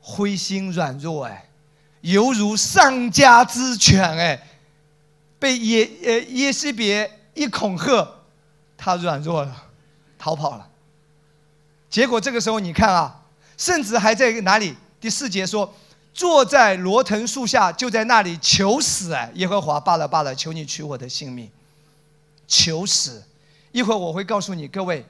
[0.00, 1.48] 灰心软弱，哎，
[2.00, 4.42] 犹如丧家之犬，哎，
[5.38, 8.08] 被耶呃耶西别一恐吓。
[8.76, 9.64] 他软弱了，
[10.18, 10.68] 逃跑了。
[11.88, 13.22] 结果这个时候，你看啊，
[13.56, 14.74] 甚至还在哪里？
[15.00, 15.74] 第四节说，
[16.12, 19.12] 坐在罗藤树下，就在那里求死。
[19.12, 21.50] 哎，耶和华罢了罢了，求你取我的性命，
[22.48, 23.22] 求死。
[23.72, 25.04] 一会儿我会告诉你各位，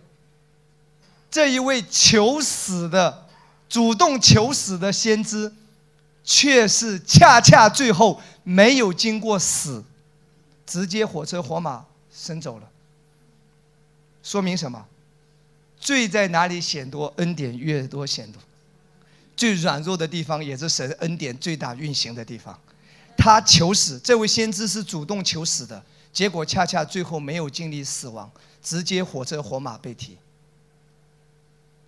[1.31, 3.27] 这一位求死的、
[3.69, 5.53] 主动求死的先知，
[6.25, 9.85] 却是恰恰最后没有经过死，
[10.67, 12.69] 直接火车火马升走了。
[14.23, 14.85] 说明什么？
[15.87, 18.43] 罪在哪里显多，恩典越多显多。
[19.37, 22.59] 最软弱的地方，也是神恩典最大运行的地方。
[23.17, 25.81] 他求死，这位先知是主动求死的，
[26.13, 28.29] 结果恰恰最后没有经历死亡，
[28.61, 30.19] 直接火车火马被提。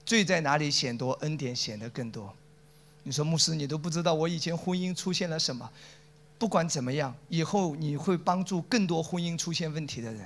[0.07, 2.33] 罪在哪里显多，恩典显得更多。
[3.03, 5.69] 你说牧师，你都不知道我以前婚姻出现了什么？
[6.39, 10.25] 不管怎么样，以后你会帮助更多婚姻出现问题的人。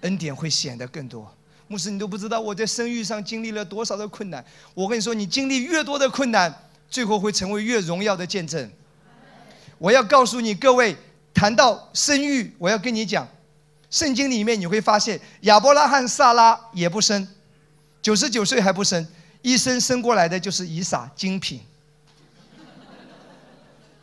[0.00, 1.30] 恩典会显得更多，
[1.68, 4.44] 牧师，你都不知道我在生育上经历了多少的困难。
[4.72, 6.52] 我跟你说，你经历越多的困难，
[6.88, 8.70] 最后会成为越荣耀的见证。
[9.78, 10.96] 我要告诉你各位，
[11.34, 13.26] 谈到生育，我要跟你讲，
[13.90, 17.26] 圣经里面你会发现，亚伯拉罕、萨拉也不生，
[18.00, 19.06] 九十九岁还不生，
[19.42, 21.60] 一生生过来的就是以撒，精品，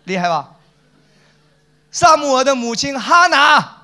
[0.03, 0.55] 厉害吧？
[1.91, 3.82] 萨姆尔的母亲哈拿。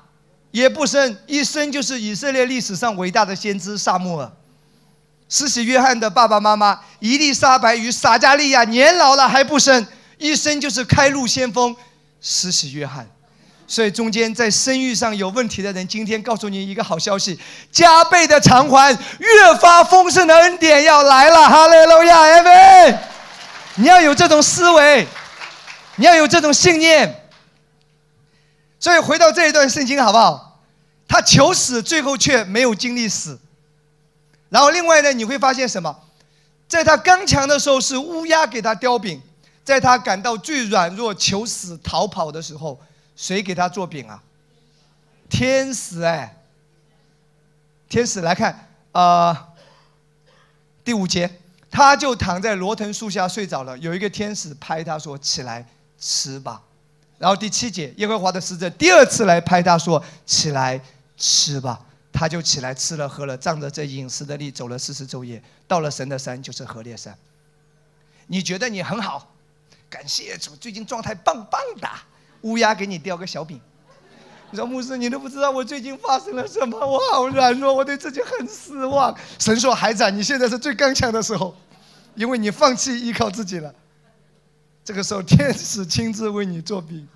[0.52, 4.32] 也不生，一生就是以色列历史上伟大的先知萨穆尔。
[5.28, 9.86] 施洗约翰的爸爸妈妈伊丽莎白与撒加利亚年老了还不生，
[10.18, 11.76] 一生就是开路先锋
[12.20, 13.08] 施洗约翰。
[13.68, 17.40] 所以中间在生育上有问题的人，今天告诉你一个好消息：
[17.72, 21.48] 加倍的偿还，越发丰盛的恩典要来了！
[21.48, 23.00] 哈利路亚，阿门！
[23.76, 25.08] 你要有这种思维，
[25.98, 27.29] 你要有这种信念。
[28.80, 30.62] 所以回到这一段圣经好不好？
[31.08, 33.40] 他求死，最后却没有经历死。
[34.50, 35.96] 然后另外呢，你会发现什么？
[36.68, 39.22] 在他刚强的时候是乌鸦给他叼饼，
[39.64, 42.80] 在他感到最软弱、求死逃跑的时候。
[43.16, 44.24] 谁给他做饼啊？
[45.30, 46.38] 天使哎，
[47.90, 49.50] 天使来看啊，
[50.86, 51.30] 第五节，
[51.70, 53.78] 他就躺在罗藤树下睡着了。
[53.80, 55.68] 有一个天使拍他说：“起来
[56.00, 56.62] 吃吧。”
[57.20, 60.82] 然后第七节，耶和华的使者第二次来拍他说：“起来
[61.18, 61.80] 吃吧。”
[62.12, 67.16] 他就起来吃了喝了，仗着这饮食的力走了四十昼夜，到了神的山，就是河烈山。
[68.28, 69.32] 你觉得你很好？
[69.90, 71.88] 感谢主，最近状态棒棒的。
[72.42, 73.62] 乌鸦给你叼个小饼，
[74.50, 79.16] 你说牧师，你都不知道我最近发生了什么，我好软弱，我对自己很失望。
[79.38, 81.56] 神说：“孩子，你现在是最刚强的时候，
[82.16, 83.74] 因为你放弃依靠自己了。
[84.90, 87.08] 这个时候，天使亲自为你作笔。”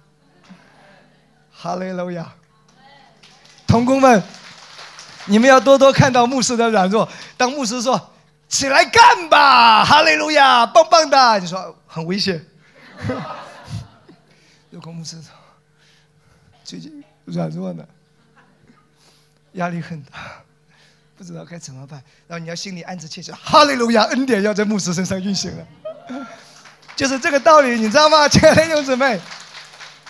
[1.51, 2.31] 哈利路亚！
[3.65, 4.21] 童工们，
[5.25, 7.09] 你们要多多看到牧师的软弱。
[7.35, 8.13] 当牧师说
[8.47, 11.39] ：“起来干吧！”哈利路亚，棒棒的。
[11.39, 12.45] 你说很危险。
[14.69, 15.31] 有个牧师说，
[16.63, 17.83] 最近软弱呢，
[19.53, 20.43] 压力很大，
[21.17, 22.03] 不知道该怎么办。
[22.27, 25.67] 然后你要心里暗自窃喜，哈利路亚，恩典要在牧师身上运行了，
[26.95, 29.19] 就是这个道理，你知道吗，亲爱的弟兄姊妹？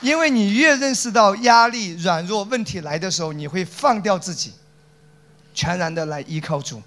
[0.02, 4.54] 因为你越认识到压力、软弱问题来的时候，你会放掉自己，
[5.54, 6.82] 全然的来依靠主，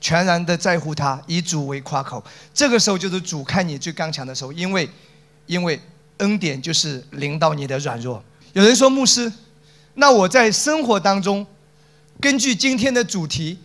[0.00, 2.22] 全然的在乎他，以主为夸口。
[2.52, 4.88] 这个时候就是主看你最刚强的时候，因为，
[5.46, 5.80] 因为。
[6.18, 8.22] 恩典就是临到你的软弱。
[8.52, 9.30] 有人说牧师，
[9.94, 11.44] 那我在生活当中，
[12.20, 13.58] 根据今天的主题，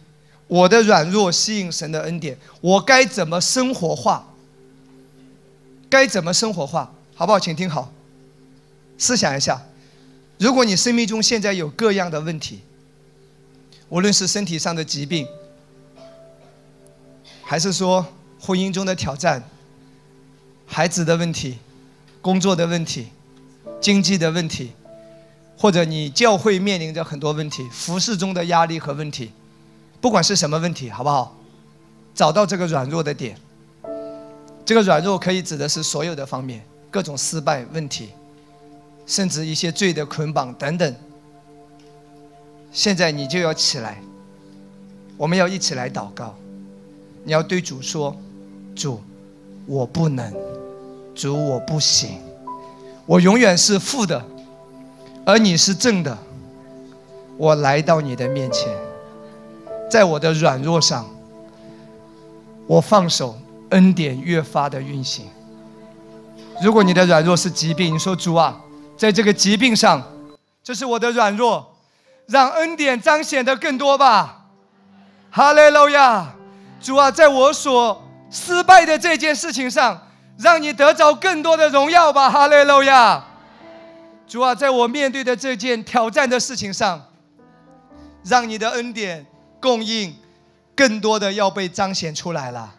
[0.48, 4.28] 我的软弱吸引神的恩典，我该怎么生活化？
[5.90, 6.94] 该怎么生活化？
[7.16, 7.40] 好不好？
[7.40, 7.91] 请听好，
[8.98, 9.61] 思想一下，
[10.38, 12.61] 如果你生命中现在有各样的问题，
[13.90, 15.28] 无论是身体上的疾病，
[17.44, 18.06] 还是说
[18.40, 19.44] 婚姻中的挑战，
[20.66, 21.57] 孩子的问题。
[22.22, 23.07] 工作的问题，
[23.80, 24.74] 经济的问题，
[25.57, 29.32] 或者你教会面临着很多问题，服饰中的压力和问题，
[30.02, 31.38] 不管是什么问题，好不好？
[32.14, 33.38] 找到这个软弱的点。
[34.65, 38.10] 这个软弱可以指的是所有的方面，各种失败问题，
[39.06, 40.95] 甚至一些罪的捆绑等等。
[42.72, 44.02] 现在你就要起来，
[45.18, 46.36] 我们要一起来祷告。
[47.23, 48.15] 你要对主说
[48.76, 49.02] ：“主，
[49.65, 50.34] 我不能。”
[51.15, 52.22] 主，我不行，
[53.06, 54.23] 我永远是负的，
[55.26, 56.18] 而你是正的。
[57.36, 58.73] 我来到你的面前，
[59.91, 61.06] 在我的软弱上，
[62.68, 63.38] 我放手，
[63.70, 65.28] 恩典越发的运行。
[66.62, 68.60] 如果你的软弱是疾病，你说主啊，
[68.98, 70.02] 在这个疾病上，
[70.64, 71.76] 这是我的软弱，
[72.28, 74.46] 让恩典彰显的更多吧。
[75.32, 76.34] 哈利路亚，
[76.82, 80.06] 主啊，在我所失败的这件事情上。
[80.41, 83.26] 让你得着更多的荣耀吧，哈利路亚！
[84.26, 87.08] 主啊，在我面对的这件挑战的事情上，
[88.24, 89.26] 让你的恩典
[89.60, 90.16] 供应
[90.74, 92.74] 更多的要被彰显出来了。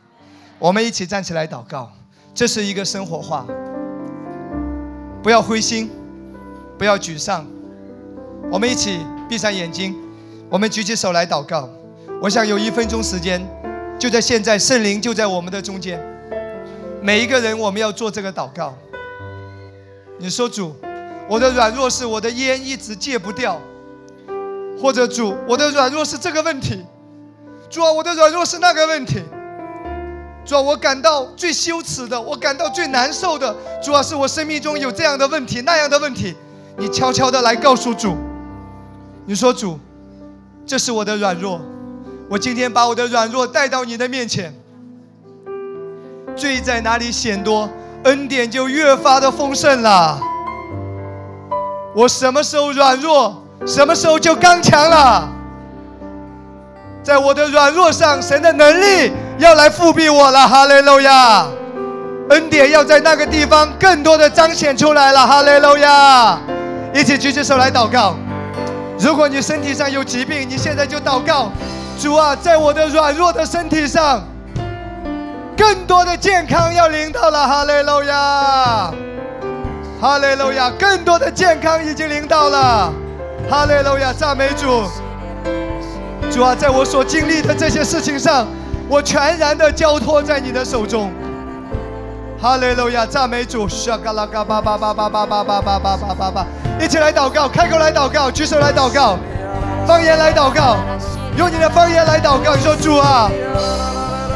[0.60, 1.90] 我们一起站起来祷告，
[2.34, 3.46] 这是一个生活化。
[5.22, 5.90] 不要灰心，
[6.78, 7.46] 不要沮丧。
[8.52, 9.96] 我们一起闭上眼睛，
[10.50, 11.66] 我们举起手来祷告。
[12.20, 13.40] 我想有一分钟时间，
[13.98, 15.98] 就在现在，圣灵就在我们的中间。
[17.00, 18.76] 每一个人，我们要做这个祷告。
[20.18, 20.76] 你说主，
[21.26, 23.58] 我的软弱是我的烟一直戒不掉，
[24.78, 26.84] 或者主，我的软弱是这个问题，
[27.70, 29.22] 主啊，我的软弱是那个问题，
[30.50, 36.34] 主，我感到最羞耻的，我感到最难受的，主啊，是我生命中有这样的问题那样的问题，
[36.76, 38.16] 你悄悄的来告诉主。
[39.26, 39.78] 你说主，
[40.66, 41.60] 这是我的软弱，
[42.28, 44.52] 我今天把我的软弱带到你的面前。
[46.34, 47.70] 罪在哪里显多，
[48.02, 50.20] 恩典就越发的丰盛了。
[51.94, 55.28] 我什么时候软弱，什么时候就刚强了。
[57.04, 60.46] 在我的软弱上，神的能力要来复辟我了。
[60.46, 61.46] 哈利路亚，
[62.28, 65.26] 恩典要在那个地方更多的彰显出来了。
[65.26, 66.38] 哈利路亚，
[66.92, 68.14] 一起举起手来祷告。
[68.98, 71.50] 如果你身体上有疾病，你现在就祷告，
[71.98, 74.22] 主啊，在我的软弱的身体上，
[75.56, 78.92] 更多的健康要临到了，哈利路亚，
[79.98, 82.92] 哈利路亚，更多的健康已经临到了，
[83.48, 84.82] 哈利路亚，赞美主。
[86.30, 88.46] 主啊，在我所经历的这些事情上，
[88.90, 91.12] 我全然的交托在你的手中。
[92.42, 93.68] 哈利路亚，赞美主！
[93.68, 96.46] 沙嘎拉嘎巴巴巴巴巴巴巴巴巴巴巴巴，
[96.80, 99.16] 一起来祷告，开口来祷告，举手来祷告，
[99.86, 100.78] 方言来祷告，
[101.36, 102.56] 用你的方言来祷告。
[102.56, 103.30] 说主啊，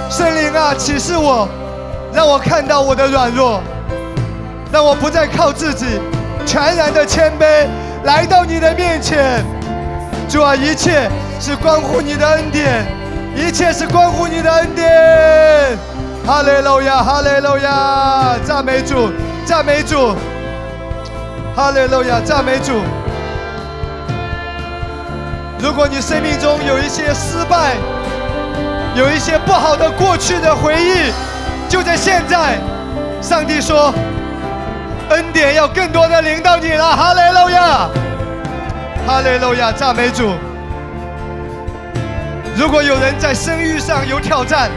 [0.08, 1.48] 圣灵啊，启示我，
[2.12, 3.60] 让我看到我的软弱，
[4.70, 5.98] 让我不再靠自己，
[6.46, 7.66] 全然的谦卑
[8.04, 9.44] 来到你的面前。
[10.28, 11.10] 主啊，一切
[11.40, 12.86] 是关乎你的恩典，
[13.36, 15.78] 一切是关乎你的恩典。
[16.26, 19.12] 哈利路亚，哈利路亚，赞美主，
[19.44, 20.14] 赞美主，
[21.54, 22.80] 哈利路亚，赞美主。
[25.58, 27.74] 如果你生命中有一些失败，
[28.94, 31.12] 有一些不好的过去的回忆，
[31.68, 32.58] 就在现在，
[33.20, 33.92] 上帝说，
[35.10, 37.88] 恩典要更多的临到你了，哈利路亚，
[39.06, 40.32] 哈利路亚，赞美主。
[42.56, 44.70] 如果有人在生育上有挑战，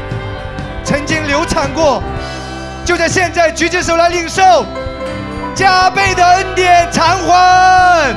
[0.83, 2.01] 曾经流产过，
[2.83, 4.65] 就在现在举起手来领受
[5.53, 8.15] 加倍的恩典偿还，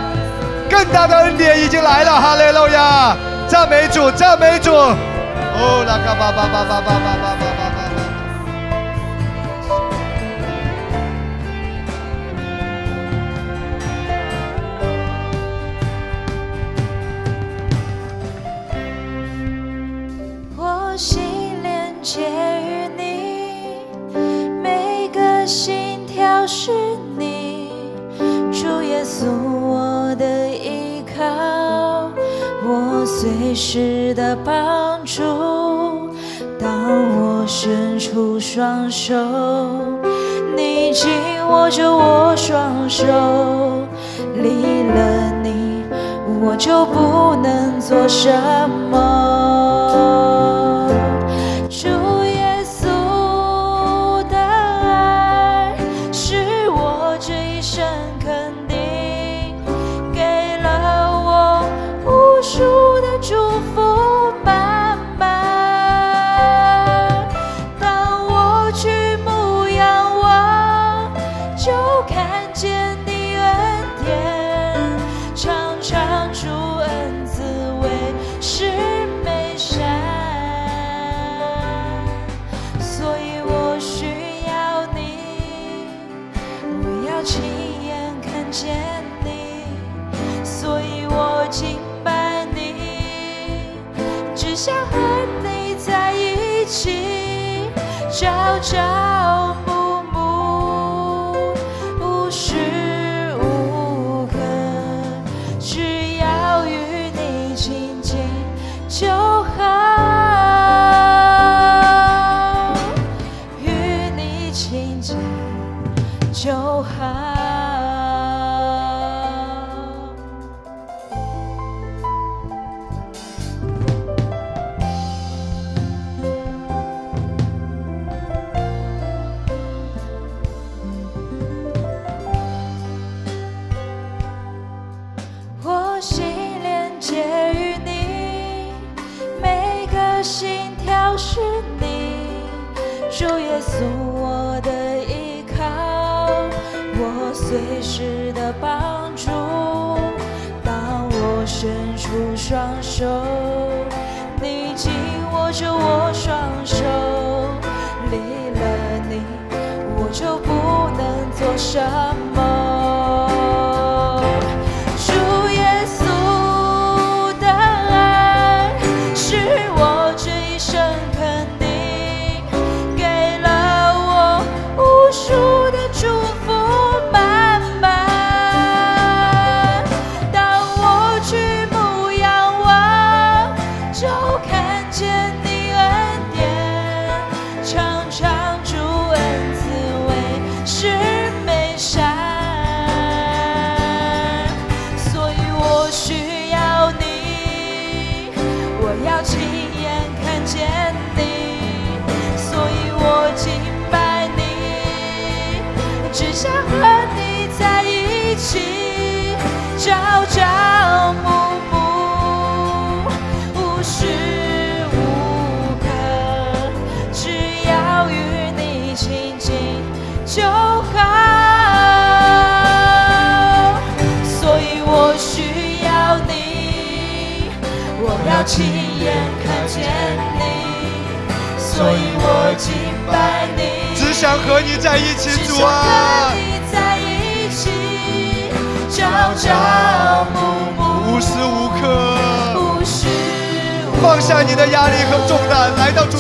[0.70, 3.14] 更大的恩典已经来了，哈利路亚，
[3.46, 7.49] 赞美主，赞美主，哦，那个巴巴巴巴巴巴巴巴。
[22.12, 23.86] 介于你，
[24.60, 26.72] 每个心跳是
[27.16, 27.70] 你，
[28.50, 29.26] 主耶稣
[29.62, 32.10] 我的依靠，
[32.66, 35.22] 我随时的帮助。
[36.58, 36.68] 当
[37.20, 39.14] 我伸出双手，
[40.56, 41.08] 你紧
[41.48, 43.06] 握着我双手，
[44.34, 45.84] 离了你，
[46.42, 48.28] 我就不能做什
[48.90, 50.39] 么。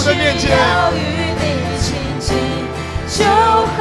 [0.04, 0.50] 的面前。
[0.50, 0.96] 要与
[1.40, 1.44] 你
[1.80, 2.28] 亲近
[3.08, 3.78] 就好。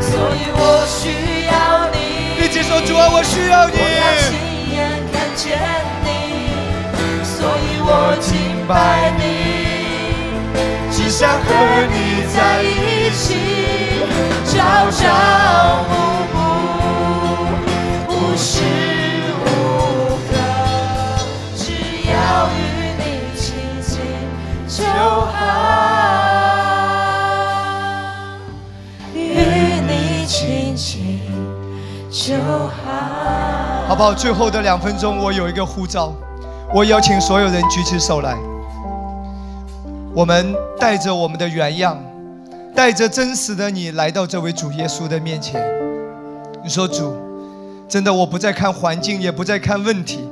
[0.00, 1.02] 所以我需
[1.46, 1.52] 要
[1.92, 1.96] 你，
[2.44, 3.76] 一起说主啊，我需要我要你。
[4.30, 4.32] 亲
[4.76, 4.78] 眼
[5.12, 5.44] 看见
[6.04, 6.06] 你，
[7.24, 7.88] 所以我
[8.20, 8.32] 敬
[8.66, 8.72] 拜
[9.18, 9.22] 你。
[10.90, 11.44] 只想和
[11.90, 11.94] 你
[12.32, 13.26] 在一起，
[14.46, 14.52] 朝
[14.90, 15.02] 朝
[15.90, 15.92] 暮
[16.32, 16.38] 暮，
[18.08, 18.52] 无时
[32.26, 33.86] 就好。
[33.86, 34.14] 好不好？
[34.14, 36.10] 最后的两分钟，我有一个呼召，
[36.72, 38.34] 我邀请所有人举起手来。
[40.14, 42.02] 我们带着我们的原样，
[42.74, 45.62] 带着真实的你来到这位主耶稣的面前。
[46.62, 47.14] 你说主，
[47.86, 50.26] 真的我不再看环境，也不再看问题，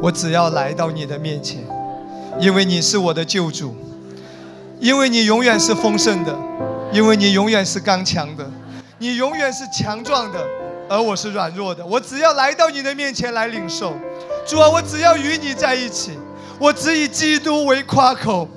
[0.00, 1.58] 我只要来到你的面前，
[2.38, 3.74] 因为你是我的救主，
[4.78, 6.32] 因为你永远是丰盛的，
[6.92, 8.48] 因为你永远是刚强的，
[8.98, 10.38] 你永远是强壮的，
[10.90, 11.86] 而我是软弱的。
[11.86, 13.94] 我只要来到你的面前来领受，
[14.44, 16.18] 主啊，我只要与你在一起，
[16.58, 18.48] 我只以基督为夸口。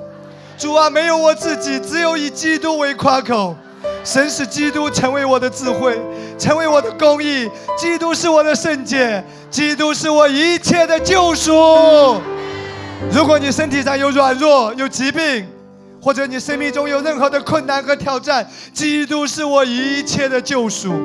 [0.58, 3.56] 主啊，没有我自己，只有以基督为夸口。
[4.04, 5.96] 神使基督成为我的智慧，
[6.40, 7.48] 成为我的公义。
[7.78, 11.52] 基督是我的圣洁，基督是我一切的救赎。
[13.12, 15.48] 如果你身体上有软弱、有疾病，
[16.02, 20.96] 或者你生命中有任何的困难和挑战，基督是我一切的救赎。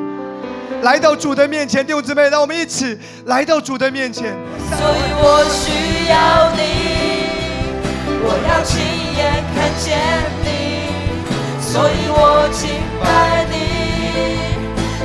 [0.82, 4.36] 来到主的面前，弟兄姊妹，让我们一起来到主的面前。
[4.70, 6.60] 所以我需要你，
[8.22, 8.80] 我要亲
[9.16, 9.98] 眼看见
[10.44, 10.46] 你，
[11.60, 12.70] 所以我敬
[13.02, 13.55] 拜你，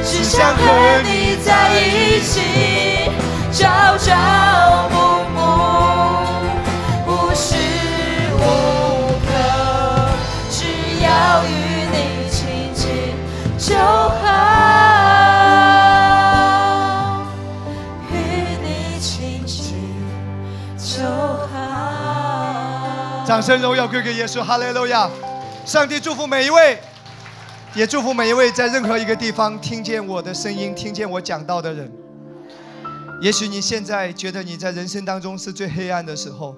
[0.04, 0.62] 只想和
[1.04, 3.10] 你在一起，
[3.52, 4.96] 朝朝暮
[5.34, 5.40] 暮，
[23.26, 25.10] 掌声荣耀归给耶稣，哈利路亚！
[25.66, 26.78] 上帝祝福每一位，
[27.74, 31.90] 也祝福每一位在任何一个地方听见我的声音、听见我讲道的人。
[33.22, 36.54] 也许你现在觉得你在人生当中是最黑暗的时候，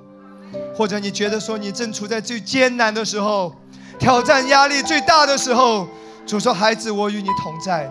[0.75, 3.53] 或者你觉得说你正处在最艰难的时候，
[3.99, 5.87] 挑战压力最大的时候。
[6.25, 7.87] 主说：“孩子，我与你同在。”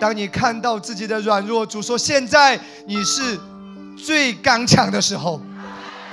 [0.00, 3.38] 当你看到自己的软弱，主说：“现在你是
[3.94, 5.38] 最刚强的时候。”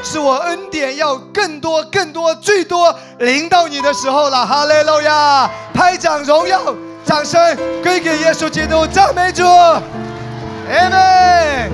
[0.03, 5.49] 是我恩典要更多、更多、最多临到你的时候了，哈利路亚！
[5.73, 6.73] 拍掌荣耀、
[7.05, 7.39] 掌声
[7.84, 11.71] 归给耶稣基督，赞美主，阿门。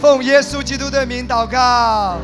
[0.00, 2.16] 奉耶稣基督的名祷告。